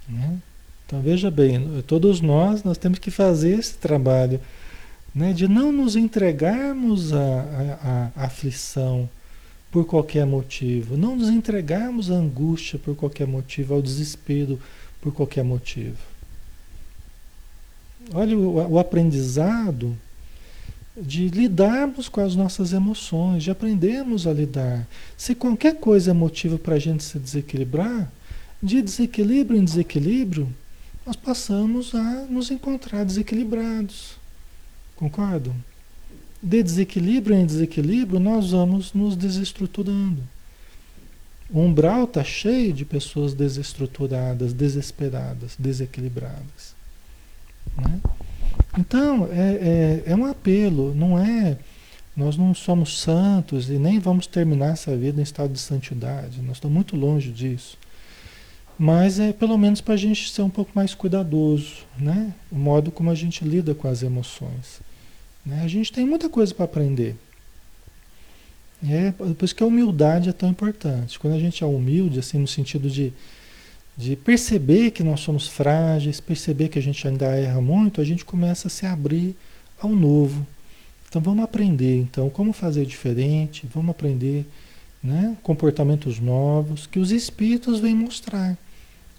Né? 0.09 0.39
Então 0.87 1.03
veja 1.03 1.33
bem, 1.33 1.83
todos 1.85 2.21
nós, 2.21 2.63
nós 2.63 2.79
temos 2.79 3.01
que 3.01 3.11
fazer 3.11 3.59
esse 3.59 3.75
trabalho 3.75 4.41
né, 5.13 5.33
de 5.33 5.49
não 5.49 5.73
nos 5.73 5.97
entregarmos 5.97 7.13
à, 7.13 8.13
aflição 8.15 9.09
por 9.73 9.85
qualquer 9.85 10.25
motivo, 10.25 10.97
não 10.97 11.17
nos 11.17 11.29
entregarmos 11.29 12.09
à 12.09 12.15
angústia 12.15 12.79
por 12.79 12.95
qualquer 12.95 13.27
motivo, 13.27 13.75
ao 13.75 13.83
desespero 13.83 14.61
por 15.01 15.13
qualquer 15.13 15.43
motivo. 15.43 15.97
Olha 18.13 18.37
o, 18.37 18.73
o 18.73 18.79
aprendizado 18.79 19.97
de 20.97 21.29
lidarmos 21.29 22.09
com 22.09 22.21
as 22.21 22.35
nossas 22.35 22.73
emoções, 22.73 23.43
de 23.43 23.51
aprendermos 23.51 24.27
a 24.27 24.33
lidar. 24.33 24.87
Se 25.17 25.35
qualquer 25.35 25.77
coisa 25.77 26.11
é 26.11 26.15
motivo 26.15 26.59
para 26.59 26.77
a 26.77 26.79
gente 26.79 27.05
se 27.05 27.19
desequilibrar, 27.19 28.11
de 28.63 28.81
desequilíbrio 28.81 29.61
em 29.61 29.65
desequilíbrio, 29.65 30.49
nós 31.05 31.17
passamos 31.17 31.95
a 31.95 32.27
nos 32.31 32.51
encontrar 32.51 33.05
desequilibrados. 33.05 34.17
Concordam? 34.97 35.55
De 36.43 36.63
desequilíbrio 36.63 37.37
em 37.37 37.45
desequilíbrio, 37.45 38.19
nós 38.19 38.51
vamos 38.53 38.93
nos 38.95 39.17
desestruturando. 39.17 40.23
O 41.51 41.61
umbral 41.61 42.05
está 42.05 42.25
cheio 42.25 42.73
de 42.73 42.85
pessoas 42.85 43.35
desestruturadas, 43.35 44.53
desesperadas, 44.53 45.55
desequilibradas. 45.59 46.76
Né? 47.77 48.01
Então, 48.79 49.29
é, 49.31 50.03
é, 50.07 50.13
é, 50.13 50.17
um 50.17 50.27
apelo, 50.27 50.95
não 50.95 51.19
é. 51.19 51.59
Nós 52.17 52.37
não 52.37 52.55
somos 52.55 52.99
santos 52.99 53.69
e 53.69 53.79
nem 53.79 53.99
vamos 53.99 54.27
terminar 54.27 54.73
essa 54.73 54.97
vida 54.97 55.21
em 55.21 55.23
estado 55.23 55.53
de 55.53 55.59
santidade, 55.59 56.41
nós 56.41 56.57
estamos 56.57 56.75
muito 56.75 56.97
longe 56.97 57.31
disso. 57.31 57.77
Mas 58.79 59.19
é 59.19 59.33
pelo 59.33 59.57
menos 59.57 59.81
para 59.81 59.95
a 59.95 59.99
gente 59.99 60.31
ser 60.31 60.43
um 60.43 60.51
pouco 60.51 60.71
mais 60.75 60.95
cuidadoso, 60.95 61.85
né? 61.99 62.33
O 62.51 62.57
modo 62.57 62.91
como 62.91 63.11
a 63.11 63.15
gente 63.15 63.45
lida 63.45 63.75
com 63.75 63.89
as 63.89 64.03
emoções. 64.03 64.81
Né? 65.45 65.63
A 65.63 65.69
gente 65.69 65.93
tem 65.93 66.07
muita 66.07 66.29
coisa 66.29 66.55
para 66.55 66.67
aprender. 66.67 67.17
É, 68.87 69.13
por 69.13 69.45
isso 69.45 69.55
que 69.55 69.63
a 69.63 69.67
humildade 69.67 70.29
é 70.29 70.33
tão 70.33 70.51
importante. 70.51 71.19
Quando 71.19 71.35
a 71.35 71.39
gente 71.39 71.65
é 71.65 71.67
humilde, 71.67 72.19
assim, 72.19 72.39
no 72.39 72.47
sentido 72.47 72.91
de, 72.91 73.13
de 73.97 74.15
perceber 74.15 74.91
que 74.91 75.03
nós 75.03 75.21
somos 75.21 75.49
frágeis, 75.49 76.21
perceber 76.21 76.69
que 76.69 76.79
a 76.79 76.83
gente 76.83 77.07
ainda 77.09 77.27
erra 77.27 77.61
muito, 77.61 78.01
a 78.01 78.05
gente 78.05 78.25
começa 78.25 78.69
a 78.69 78.71
se 78.71 78.85
abrir 78.85 79.35
ao 79.81 79.91
novo. 79.91 80.47
Então 81.09 81.23
vamos 81.23 81.45
aprender, 81.45 82.01
então, 82.01 82.29
como 82.29 82.53
fazer 82.53 82.85
diferente, 82.85 83.67
vamos 83.73 83.91
aprender 83.91 84.45
né, 85.03 85.37
comportamentos 85.43 86.19
novos 86.21 86.87
que 86.87 86.99
os 86.99 87.11
espíritos 87.11 87.81
vêm 87.81 87.95
mostrar. 87.95 88.59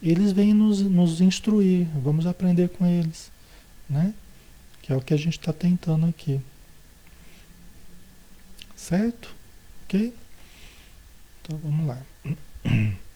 Eles 0.03 0.31
vêm 0.31 0.53
nos, 0.53 0.81
nos 0.81 1.21
instruir, 1.21 1.87
vamos 2.03 2.27
aprender 2.27 2.69
com 2.69 2.85
eles. 2.85 3.31
Né? 3.89 4.13
Que 4.83 4.93
é 4.93 4.95
o 4.95 5.01
que 5.01 5.13
a 5.13 5.17
gente 5.17 5.39
está 5.39 5.51
tentando 5.51 6.05
aqui. 6.05 6.39
Certo? 8.75 9.33
Ok? 9.85 10.13
Então 11.41 11.57
vamos 11.63 11.87
lá. 11.87 12.01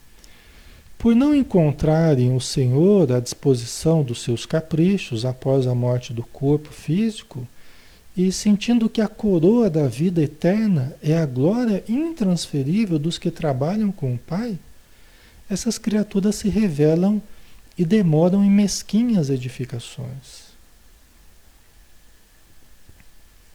Por 1.02 1.16
não 1.16 1.34
encontrarem 1.34 2.36
o 2.36 2.40
Senhor 2.40 3.12
à 3.12 3.20
disposição 3.20 4.04
dos 4.04 4.22
seus 4.22 4.46
caprichos 4.46 5.26
após 5.26 5.66
a 5.66 5.74
morte 5.74 6.14
do 6.14 6.22
corpo 6.22 6.72
físico, 6.72 7.48
e 8.16 8.32
sentindo 8.32 8.88
que 8.88 9.02
a 9.02 9.08
coroa 9.08 9.68
da 9.68 9.88
vida 9.88 10.22
eterna 10.22 10.96
é 11.02 11.18
a 11.18 11.26
glória 11.26 11.84
intransferível 11.90 13.00
dos 13.00 13.18
que 13.18 13.32
trabalham 13.32 13.92
com 13.92 14.14
o 14.14 14.18
Pai, 14.20 14.60
essas 15.50 15.80
criaturas 15.80 16.36
se 16.36 16.50
revelam 16.50 17.20
e 17.76 17.84
demoram 17.84 18.46
em 18.46 18.52
mesquinhas 18.52 19.32
edificações. 19.32 20.52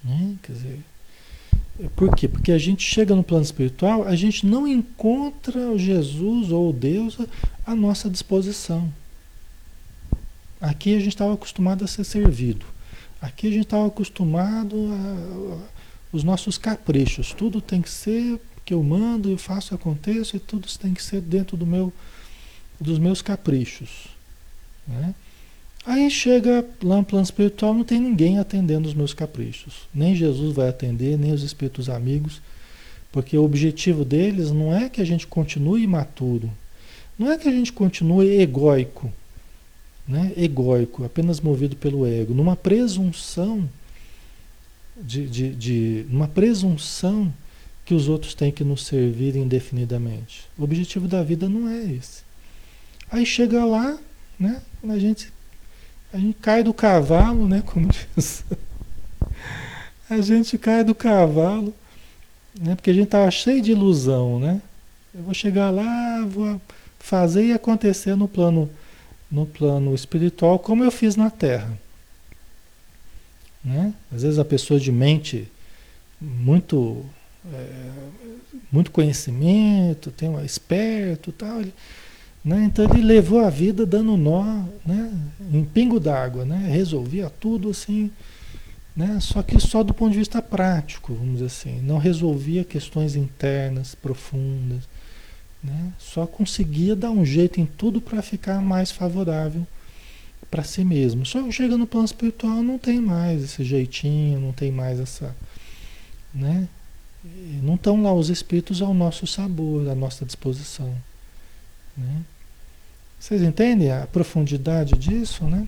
Né? 0.03 0.35
Quer 0.43 0.53
dizer, 0.53 0.81
por 1.95 2.15
quê? 2.17 2.27
Porque 2.27 2.53
a 2.53 2.59
gente 2.59 2.83
chega 2.83 3.15
no 3.15 3.23
plano 3.23 3.45
espiritual, 3.45 4.05
a 4.05 4.17
gente 4.17 4.47
não 4.47 4.67
encontra 4.67 5.59
o 5.71 5.79
Jesus 5.79 6.51
ou 6.51 6.73
Deus 6.73 7.19
à 7.67 7.75
nossa 7.75 8.09
disposição. 8.09 8.93
Aqui 10.61 10.95
a 10.95 10.99
gente 10.99 11.09
estava 11.09 11.35
acostumado 11.35 11.85
a 11.85 11.87
ser 11.87 12.05
servido. 12.05 12.65
Aqui 13.21 13.49
a 13.49 13.51
gente 13.51 13.65
estava 13.65 13.87
acostumado 13.87 14.77
a, 14.77 16.17
os 16.17 16.25
nossos 16.25 16.57
caprichos. 16.57 17.33
Tudo 17.33 17.61
tem 17.61 17.83
que 17.83 17.91
ser 17.91 18.41
que 18.65 18.73
eu 18.73 18.83
mando, 18.83 19.31
eu 19.31 19.39
faço, 19.39 19.75
aconteça 19.75 20.37
e 20.37 20.41
tudo 20.41 20.67
tem 20.79 20.95
que 20.95 21.03
ser 21.03 21.21
dentro 21.21 21.57
do 21.57 21.67
meu, 21.67 21.93
dos 22.81 22.99
meus 22.99 23.21
caprichos. 23.21 24.09
Né? 24.89 25.15
Aí 25.87 26.11
chega 26.11 26.67
lá 26.83 26.97
no 26.97 27.05
plano 27.05 27.23
espiritual, 27.23 27.73
não 27.73 27.85
tem 27.85 28.01
ninguém 28.01 28.41
atendendo 28.41 28.89
os 28.89 28.95
meus 28.95 29.15
caprichos. 29.15 29.89
Nem 29.95 30.17
Jesus 30.17 30.53
vai 30.53 30.69
atender, 30.69 31.17
nem 31.17 31.33
os 31.33 31.45
espíritos 31.45 31.89
amigos, 31.89 32.43
porque 33.13 33.39
o 33.39 33.45
objetivo 33.45 34.05
deles 34.05 34.51
não 34.51 34.75
é 34.75 34.89
que 34.89 35.01
a 35.01 35.05
gente 35.05 35.29
continue 35.29 35.85
imaturo, 35.85 36.51
não 37.17 37.31
é 37.31 37.39
que 37.39 37.47
a 37.47 37.53
gente 37.53 37.73
continue 37.73 38.41
egóico, 38.41 39.13
né? 40.09 40.33
egóico, 40.37 41.05
apenas 41.05 41.41
movido 41.41 41.77
pelo 41.77 42.05
ego, 42.05 42.35
numa 42.35 42.57
presunção 42.57 43.69
de, 45.01 45.29
de, 45.29 45.55
de 45.55 46.07
numa 46.09 46.27
presunção 46.27 47.33
que 47.85 47.95
os 47.95 48.09
outros 48.09 48.35
têm 48.35 48.51
que 48.51 48.65
nos 48.65 48.85
servir 48.85 49.37
indefinidamente. 49.37 50.47
O 50.59 50.65
objetivo 50.65 51.07
da 51.07 51.23
vida 51.23 51.49
não 51.49 51.69
é 51.69 51.85
esse. 51.85 52.23
Aí 53.09 53.25
chega 53.25 53.65
lá, 53.65 53.97
né? 54.39 54.61
A 54.89 54.99
gente 54.99 55.33
a 56.17 56.19
gente 56.19 56.39
cai 56.41 56.63
do 56.63 56.73
cavalo, 56.73 57.47
né? 57.47 57.63
Como 57.67 57.89
diz. 58.17 58.43
A 60.09 60.21
gente 60.21 60.57
cai 60.57 60.83
do 60.83 60.95
cavalo, 60.95 61.75
né? 62.59 62.75
Porque 62.75 62.91
a 62.91 62.95
gente 62.95 63.05
estava 63.05 63.31
cheio 63.31 63.61
de 63.61 63.73
ilusão, 63.73 64.41
né? 64.41 64.63
Eu 65.15 65.23
vou 65.23 65.35
chegar 65.35 65.71
lá, 65.71 66.25
vou 66.27 66.61
fazer 66.99 67.45
e 67.45 67.53
acontecer 67.53 68.17
no 68.17 68.27
plano, 68.27 68.71
no 69.31 69.45
plano 69.45 69.95
espiritual, 69.95 70.59
como 70.59 70.83
eu 70.83 70.91
fiz 70.91 71.17
na 71.17 71.29
Terra. 71.29 71.79
Né? 73.63 73.93
Às 74.15 74.23
vezes 74.23 74.39
a 74.39 74.45
pessoa 74.45 74.81
de 74.81 74.91
mente 74.91 75.49
muito, 76.21 77.05
é, 77.53 77.91
muito 78.73 78.91
conhecimento, 78.91 80.11
tem 80.11 80.29
um 80.29 80.43
esperto, 80.45 81.33
tal. 81.33 81.61
Ele, 81.61 81.75
né? 82.47 82.63
Então 82.65 82.85
ele 82.85 83.03
levou 83.03 83.41
a 83.41 83.51
vida 83.51 83.85
dando 83.85 84.17
nó 84.17 84.63
né? 84.87 85.13
em 85.53 85.65
pingo 85.65 85.99
d'água, 85.99 86.45
né? 86.45 86.69
resolvia 86.71 87.29
tudo 87.29 87.71
assim, 87.71 88.09
né? 88.95 89.19
só 89.21 89.43
que 89.43 89.59
só 89.59 89.83
do 89.83 89.93
ponto 89.93 90.13
de 90.13 90.19
vista 90.19 90.41
prático, 90.41 91.13
vamos 91.13 91.33
dizer 91.35 91.47
assim, 91.47 91.81
não 91.81 91.99
resolvia 91.99 92.63
questões 92.63 93.17
internas, 93.17 93.97
profundas, 93.97 94.89
né? 95.61 95.93
só 95.99 96.25
conseguia 96.25 96.95
dar 96.95 97.11
um 97.11 97.25
jeito 97.25 97.61
em 97.61 97.67
tudo 97.67 98.01
para 98.01 98.23
ficar 98.23 98.63
mais 98.63 98.93
favorável 98.93 99.67
para 100.49 100.63
si 100.63 100.85
mesmo. 100.85 101.27
Só 101.27 101.43
que 101.43 101.51
chega 101.51 101.77
no 101.77 101.85
plano 101.85 102.07
espiritual 102.07 102.63
não 102.63 102.79
tem 102.79 103.01
mais 103.01 103.43
esse 103.43 103.65
jeitinho, 103.65 104.39
não 104.39 104.53
tem 104.53 104.71
mais 104.71 105.01
essa. 105.01 105.35
Né? 106.33 106.69
Não 107.61 107.75
estão 107.75 108.01
lá 108.01 108.15
os 108.15 108.31
espíritos 108.31 108.81
ao 108.81 108.95
nosso 108.95 109.27
sabor, 109.27 109.89
à 109.89 109.97
nossa 109.97 110.25
disposição. 110.25 110.95
Né? 111.97 112.23
Vocês 113.27 113.43
entendem 113.43 113.91
a 113.91 114.07
profundidade 114.07 114.95
disso, 114.95 115.43
né? 115.47 115.67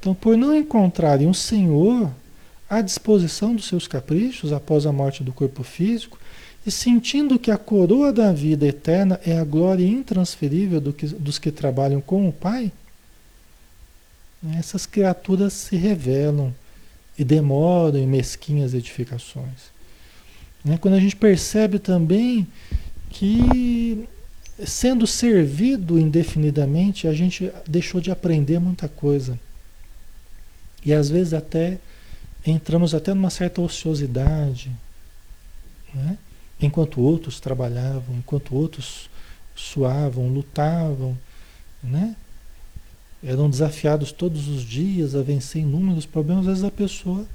Então, 0.00 0.12
por 0.12 0.36
não 0.36 0.52
encontrarem 0.52 1.28
um 1.28 1.32
Senhor 1.32 2.10
à 2.68 2.80
disposição 2.80 3.54
dos 3.54 3.66
seus 3.68 3.86
caprichos 3.86 4.52
após 4.52 4.84
a 4.84 4.90
morte 4.90 5.22
do 5.22 5.32
corpo 5.32 5.62
físico, 5.62 6.18
e 6.66 6.70
sentindo 6.72 7.38
que 7.38 7.52
a 7.52 7.56
coroa 7.56 8.12
da 8.12 8.32
vida 8.32 8.66
eterna 8.66 9.20
é 9.24 9.38
a 9.38 9.44
glória 9.44 9.86
intransferível 9.86 10.80
do 10.80 10.92
que, 10.92 11.06
dos 11.06 11.38
que 11.38 11.52
trabalham 11.52 12.00
com 12.00 12.28
o 12.28 12.32
Pai, 12.32 12.72
essas 14.58 14.86
criaturas 14.86 15.52
se 15.52 15.76
revelam 15.76 16.52
e 17.16 17.22
demoram 17.22 17.96
em 17.96 18.08
mesquinhas 18.08 18.74
edificações. 18.74 19.70
Né? 20.64 20.76
Quando 20.78 20.94
a 20.94 21.00
gente 21.00 21.14
percebe 21.14 21.78
também 21.78 22.44
que 23.08 24.08
sendo 24.64 25.06
servido 25.06 25.98
indefinidamente, 25.98 27.06
a 27.06 27.12
gente 27.12 27.52
deixou 27.68 28.00
de 28.00 28.10
aprender 28.10 28.58
muita 28.58 28.88
coisa. 28.88 29.38
E 30.84 30.92
às 30.92 31.10
vezes 31.10 31.34
até 31.34 31.78
entramos 32.46 32.94
até 32.94 33.12
numa 33.12 33.30
certa 33.30 33.60
ociosidade, 33.60 34.70
né? 35.92 36.16
enquanto 36.60 37.00
outros 37.00 37.40
trabalhavam, 37.40 38.16
enquanto 38.16 38.54
outros 38.54 39.10
suavam, 39.54 40.28
lutavam, 40.28 41.18
né? 41.82 42.14
eram 43.22 43.50
desafiados 43.50 44.12
todos 44.12 44.48
os 44.48 44.62
dias 44.62 45.14
a 45.14 45.22
vencer 45.22 45.62
inúmeros 45.62 46.06
problemas, 46.06 46.46
às 46.46 46.52
vezes 46.52 46.64
a 46.64 46.70
pessoa 46.70 47.26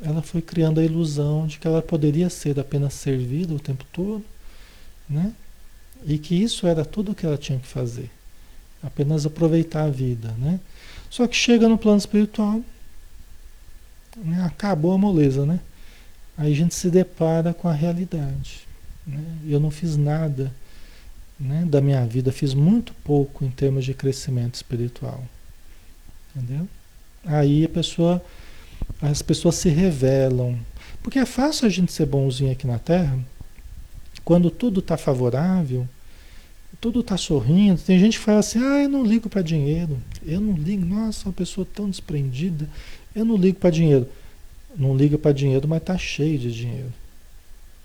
ela 0.00 0.22
foi 0.22 0.40
criando 0.40 0.80
a 0.80 0.84
ilusão 0.84 1.46
de 1.46 1.58
que 1.58 1.66
ela 1.66 1.82
poderia 1.82 2.28
ser 2.28 2.58
apenas 2.58 2.94
servida 2.94 3.54
o 3.54 3.60
tempo 3.60 3.84
todo, 3.92 4.24
né? 5.08 5.32
E 6.04 6.18
que 6.18 6.34
isso 6.34 6.66
era 6.66 6.84
tudo 6.84 7.12
o 7.12 7.14
que 7.14 7.24
ela 7.24 7.38
tinha 7.38 7.58
que 7.58 7.66
fazer. 7.66 8.10
Apenas 8.82 9.24
aproveitar 9.24 9.84
a 9.84 9.90
vida, 9.90 10.34
né? 10.38 10.58
Só 11.08 11.26
que 11.26 11.36
chega 11.36 11.68
no 11.68 11.78
plano 11.78 11.98
espiritual, 11.98 12.62
né? 14.16 14.42
acabou 14.44 14.92
a 14.92 14.98
moleza, 14.98 15.46
né? 15.46 15.60
Aí 16.36 16.52
a 16.52 16.56
gente 16.56 16.74
se 16.74 16.90
depara 16.90 17.52
com 17.52 17.68
a 17.68 17.72
realidade. 17.72 18.66
Né? 19.06 19.22
Eu 19.46 19.60
não 19.60 19.70
fiz 19.70 19.96
nada 19.96 20.52
né, 21.38 21.64
da 21.66 21.80
minha 21.80 22.04
vida, 22.06 22.32
fiz 22.32 22.54
muito 22.54 22.94
pouco 23.04 23.44
em 23.44 23.50
termos 23.50 23.84
de 23.84 23.94
crescimento 23.94 24.54
espiritual. 24.54 25.22
Entendeu? 26.34 26.66
Aí 27.24 27.64
a 27.64 27.68
pessoa, 27.68 28.24
as 29.00 29.22
pessoas 29.22 29.56
se 29.56 29.68
revelam. 29.68 30.58
Porque 31.02 31.18
é 31.18 31.26
fácil 31.26 31.66
a 31.66 31.70
gente 31.70 31.92
ser 31.92 32.06
bonzinho 32.06 32.52
aqui 32.52 32.66
na 32.66 32.78
Terra, 32.78 33.18
quando 34.24 34.50
tudo 34.50 34.80
está 34.80 34.96
favorável, 34.96 35.86
tudo 36.80 37.00
está 37.00 37.16
sorrindo. 37.16 37.80
Tem 37.80 37.98
gente 37.98 38.18
que 38.18 38.24
fala 38.24 38.40
assim: 38.40 38.58
ah, 38.58 38.82
eu 38.82 38.88
não 38.88 39.04
ligo 39.04 39.28
para 39.28 39.40
dinheiro. 39.40 39.96
Eu 40.26 40.40
não 40.40 40.54
ligo, 40.54 40.84
nossa, 40.84 41.28
uma 41.28 41.32
pessoa 41.32 41.66
tão 41.72 41.88
desprendida. 41.88 42.68
Eu 43.14 43.24
não 43.24 43.36
ligo 43.36 43.58
para 43.58 43.70
dinheiro. 43.70 44.08
Não 44.76 44.96
liga 44.96 45.16
para 45.16 45.32
dinheiro, 45.32 45.68
mas 45.68 45.80
está 45.80 45.96
cheio 45.96 46.38
de 46.38 46.52
dinheiro. 46.52 46.92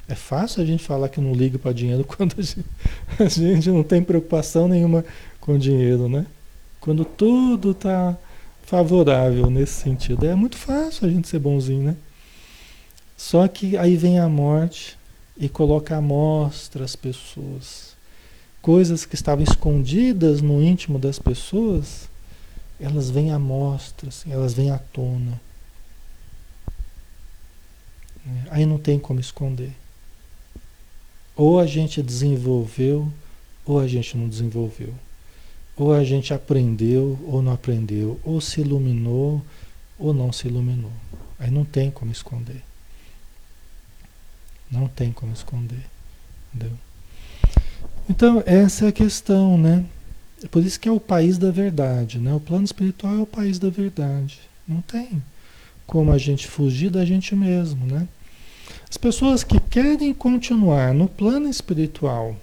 É 0.07 0.15
fácil 0.15 0.63
a 0.63 0.65
gente 0.65 0.83
falar 0.83 1.09
que 1.09 1.19
não 1.19 1.33
liga 1.33 1.59
para 1.59 1.73
dinheiro 1.73 2.03
quando 2.07 2.35
a 2.39 2.41
gente, 2.41 2.65
a 3.19 3.27
gente, 3.27 3.69
não 3.69 3.83
tem 3.83 4.01
preocupação 4.01 4.67
nenhuma 4.67 5.05
com 5.39 5.57
dinheiro, 5.57 6.09
né? 6.09 6.25
Quando 6.79 7.05
tudo 7.05 7.71
está 7.71 8.17
favorável 8.63 9.49
nesse 9.49 9.81
sentido. 9.81 10.25
É 10.25 10.33
muito 10.33 10.57
fácil 10.57 11.07
a 11.07 11.11
gente 11.11 11.27
ser 11.27 11.39
bonzinho, 11.39 11.83
né? 11.83 11.95
Só 13.15 13.47
que 13.47 13.77
aí 13.77 13.95
vem 13.95 14.19
a 14.19 14.27
morte 14.27 14.96
e 15.39 15.47
coloca 15.47 15.95
à 15.95 16.01
mostra 16.01 16.83
as 16.83 16.95
pessoas. 16.95 17.95
Coisas 18.61 19.05
que 19.05 19.15
estavam 19.15 19.43
escondidas 19.43 20.41
no 20.41 20.61
íntimo 20.61 20.97
das 20.97 21.19
pessoas, 21.19 22.09
elas 22.79 23.09
vêm 23.09 23.31
à 23.31 23.39
mostra, 23.39 24.09
assim, 24.09 24.31
elas 24.31 24.53
vêm 24.53 24.71
à 24.71 24.79
tona. 24.79 25.39
Aí 28.49 28.65
não 28.65 28.77
tem 28.77 28.99
como 28.99 29.19
esconder. 29.19 29.71
Ou 31.35 31.59
a 31.59 31.65
gente 31.65 32.01
desenvolveu, 32.01 33.11
ou 33.65 33.79
a 33.79 33.87
gente 33.87 34.17
não 34.17 34.27
desenvolveu. 34.27 34.93
Ou 35.75 35.93
a 35.93 36.03
gente 36.03 36.33
aprendeu, 36.33 37.19
ou 37.25 37.41
não 37.41 37.53
aprendeu. 37.53 38.19
Ou 38.23 38.41
se 38.41 38.61
iluminou, 38.61 39.41
ou 39.99 40.13
não 40.13 40.31
se 40.31 40.47
iluminou. 40.47 40.91
Aí 41.37 41.51
não 41.51 41.63
tem 41.63 41.91
como 41.91 42.11
esconder. 42.11 42.63
Não 44.71 44.87
tem 44.87 45.11
como 45.11 45.33
esconder. 45.33 45.85
Entendeu? 46.53 46.77
Então, 48.09 48.41
essa 48.45 48.85
é 48.85 48.87
a 48.89 48.91
questão, 48.91 49.57
né? 49.57 49.85
Por 50.51 50.63
isso 50.63 50.79
que 50.79 50.87
é 50.87 50.91
o 50.91 50.99
país 50.99 51.37
da 51.37 51.51
verdade, 51.51 52.19
né? 52.19 52.33
O 52.33 52.39
plano 52.39 52.65
espiritual 52.65 53.15
é 53.15 53.21
o 53.21 53.25
país 53.25 53.59
da 53.59 53.69
verdade. 53.69 54.39
Não 54.67 54.81
tem. 54.81 55.21
como 55.87 56.11
a 56.11 56.17
gente 56.17 56.45
fugir 56.45 56.89
da 56.89 57.05
gente 57.05 57.33
mesmo, 57.33 57.85
né? 57.85 58.07
As 58.89 58.97
pessoas 58.97 59.43
que 59.43 59.59
querem 59.59 60.13
continuar 60.13 60.93
no 60.93 61.07
plano 61.07 61.49
espiritual, 61.49 62.35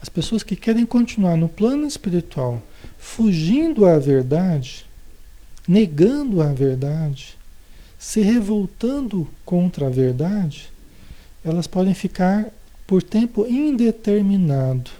as 0.00 0.08
pessoas 0.08 0.44
que 0.44 0.54
querem 0.54 0.86
continuar 0.86 1.36
no 1.36 1.48
plano 1.48 1.86
espiritual, 1.86 2.62
fugindo 2.96 3.84
à 3.84 3.98
verdade, 3.98 4.86
negando 5.66 6.40
a 6.40 6.52
verdade, 6.52 7.36
se 7.98 8.20
revoltando 8.20 9.28
contra 9.44 9.88
a 9.88 9.90
verdade, 9.90 10.70
elas 11.44 11.66
podem 11.66 11.94
ficar 11.94 12.48
por 12.86 13.02
tempo 13.02 13.46
indeterminado. 13.46 14.90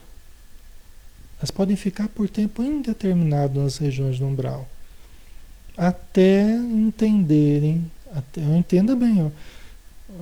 Elas 1.39 1.51
podem 1.51 1.77
ficar 1.77 2.09
por 2.09 2.29
tempo 2.29 2.63
indeterminado 2.63 3.63
nas 3.63 3.79
regiões 3.79 4.19
do 4.19 4.27
umbral. 4.27 4.69
Até 5.77 6.43
entenderem, 6.57 7.89
até, 8.13 8.41
entenda 8.41 8.97
bem, 8.97 9.23
ó, 9.23 9.31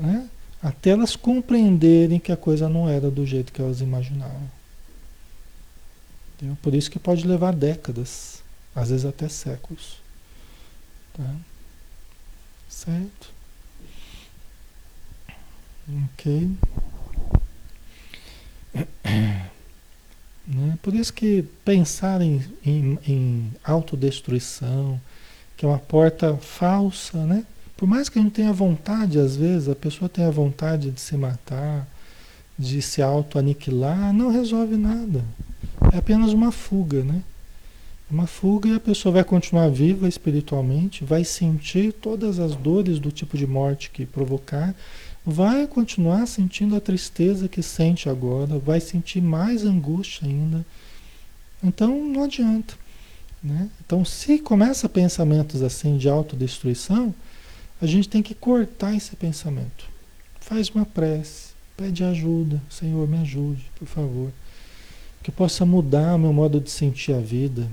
né? 0.03 0.29
até 0.63 0.91
elas 0.91 1.17
compreenderem 1.17 2.19
que 2.19 2.31
a 2.31 2.37
coisa 2.37 2.69
não 2.69 2.87
era 2.87 3.11
do 3.11 3.25
jeito 3.25 3.53
que 3.53 3.63
elas 3.63 3.81
imaginavam. 3.81 4.51
Entendeu? 6.35 6.59
Por 6.61 6.75
isso 6.75 6.91
que 6.91 6.99
pode 6.99 7.27
levar 7.27 7.55
décadas, 7.55 8.43
às 8.75 8.91
vezes 8.91 9.07
até 9.07 9.27
séculos. 9.31 9.97
Tá? 11.15 11.25
Certo? 12.69 13.33
Ok. 15.89 16.51
Né? 20.49 20.79
Por 20.81 20.95
isso 20.95 21.13
que 21.13 21.43
pensar 21.65 22.23
em, 22.23 22.41
em, 22.65 22.97
em 23.05 23.53
autodestruição, 23.65 25.01
que 25.57 25.65
é 25.65 25.69
uma 25.69 25.81
porta 25.81 26.37
falsa, 26.37 27.27
né? 27.27 27.45
Por 27.77 27.89
mais 27.89 28.09
que 28.09 28.19
a 28.19 28.23
gente 28.23 28.35
tenha 28.35 28.53
vontade, 28.53 29.19
às 29.19 29.35
vezes, 29.37 29.69
a 29.69 29.75
pessoa 29.75 30.09
tenha 30.09 30.31
vontade 30.31 30.93
de 30.93 31.01
se 31.01 31.17
matar, 31.17 31.85
de 32.57 32.81
se 32.81 33.03
auto-aniquilar, 33.03 34.13
não 34.13 34.31
resolve 34.31 34.77
nada. 34.77 35.25
É 35.93 35.99
apenas 35.99 36.33
uma 36.33 36.53
fuga, 36.53 37.03
né? 37.03 37.23
Uma 38.09 38.27
fuga 38.29 38.69
e 38.69 38.75
a 38.75 38.81
pessoa 38.81 39.15
vai 39.15 39.25
continuar 39.25 39.69
viva 39.69 40.09
espiritualmente, 40.09 41.05
vai 41.05 41.25
sentir 41.25 41.93
todas 41.93 42.39
as 42.39 42.55
dores 42.55 43.01
do 43.01 43.11
tipo 43.11 43.37
de 43.37 43.47
morte 43.49 43.91
que 43.91 44.07
provocar, 44.07 44.75
vai 45.25 45.67
continuar 45.67 46.25
sentindo 46.27 46.77
a 46.77 46.81
tristeza 46.81 47.49
que 47.49 47.61
sente 47.63 48.09
agora, 48.09 48.61
vai 48.61 48.79
sentir 48.79 49.21
mais 49.21 49.65
angústia 49.65 50.29
ainda. 50.29 50.65
Então 51.65 52.05
não 52.09 52.23
adianta. 52.23 52.75
Né? 53.43 53.69
Então, 53.85 54.05
se 54.05 54.39
começa 54.39 54.89
pensamentos 54.89 55.63
assim 55.63 55.99
de 55.99 56.09
autodestruição, 56.09 57.13
a 57.81 57.87
gente 57.87 58.09
tem 58.09 58.23
que 58.23 58.35
cortar 58.35 58.95
esse 58.95 59.15
pensamento. 59.17 59.85
Faz 60.41 60.69
uma 60.71 60.87
prece, 60.87 61.51
pede 61.77 62.05
ajuda. 62.05 62.63
Senhor, 62.71 63.07
me 63.09 63.19
ajude, 63.19 63.65
por 63.79 63.87
favor. 63.87 64.31
Que 65.23 65.33
possa 65.33 65.67
mudar 65.67 66.17
meu 66.19 66.33
modo 66.33 66.61
de 66.61 66.71
sentir 66.71 67.13
a 67.13 67.21
vida, 67.21 67.69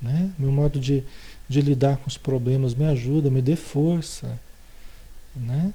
né? 0.00 0.30
meu 0.38 0.52
modo 0.52 0.78
de, 0.78 1.02
de 1.48 1.60
lidar 1.60 1.96
com 1.98 2.08
os 2.08 2.16
problemas. 2.16 2.74
Me 2.74 2.84
ajuda, 2.84 3.30
me 3.30 3.42
dê 3.42 3.56
força. 3.56 4.38
Né? 5.34 5.72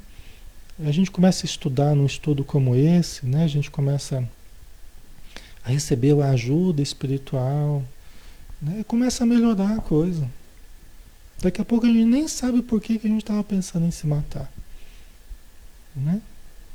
A 0.83 0.91
gente 0.91 1.11
começa 1.11 1.45
a 1.45 1.47
estudar 1.47 1.95
num 1.95 2.05
estudo 2.05 2.43
como 2.43 2.75
esse, 2.75 3.25
né? 3.25 3.43
a 3.43 3.47
gente 3.47 3.69
começa 3.69 4.27
a 5.63 5.69
receber 5.69 6.19
a 6.21 6.29
ajuda 6.29 6.81
espiritual, 6.81 7.83
né? 8.61 8.83
começa 8.87 9.23
a 9.23 9.27
melhorar 9.27 9.77
a 9.77 9.81
coisa. 9.81 10.29
Daqui 11.41 11.61
a 11.61 11.65
pouco 11.65 11.85
a 11.85 11.89
gente 11.89 12.05
nem 12.05 12.27
sabe 12.27 12.61
por 12.61 12.81
que, 12.81 12.99
que 12.99 13.07
a 13.07 13.09
gente 13.09 13.23
estava 13.23 13.43
pensando 13.43 13.85
em 13.85 13.91
se 13.91 14.05
matar. 14.05 14.51
Né? 15.95 16.21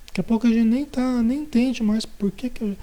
Daqui 0.06 0.20
a 0.20 0.24
pouco 0.24 0.46
a 0.46 0.50
gente 0.50 0.68
nem, 0.68 0.84
tá, 0.84 1.22
nem 1.22 1.40
entende 1.40 1.82
mais 1.82 2.04
por 2.06 2.30
que, 2.30 2.48
que 2.48 2.76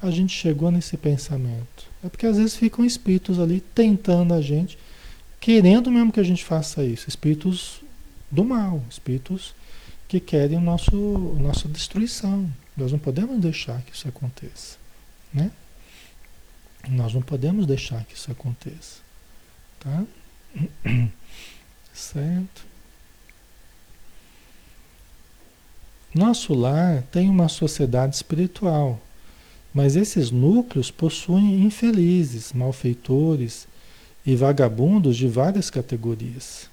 a 0.00 0.10
gente 0.10 0.32
chegou 0.32 0.70
nesse 0.70 0.96
pensamento. 0.96 1.86
É 2.06 2.08
porque 2.08 2.26
às 2.26 2.36
vezes 2.36 2.54
ficam 2.54 2.84
espíritos 2.84 3.40
ali 3.40 3.60
tentando 3.60 4.32
a 4.32 4.40
gente, 4.40 4.78
querendo 5.40 5.90
mesmo 5.90 6.12
que 6.12 6.20
a 6.20 6.24
gente 6.24 6.44
faça 6.44 6.84
isso. 6.84 7.08
Espíritos 7.08 7.80
do 8.30 8.44
mal, 8.44 8.80
espíritos 8.88 9.54
que 10.06 10.20
querem 10.20 10.56
o 10.56 10.60
nosso, 10.60 11.34
a 11.36 11.42
nossa 11.42 11.68
destruição. 11.68 12.48
Nós 12.76 12.92
não 12.92 12.98
podemos 12.98 13.40
deixar 13.40 13.82
que 13.82 13.92
isso 13.92 14.06
aconteça. 14.06 14.76
Né? 15.34 15.50
Nós 16.88 17.12
não 17.12 17.22
podemos 17.22 17.66
deixar 17.66 18.04
que 18.04 18.14
isso 18.14 18.30
aconteça. 18.30 19.00
Tá? 19.80 20.04
Certo? 21.92 22.64
Nosso 26.14 26.54
lar 26.54 27.02
tem 27.10 27.28
uma 27.28 27.48
sociedade 27.48 28.14
espiritual, 28.14 29.00
mas 29.76 29.94
esses 29.94 30.30
núcleos 30.30 30.90
possuem 30.90 31.62
infelizes, 31.62 32.54
malfeitores 32.54 33.68
e 34.24 34.34
vagabundos 34.34 35.18
de 35.18 35.28
várias 35.28 35.68
categorias. 35.68 36.70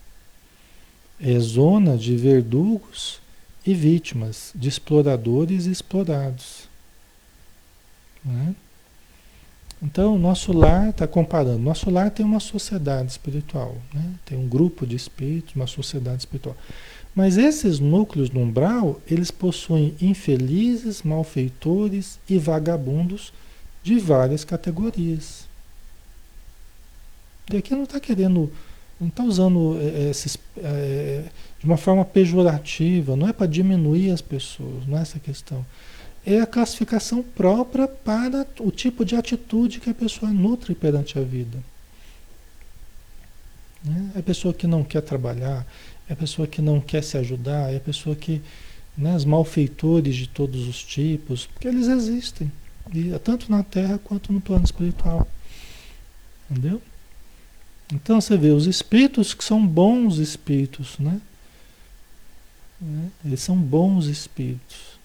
É 1.19 1.37
zona 1.37 1.97
de 1.97 2.15
verdugos 2.15 3.19
e 3.65 3.73
vítimas, 3.73 4.53
de 4.55 4.69
exploradores 4.69 5.65
e 5.65 5.71
explorados. 5.71 6.69
Né? 8.23 8.55
Então, 9.81 10.17
nosso 10.17 10.53
lar, 10.53 10.91
está 10.91 11.05
comparando, 11.05 11.59
nosso 11.59 11.89
lar 11.89 12.09
tem 12.09 12.25
uma 12.25 12.39
sociedade 12.39 13.11
espiritual, 13.11 13.75
né? 13.93 14.13
tem 14.23 14.37
um 14.37 14.47
grupo 14.47 14.87
de 14.87 14.95
espíritos, 14.95 15.53
uma 15.57 15.67
sociedade 15.67 16.19
espiritual. 16.19 16.55
Mas 17.15 17.37
esses 17.37 17.79
núcleos 17.79 18.31
no 18.31 18.41
umbral, 18.41 18.99
eles 19.09 19.29
possuem 19.29 19.95
infelizes, 20.01 21.03
malfeitores 21.03 22.19
e 22.27 22.37
vagabundos 22.37 23.31
de 23.83 23.99
várias 23.99 24.43
categorias. 24.43 25.47
E 27.51 27.57
aqui 27.57 27.75
não 27.75 27.83
está 27.83 27.99
querendo, 27.99 28.51
não 28.99 29.09
está 29.09 29.23
usando 29.23 29.77
é, 29.79 30.09
esses, 30.09 30.37
é, 30.57 31.25
de 31.59 31.65
uma 31.65 31.77
forma 31.77 32.03
pejorativa, 32.03 33.15
não 33.15 33.27
é 33.27 33.33
para 33.33 33.45
diminuir 33.45 34.09
as 34.11 34.21
pessoas, 34.21 34.87
não 34.87 34.97
é 34.97 35.01
essa 35.01 35.19
questão 35.19 35.63
é 36.25 36.39
a 36.39 36.47
classificação 36.47 37.21
própria 37.21 37.87
para 37.87 38.47
o 38.59 38.71
tipo 38.71 39.03
de 39.03 39.15
atitude 39.15 39.79
que 39.79 39.89
a 39.89 39.93
pessoa 39.93 40.31
nutre 40.31 40.73
perante 40.73 41.19
a 41.19 41.21
vida. 41.21 41.57
Né? 43.83 44.11
É 44.15 44.19
a 44.19 44.23
pessoa 44.23 44.53
que 44.53 44.65
não 44.65 44.83
quer 44.83 45.01
trabalhar, 45.01 45.65
é 46.13 46.15
a 46.15 46.17
pessoa 46.17 46.47
que 46.47 46.61
não 46.61 46.79
quer 46.79 47.03
se 47.03 47.17
ajudar, 47.17 47.73
é 47.73 47.77
a 47.77 47.79
pessoa 47.79 48.15
que. 48.15 48.39
Né, 48.95 49.15
os 49.15 49.25
malfeitores 49.25 50.15
de 50.15 50.27
todos 50.27 50.67
os 50.67 50.83
tipos, 50.83 51.47
porque 51.47 51.67
eles 51.67 51.87
existem, 51.87 52.51
e, 52.93 53.09
tanto 53.23 53.49
na 53.49 53.63
Terra 53.63 53.97
quanto 53.97 54.31
no 54.31 54.39
plano 54.39 54.63
espiritual. 54.63 55.27
Entendeu? 56.47 56.79
Então 57.91 58.21
você 58.21 58.37
vê 58.37 58.49
os 58.49 58.67
espíritos 58.67 59.33
que 59.33 59.43
são 59.43 59.65
bons 59.65 60.19
espíritos, 60.19 60.99
né? 60.99 61.19
né? 62.79 63.09
Eles 63.25 63.41
são 63.41 63.57
bons 63.57 64.05
espíritos. 64.05 64.99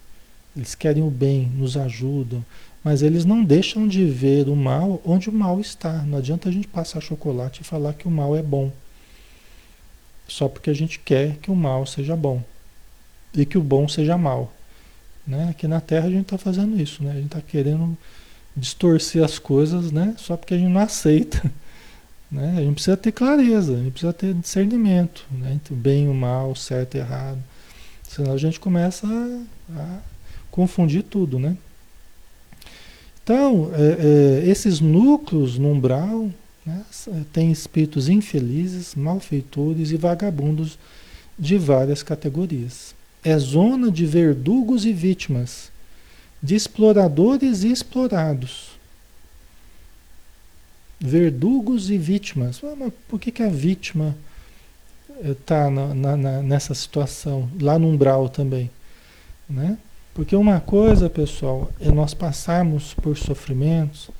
Eles 0.55 0.75
querem 0.75 1.03
o 1.03 1.11
bem, 1.11 1.47
nos 1.47 1.75
ajudam, 1.75 2.45
mas 2.85 3.01
eles 3.01 3.25
não 3.25 3.43
deixam 3.43 3.89
de 3.89 4.05
ver 4.05 4.51
o 4.51 4.57
mal 4.57 5.01
onde 5.03 5.31
o 5.31 5.33
mal 5.33 5.59
está. 5.61 6.03
Não 6.03 6.19
adianta 6.19 6.51
a 6.51 6.53
gente 6.53 6.69
passar 6.69 7.01
chocolate 7.01 7.63
e 7.63 7.65
falar 7.65 7.95
que 7.95 8.07
o 8.07 8.11
mal 8.11 8.37
é 8.37 8.43
bom. 8.43 8.71
Só 10.29 10.47
porque 10.47 10.71
a 10.71 10.75
gente 10.75 10.99
quer 10.99 11.37
que 11.37 11.51
o 11.51 11.57
mal 11.57 11.87
seja 11.87 12.15
bom 12.15 12.43
e 13.35 13.47
que 13.47 13.59
o 13.59 13.63
bom 13.63 13.89
seja 13.89 14.17
mal. 14.17 14.53
Né? 15.27 15.49
Aqui 15.51 15.67
na 15.67 15.81
Terra 15.81 16.07
a 16.07 16.11
gente 16.11 16.23
está 16.23 16.39
fazendo 16.39 16.81
isso, 16.81 17.03
né? 17.03 17.13
a 17.13 17.15
gente 17.15 17.27
está 17.27 17.41
querendo 17.41 17.97
distorcer 18.57 19.25
as 19.25 19.39
coisas 19.39 19.91
né? 19.91 20.15
só 20.19 20.37
porque 20.37 20.55
a 20.55 20.59
gente 20.59 20.71
não 20.73 20.81
aceita. 20.81 21.51
Né? 22.31 22.57
A 22.59 22.61
gente 22.61 22.75
precisa 22.75 22.95
ter 22.95 23.11
clareza, 23.11 23.73
a 23.73 23.79
gente 23.79 23.93
precisa 23.93 24.13
ter 24.13 24.35
discernimento 24.35 25.25
né? 25.31 25.55
entre 25.55 25.73
o 25.73 25.77
bem 25.79 26.05
e 26.05 26.09
o 26.09 26.15
mal, 26.15 26.55
certo 26.55 26.97
e 26.97 26.99
errado. 26.99 27.43
Senão 28.03 28.35
a 28.35 28.37
gente 28.37 28.61
começa 28.61 29.07
a, 29.07 29.81
a 29.81 29.99
confundir 30.51 31.05
tudo, 31.05 31.39
né? 31.39 31.57
Então, 33.25 33.71
é, 33.75 34.43
é, 34.45 34.51
esses 34.51 34.81
núcleos 34.81 35.59
no 35.59 35.71
umbral 35.73 36.31
né, 36.69 36.85
têm 37.33 37.51
espíritos 37.51 38.09
infelizes, 38.11 38.95
malfeitores 38.95 39.91
e 39.91 39.97
vagabundos 39.97 40.79
de 41.39 41.57
várias 41.57 42.03
categorias. 42.03 42.95
É 43.25 43.39
zona 43.39 43.91
de 43.91 44.05
verdugos 44.05 44.85
e 44.85 44.93
vítimas, 44.93 45.73
de 46.43 46.55
exploradores 46.55 47.63
e 47.65 47.73
explorados. 47.73 48.79
Verdugos 51.01 51.91
e 51.91 51.97
vítimas. 51.97 52.61
Ah, 52.63 52.75
mas 52.77 52.93
por 53.09 53.19
que, 53.19 53.31
que 53.31 53.43
a 53.43 53.49
vítima 53.49 54.17
está 55.25 55.69
eh, 55.69 56.43
nessa 56.43 56.75
situação? 56.75 57.49
Lá 57.61 57.79
no 57.79 57.89
umbral 57.89 58.29
também. 58.29 58.71
Né? 59.49 59.79
Porque 60.13 60.37
uma 60.37 60.61
coisa, 60.61 61.09
pessoal, 61.09 61.71
é 61.81 61.91
nós 61.91 62.13
passarmos 62.13 62.93
por 62.95 63.17
sofrimentos 63.17 64.11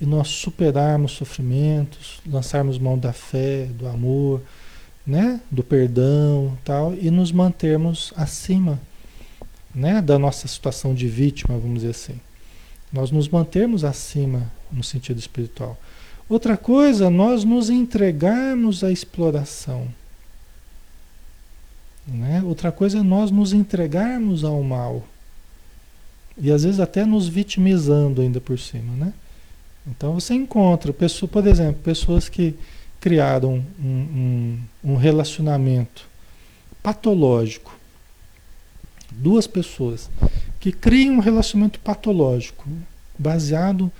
e 0.00 0.06
nós 0.06 0.28
superarmos 0.28 1.12
sofrimentos, 1.12 2.20
lançarmos 2.26 2.78
mão 2.78 2.98
da 2.98 3.12
fé, 3.12 3.64
do 3.66 3.88
amor, 3.88 4.42
né, 5.06 5.40
do 5.50 5.64
perdão, 5.64 6.56
tal, 6.64 6.94
e 6.94 7.10
nos 7.10 7.32
mantermos 7.32 8.12
acima, 8.16 8.80
né, 9.74 10.00
da 10.00 10.18
nossa 10.18 10.46
situação 10.46 10.94
de 10.94 11.08
vítima, 11.08 11.58
vamos 11.58 11.80
dizer 11.80 11.90
assim. 11.90 12.20
Nós 12.92 13.10
nos 13.10 13.28
mantermos 13.28 13.84
acima 13.84 14.50
no 14.70 14.84
sentido 14.84 15.18
espiritual. 15.18 15.78
Outra 16.28 16.56
coisa, 16.56 17.08
nós 17.08 17.42
nos 17.42 17.70
entregarmos 17.70 18.84
à 18.84 18.92
exploração. 18.92 19.88
Né? 22.06 22.42
Outra 22.44 22.70
coisa 22.70 22.98
é 22.98 23.02
nós 23.02 23.30
nos 23.30 23.52
entregarmos 23.52 24.44
ao 24.44 24.62
mal. 24.62 25.04
E 26.36 26.50
às 26.50 26.64
vezes 26.64 26.80
até 26.80 27.04
nos 27.04 27.26
vitimizando 27.28 28.20
ainda 28.20 28.40
por 28.40 28.58
cima, 28.58 28.94
né? 28.94 29.12
Então 29.90 30.14
você 30.14 30.34
encontra, 30.34 30.92
pessoa, 30.92 31.28
por 31.28 31.46
exemplo, 31.46 31.80
pessoas 31.82 32.28
que 32.28 32.54
criaram 33.00 33.64
um, 33.82 33.88
um, 33.88 34.58
um 34.92 34.96
relacionamento 34.96 36.06
patológico. 36.82 37.76
Duas 39.10 39.46
pessoas 39.46 40.10
que 40.60 40.72
criam 40.72 41.16
um 41.16 41.20
relacionamento 41.20 41.80
patológico, 41.80 42.68
baseado 43.18 43.90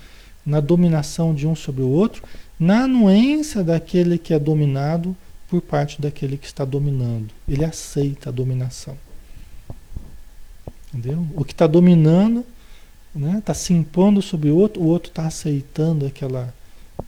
na 0.45 0.59
dominação 0.59 1.33
de 1.33 1.47
um 1.47 1.55
sobre 1.55 1.81
o 1.81 1.89
outro, 1.89 2.23
na 2.59 2.83
anuência 2.83 3.63
daquele 3.63 4.17
que 4.17 4.33
é 4.33 4.39
dominado 4.39 5.15
por 5.47 5.61
parte 5.61 5.99
daquele 6.01 6.37
que 6.37 6.45
está 6.45 6.63
dominando. 6.63 7.29
Ele 7.47 7.65
aceita 7.65 8.29
a 8.29 8.31
dominação. 8.31 8.97
Entendeu? 10.93 11.25
O 11.35 11.43
que 11.43 11.53
está 11.53 11.65
dominando 11.65 12.45
né, 13.19 13.41
tá 13.43 13.53
se 13.53 13.73
impondo 13.73 14.21
sobre 14.21 14.49
o 14.49 14.55
outro, 14.55 14.81
o 14.81 14.85
outro 14.85 15.09
está 15.09 15.27
aceitando 15.27 16.05
aquela, 16.05 16.53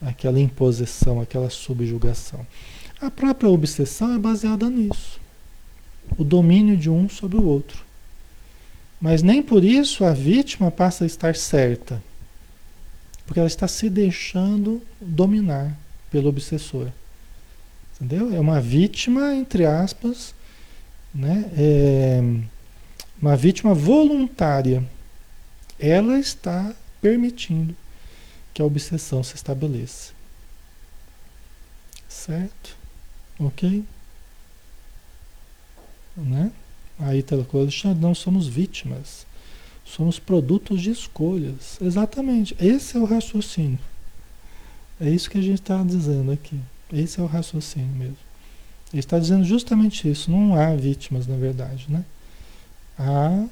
aquela 0.02 0.42
imposição, 0.42 1.22
aquela 1.22 1.50
subjugação. 1.50 2.46
A 3.00 3.10
própria 3.10 3.50
obsessão 3.50 4.14
é 4.14 4.20
baseada 4.20 4.70
nisso. 4.70 5.22
O 6.18 6.24
domínio 6.26 6.76
de 6.76 6.90
um 6.90 7.08
sobre 7.08 7.38
o 7.38 7.46
outro. 7.46 7.86
Mas 9.00 9.24
nem 9.24 9.42
por 9.42 9.64
isso 9.64 10.04
a 10.04 10.12
vítima 10.12 10.70
passa 10.70 11.06
a 11.06 11.08
estar 11.08 11.34
certa. 11.34 12.04
Porque 13.26 13.40
ela 13.40 13.48
está 13.48 13.68
se 13.68 13.90
deixando 13.90 14.82
dominar 15.00 15.78
pelo 16.12 16.28
obsessor. 16.28 16.90
Entendeu? 17.96 18.36
É 18.36 18.40
uma 18.40 18.60
vítima, 18.60 19.34
entre 19.34 19.66
aspas, 19.66 20.36
né? 21.16 21.50
É 21.56 22.22
uma 23.22 23.38
vítima 23.38 23.74
voluntária. 23.74 24.84
Ela 25.82 26.20
está 26.20 26.76
permitindo 27.02 27.76
que 28.54 28.62
a 28.62 28.66
obsessão 28.66 29.24
se 29.24 29.36
estabeleça. 29.36 30.14
Certo? 32.08 32.78
Ok? 33.40 33.84
Né? 36.16 36.52
Aí 37.00 37.24
tá 37.24 37.36
Alexandre, 37.36 38.00
não 38.00 38.14
somos 38.14 38.48
vítimas. 38.48 39.26
Somos 39.84 40.20
produtos 40.20 40.82
de 40.82 40.92
escolhas. 40.92 41.80
Exatamente. 41.82 42.56
Esse 42.60 42.96
é 42.96 43.00
o 43.00 43.06
raciocínio. 43.06 43.80
É 45.00 45.10
isso 45.10 45.32
que 45.32 45.40
a 45.40 45.42
gente 45.42 45.62
está 45.62 45.82
dizendo 45.84 46.32
aqui. 46.32 46.60
Esse 46.94 47.20
é 47.20 47.24
o 47.24 47.26
raciocínio 47.26 47.96
mesmo. 47.96 48.18
Ele 48.94 49.00
está 49.00 49.18
dizendo 49.18 49.44
justamente 49.44 50.08
isso. 50.08 50.30
Não 50.30 50.54
há 50.54 50.76
vítimas, 50.76 51.26
na 51.26 51.36
verdade, 51.36 51.88
né? 51.90 52.06
Há 53.00 53.48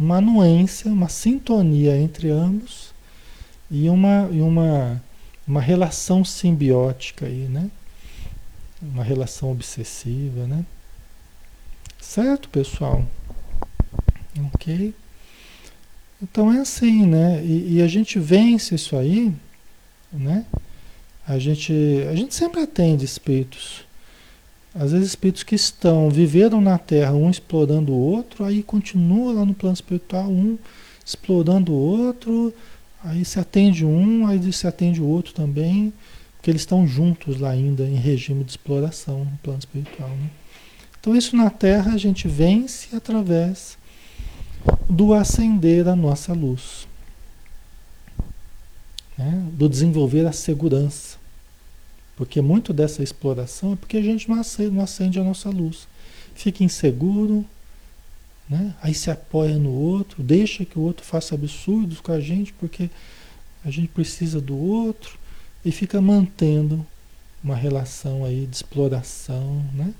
uma 0.00 0.16
anuência, 0.16 0.90
uma 0.90 1.10
sintonia 1.10 1.94
entre 1.94 2.30
ambos 2.30 2.94
e 3.70 3.90
uma, 3.90 4.30
e 4.32 4.40
uma, 4.40 5.00
uma 5.46 5.60
relação 5.60 6.24
simbiótica 6.24 7.26
aí, 7.26 7.46
né? 7.50 7.70
Uma 8.80 9.04
relação 9.04 9.52
obsessiva, 9.52 10.46
né? 10.46 10.64
Certo, 12.00 12.48
pessoal? 12.48 13.04
Ok? 14.54 14.94
Então 16.22 16.50
é 16.50 16.60
assim, 16.60 17.04
né? 17.04 17.44
E, 17.44 17.76
e, 17.76 17.82
a 17.82 17.86
gente 17.86 18.18
vence 18.18 18.74
isso 18.74 18.96
aí, 18.96 19.30
né? 20.10 20.46
A 21.28 21.38
gente, 21.38 21.74
a 22.10 22.14
gente 22.14 22.34
sempre 22.34 22.62
atende 22.62 23.04
espíritos. 23.04 23.84
Às 24.74 24.92
vezes 24.92 25.08
espíritos 25.08 25.42
que 25.42 25.54
estão, 25.54 26.10
viveram 26.10 26.60
na 26.60 26.78
Terra, 26.78 27.12
um 27.12 27.28
explorando 27.28 27.92
o 27.92 27.98
outro, 27.98 28.44
aí 28.44 28.62
continua 28.62 29.32
lá 29.32 29.44
no 29.44 29.54
plano 29.54 29.74
espiritual, 29.74 30.30
um 30.30 30.56
explorando 31.04 31.72
o 31.72 31.76
outro, 31.76 32.54
aí 33.02 33.24
se 33.24 33.40
atende 33.40 33.84
um, 33.84 34.26
aí 34.26 34.52
se 34.52 34.66
atende 34.66 35.00
o 35.02 35.06
outro 35.06 35.34
também, 35.34 35.92
porque 36.36 36.50
eles 36.50 36.62
estão 36.62 36.86
juntos 36.86 37.40
lá 37.40 37.50
ainda 37.50 37.82
em 37.82 37.96
regime 37.96 38.44
de 38.44 38.50
exploração 38.50 39.24
no 39.24 39.38
plano 39.42 39.58
espiritual, 39.58 40.08
né? 40.10 40.30
Então, 41.00 41.16
isso 41.16 41.34
na 41.34 41.48
Terra 41.48 41.94
a 41.94 41.96
gente 41.96 42.28
vence 42.28 42.94
através 42.94 43.78
do 44.88 45.14
acender 45.14 45.88
a 45.88 45.96
nossa 45.96 46.34
luz, 46.34 46.86
né? 49.16 49.46
do 49.52 49.68
desenvolver 49.68 50.26
a 50.26 50.32
segurança. 50.32 51.19
Porque 52.20 52.42
muito 52.42 52.74
dessa 52.74 53.02
exploração 53.02 53.72
é 53.72 53.76
porque 53.76 53.96
a 53.96 54.02
gente 54.02 54.28
não 54.28 54.38
acende, 54.38 54.70
não 54.70 54.82
acende 54.82 55.18
a 55.18 55.24
nossa 55.24 55.48
luz. 55.48 55.88
Fica 56.34 56.62
inseguro, 56.62 57.46
né? 58.46 58.74
aí 58.82 58.92
se 58.92 59.10
apoia 59.10 59.56
no 59.56 59.70
outro, 59.72 60.22
deixa 60.22 60.66
que 60.66 60.78
o 60.78 60.82
outro 60.82 61.02
faça 61.02 61.34
absurdos 61.34 61.98
com 61.98 62.12
a 62.12 62.20
gente, 62.20 62.52
porque 62.52 62.90
a 63.64 63.70
gente 63.70 63.88
precisa 63.88 64.38
do 64.38 64.54
outro, 64.54 65.18
e 65.64 65.72
fica 65.72 65.98
mantendo 65.98 66.86
uma 67.42 67.56
relação 67.56 68.22
aí 68.22 68.44
de 68.44 68.54
exploração, 68.54 69.64
né? 69.72 69.94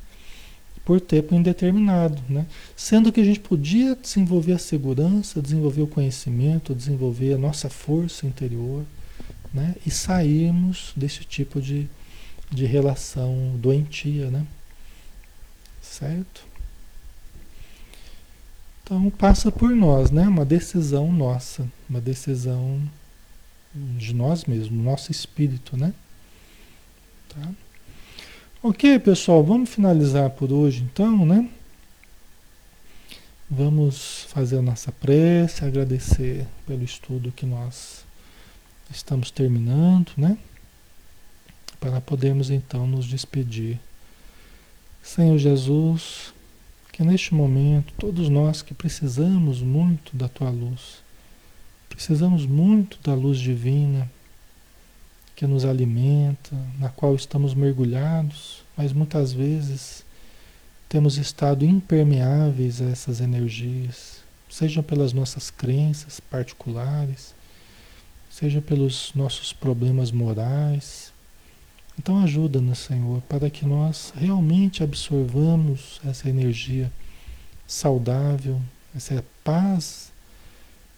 por 0.84 1.00
tempo 1.00 1.34
indeterminado, 1.34 2.20
né? 2.28 2.44
Sendo 2.76 3.10
que 3.10 3.20
a 3.22 3.24
gente 3.24 3.40
podia 3.40 3.96
desenvolver 3.96 4.52
a 4.52 4.58
segurança, 4.58 5.40
desenvolver 5.40 5.80
o 5.80 5.86
conhecimento, 5.86 6.74
desenvolver 6.74 7.32
a 7.32 7.38
nossa 7.38 7.70
força 7.70 8.26
interior, 8.26 8.84
né? 9.54 9.74
E 9.86 9.90
sairmos 9.90 10.92
desse 10.94 11.24
tipo 11.24 11.62
de, 11.62 11.88
de 12.50 12.66
relação 12.66 13.56
doentia, 13.56 14.30
né? 14.30 14.44
Certo? 15.80 16.44
Então 18.82 19.08
passa 19.10 19.52
por 19.52 19.70
nós, 19.70 20.10
né? 20.10 20.26
Uma 20.26 20.44
decisão 20.44 21.12
nossa, 21.12 21.66
uma 21.88 22.00
decisão 22.00 22.82
de 23.72 24.12
nós 24.12 24.44
mesmos, 24.44 24.84
nosso 24.84 25.12
espírito, 25.12 25.76
né? 25.76 25.94
Tá? 27.28 27.52
Ok, 28.62 28.98
pessoal, 28.98 29.44
vamos 29.44 29.70
finalizar 29.70 30.30
por 30.30 30.52
hoje 30.52 30.82
então, 30.82 31.24
né? 31.24 31.48
Vamos 33.48 34.26
fazer 34.28 34.58
a 34.58 34.62
nossa 34.62 34.92
prece, 34.92 35.64
agradecer 35.64 36.46
pelo 36.66 36.82
estudo 36.82 37.32
que 37.32 37.46
nós 37.46 38.04
estamos 38.90 39.30
terminando, 39.30 40.12
né? 40.16 40.36
Para 41.80 42.00
podermos 42.00 42.50
então 42.50 42.86
nos 42.86 43.06
despedir. 43.06 43.80
Senhor 45.02 45.38
Jesus, 45.38 46.32
que 46.92 47.02
neste 47.02 47.34
momento 47.34 47.92
todos 47.98 48.28
nós 48.28 48.60
que 48.60 48.74
precisamos 48.74 49.62
muito 49.62 50.14
da 50.14 50.28
tua 50.28 50.50
luz, 50.50 50.98
precisamos 51.88 52.44
muito 52.44 52.98
da 53.02 53.14
luz 53.14 53.38
divina, 53.38 54.08
que 55.34 55.46
nos 55.46 55.64
alimenta, 55.64 56.54
na 56.78 56.90
qual 56.90 57.14
estamos 57.14 57.54
mergulhados, 57.54 58.62
mas 58.76 58.92
muitas 58.92 59.32
vezes 59.32 60.04
temos 60.86 61.16
estado 61.16 61.64
impermeáveis 61.64 62.82
a 62.82 62.90
essas 62.90 63.20
energias, 63.20 64.20
seja 64.50 64.82
pelas 64.82 65.14
nossas 65.14 65.48
crenças 65.48 66.20
particulares, 66.20 67.34
seja 68.28 68.60
pelos 68.60 69.12
nossos 69.14 69.52
problemas 69.52 70.10
morais. 70.10 71.10
Então 72.00 72.24
ajuda-nos, 72.24 72.78
Senhor, 72.78 73.20
para 73.28 73.50
que 73.50 73.66
nós 73.66 74.10
realmente 74.16 74.82
absorvamos 74.82 76.00
essa 76.02 76.30
energia 76.30 76.90
saudável, 77.66 78.58
essa 78.96 79.22
paz 79.44 80.10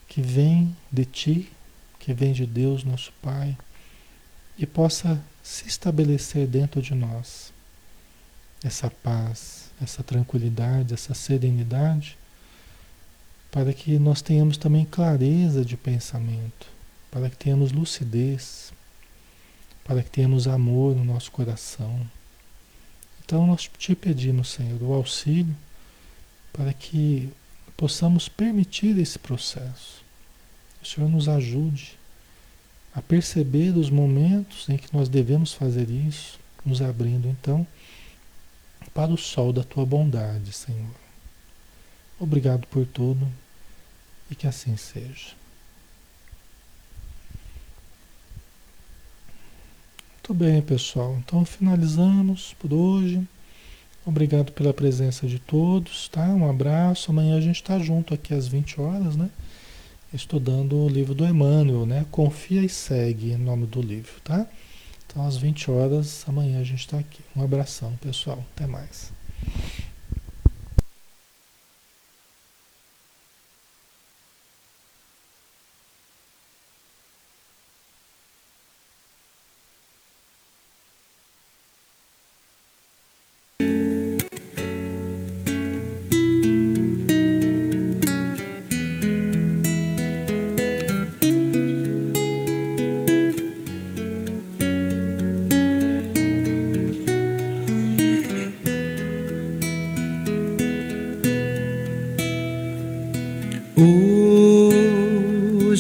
que 0.06 0.22
vem 0.22 0.76
de 0.92 1.04
Ti, 1.04 1.52
que 1.98 2.14
vem 2.14 2.32
de 2.32 2.46
Deus, 2.46 2.84
nosso 2.84 3.12
Pai 3.20 3.58
e 4.56 4.64
possa 4.64 5.20
se 5.42 5.66
estabelecer 5.66 6.46
dentro 6.46 6.80
de 6.80 6.94
nós 6.94 7.52
essa 8.62 8.88
paz, 8.88 9.72
essa 9.82 10.04
tranquilidade, 10.04 10.94
essa 10.94 11.14
serenidade, 11.14 12.16
para 13.50 13.72
que 13.72 13.98
nós 13.98 14.22
tenhamos 14.22 14.56
também 14.56 14.84
clareza 14.84 15.64
de 15.64 15.76
pensamento, 15.76 16.68
para 17.10 17.28
que 17.28 17.36
tenhamos 17.36 17.72
lucidez, 17.72 18.72
para 19.84 20.02
que 20.02 20.10
tenhamos 20.10 20.46
amor 20.46 20.94
no 20.94 21.04
nosso 21.04 21.30
coração. 21.30 22.00
Então 23.24 23.46
nós 23.46 23.68
te 23.78 23.94
pedimos, 23.94 24.50
Senhor, 24.50 24.82
o 24.82 24.92
auxílio 24.92 25.54
para 26.52 26.72
que 26.72 27.32
possamos 27.76 28.28
permitir 28.28 28.98
esse 28.98 29.18
processo. 29.18 30.04
O 30.82 30.86
Senhor 30.86 31.08
nos 31.08 31.28
ajude 31.28 31.98
a 32.94 33.00
perceber 33.00 33.76
os 33.76 33.88
momentos 33.88 34.68
em 34.68 34.76
que 34.76 34.92
nós 34.92 35.08
devemos 35.08 35.54
fazer 35.54 35.88
isso, 35.88 36.38
nos 36.64 36.82
abrindo 36.82 37.26
então 37.26 37.66
para 38.92 39.10
o 39.12 39.16
sol 39.16 39.52
da 39.52 39.64
tua 39.64 39.86
bondade, 39.86 40.52
Senhor. 40.52 40.94
Obrigado 42.20 42.66
por 42.66 42.84
tudo 42.86 43.26
e 44.30 44.34
que 44.34 44.46
assim 44.46 44.76
seja. 44.76 45.41
Muito 50.32 50.44
bem, 50.44 50.62
pessoal. 50.62 51.18
Então 51.18 51.44
finalizamos 51.44 52.54
por 52.58 52.72
hoje. 52.72 53.20
Obrigado 54.02 54.50
pela 54.52 54.72
presença 54.72 55.26
de 55.26 55.38
todos, 55.38 56.08
tá? 56.08 56.24
Um 56.28 56.48
abraço. 56.48 57.10
Amanhã 57.10 57.36
a 57.36 57.40
gente 57.40 57.56
está 57.56 57.78
junto 57.78 58.14
aqui 58.14 58.32
às 58.32 58.48
20 58.48 58.80
horas, 58.80 59.14
né? 59.14 59.28
Estudando 60.10 60.74
o 60.74 60.88
livro 60.88 61.12
do 61.14 61.26
Emmanuel, 61.26 61.84
né? 61.84 62.06
Confia 62.10 62.62
e 62.62 62.68
segue, 62.70 63.36
nome 63.36 63.66
do 63.66 63.82
livro, 63.82 64.22
tá? 64.24 64.46
Então 65.06 65.26
às 65.26 65.36
20 65.36 65.70
horas 65.70 66.24
amanhã 66.26 66.60
a 66.60 66.64
gente 66.64 66.80
está 66.80 66.98
aqui. 66.98 67.20
Um 67.36 67.44
abração, 67.44 67.92
pessoal. 68.00 68.42
Até 68.56 68.66
mais. 68.66 69.12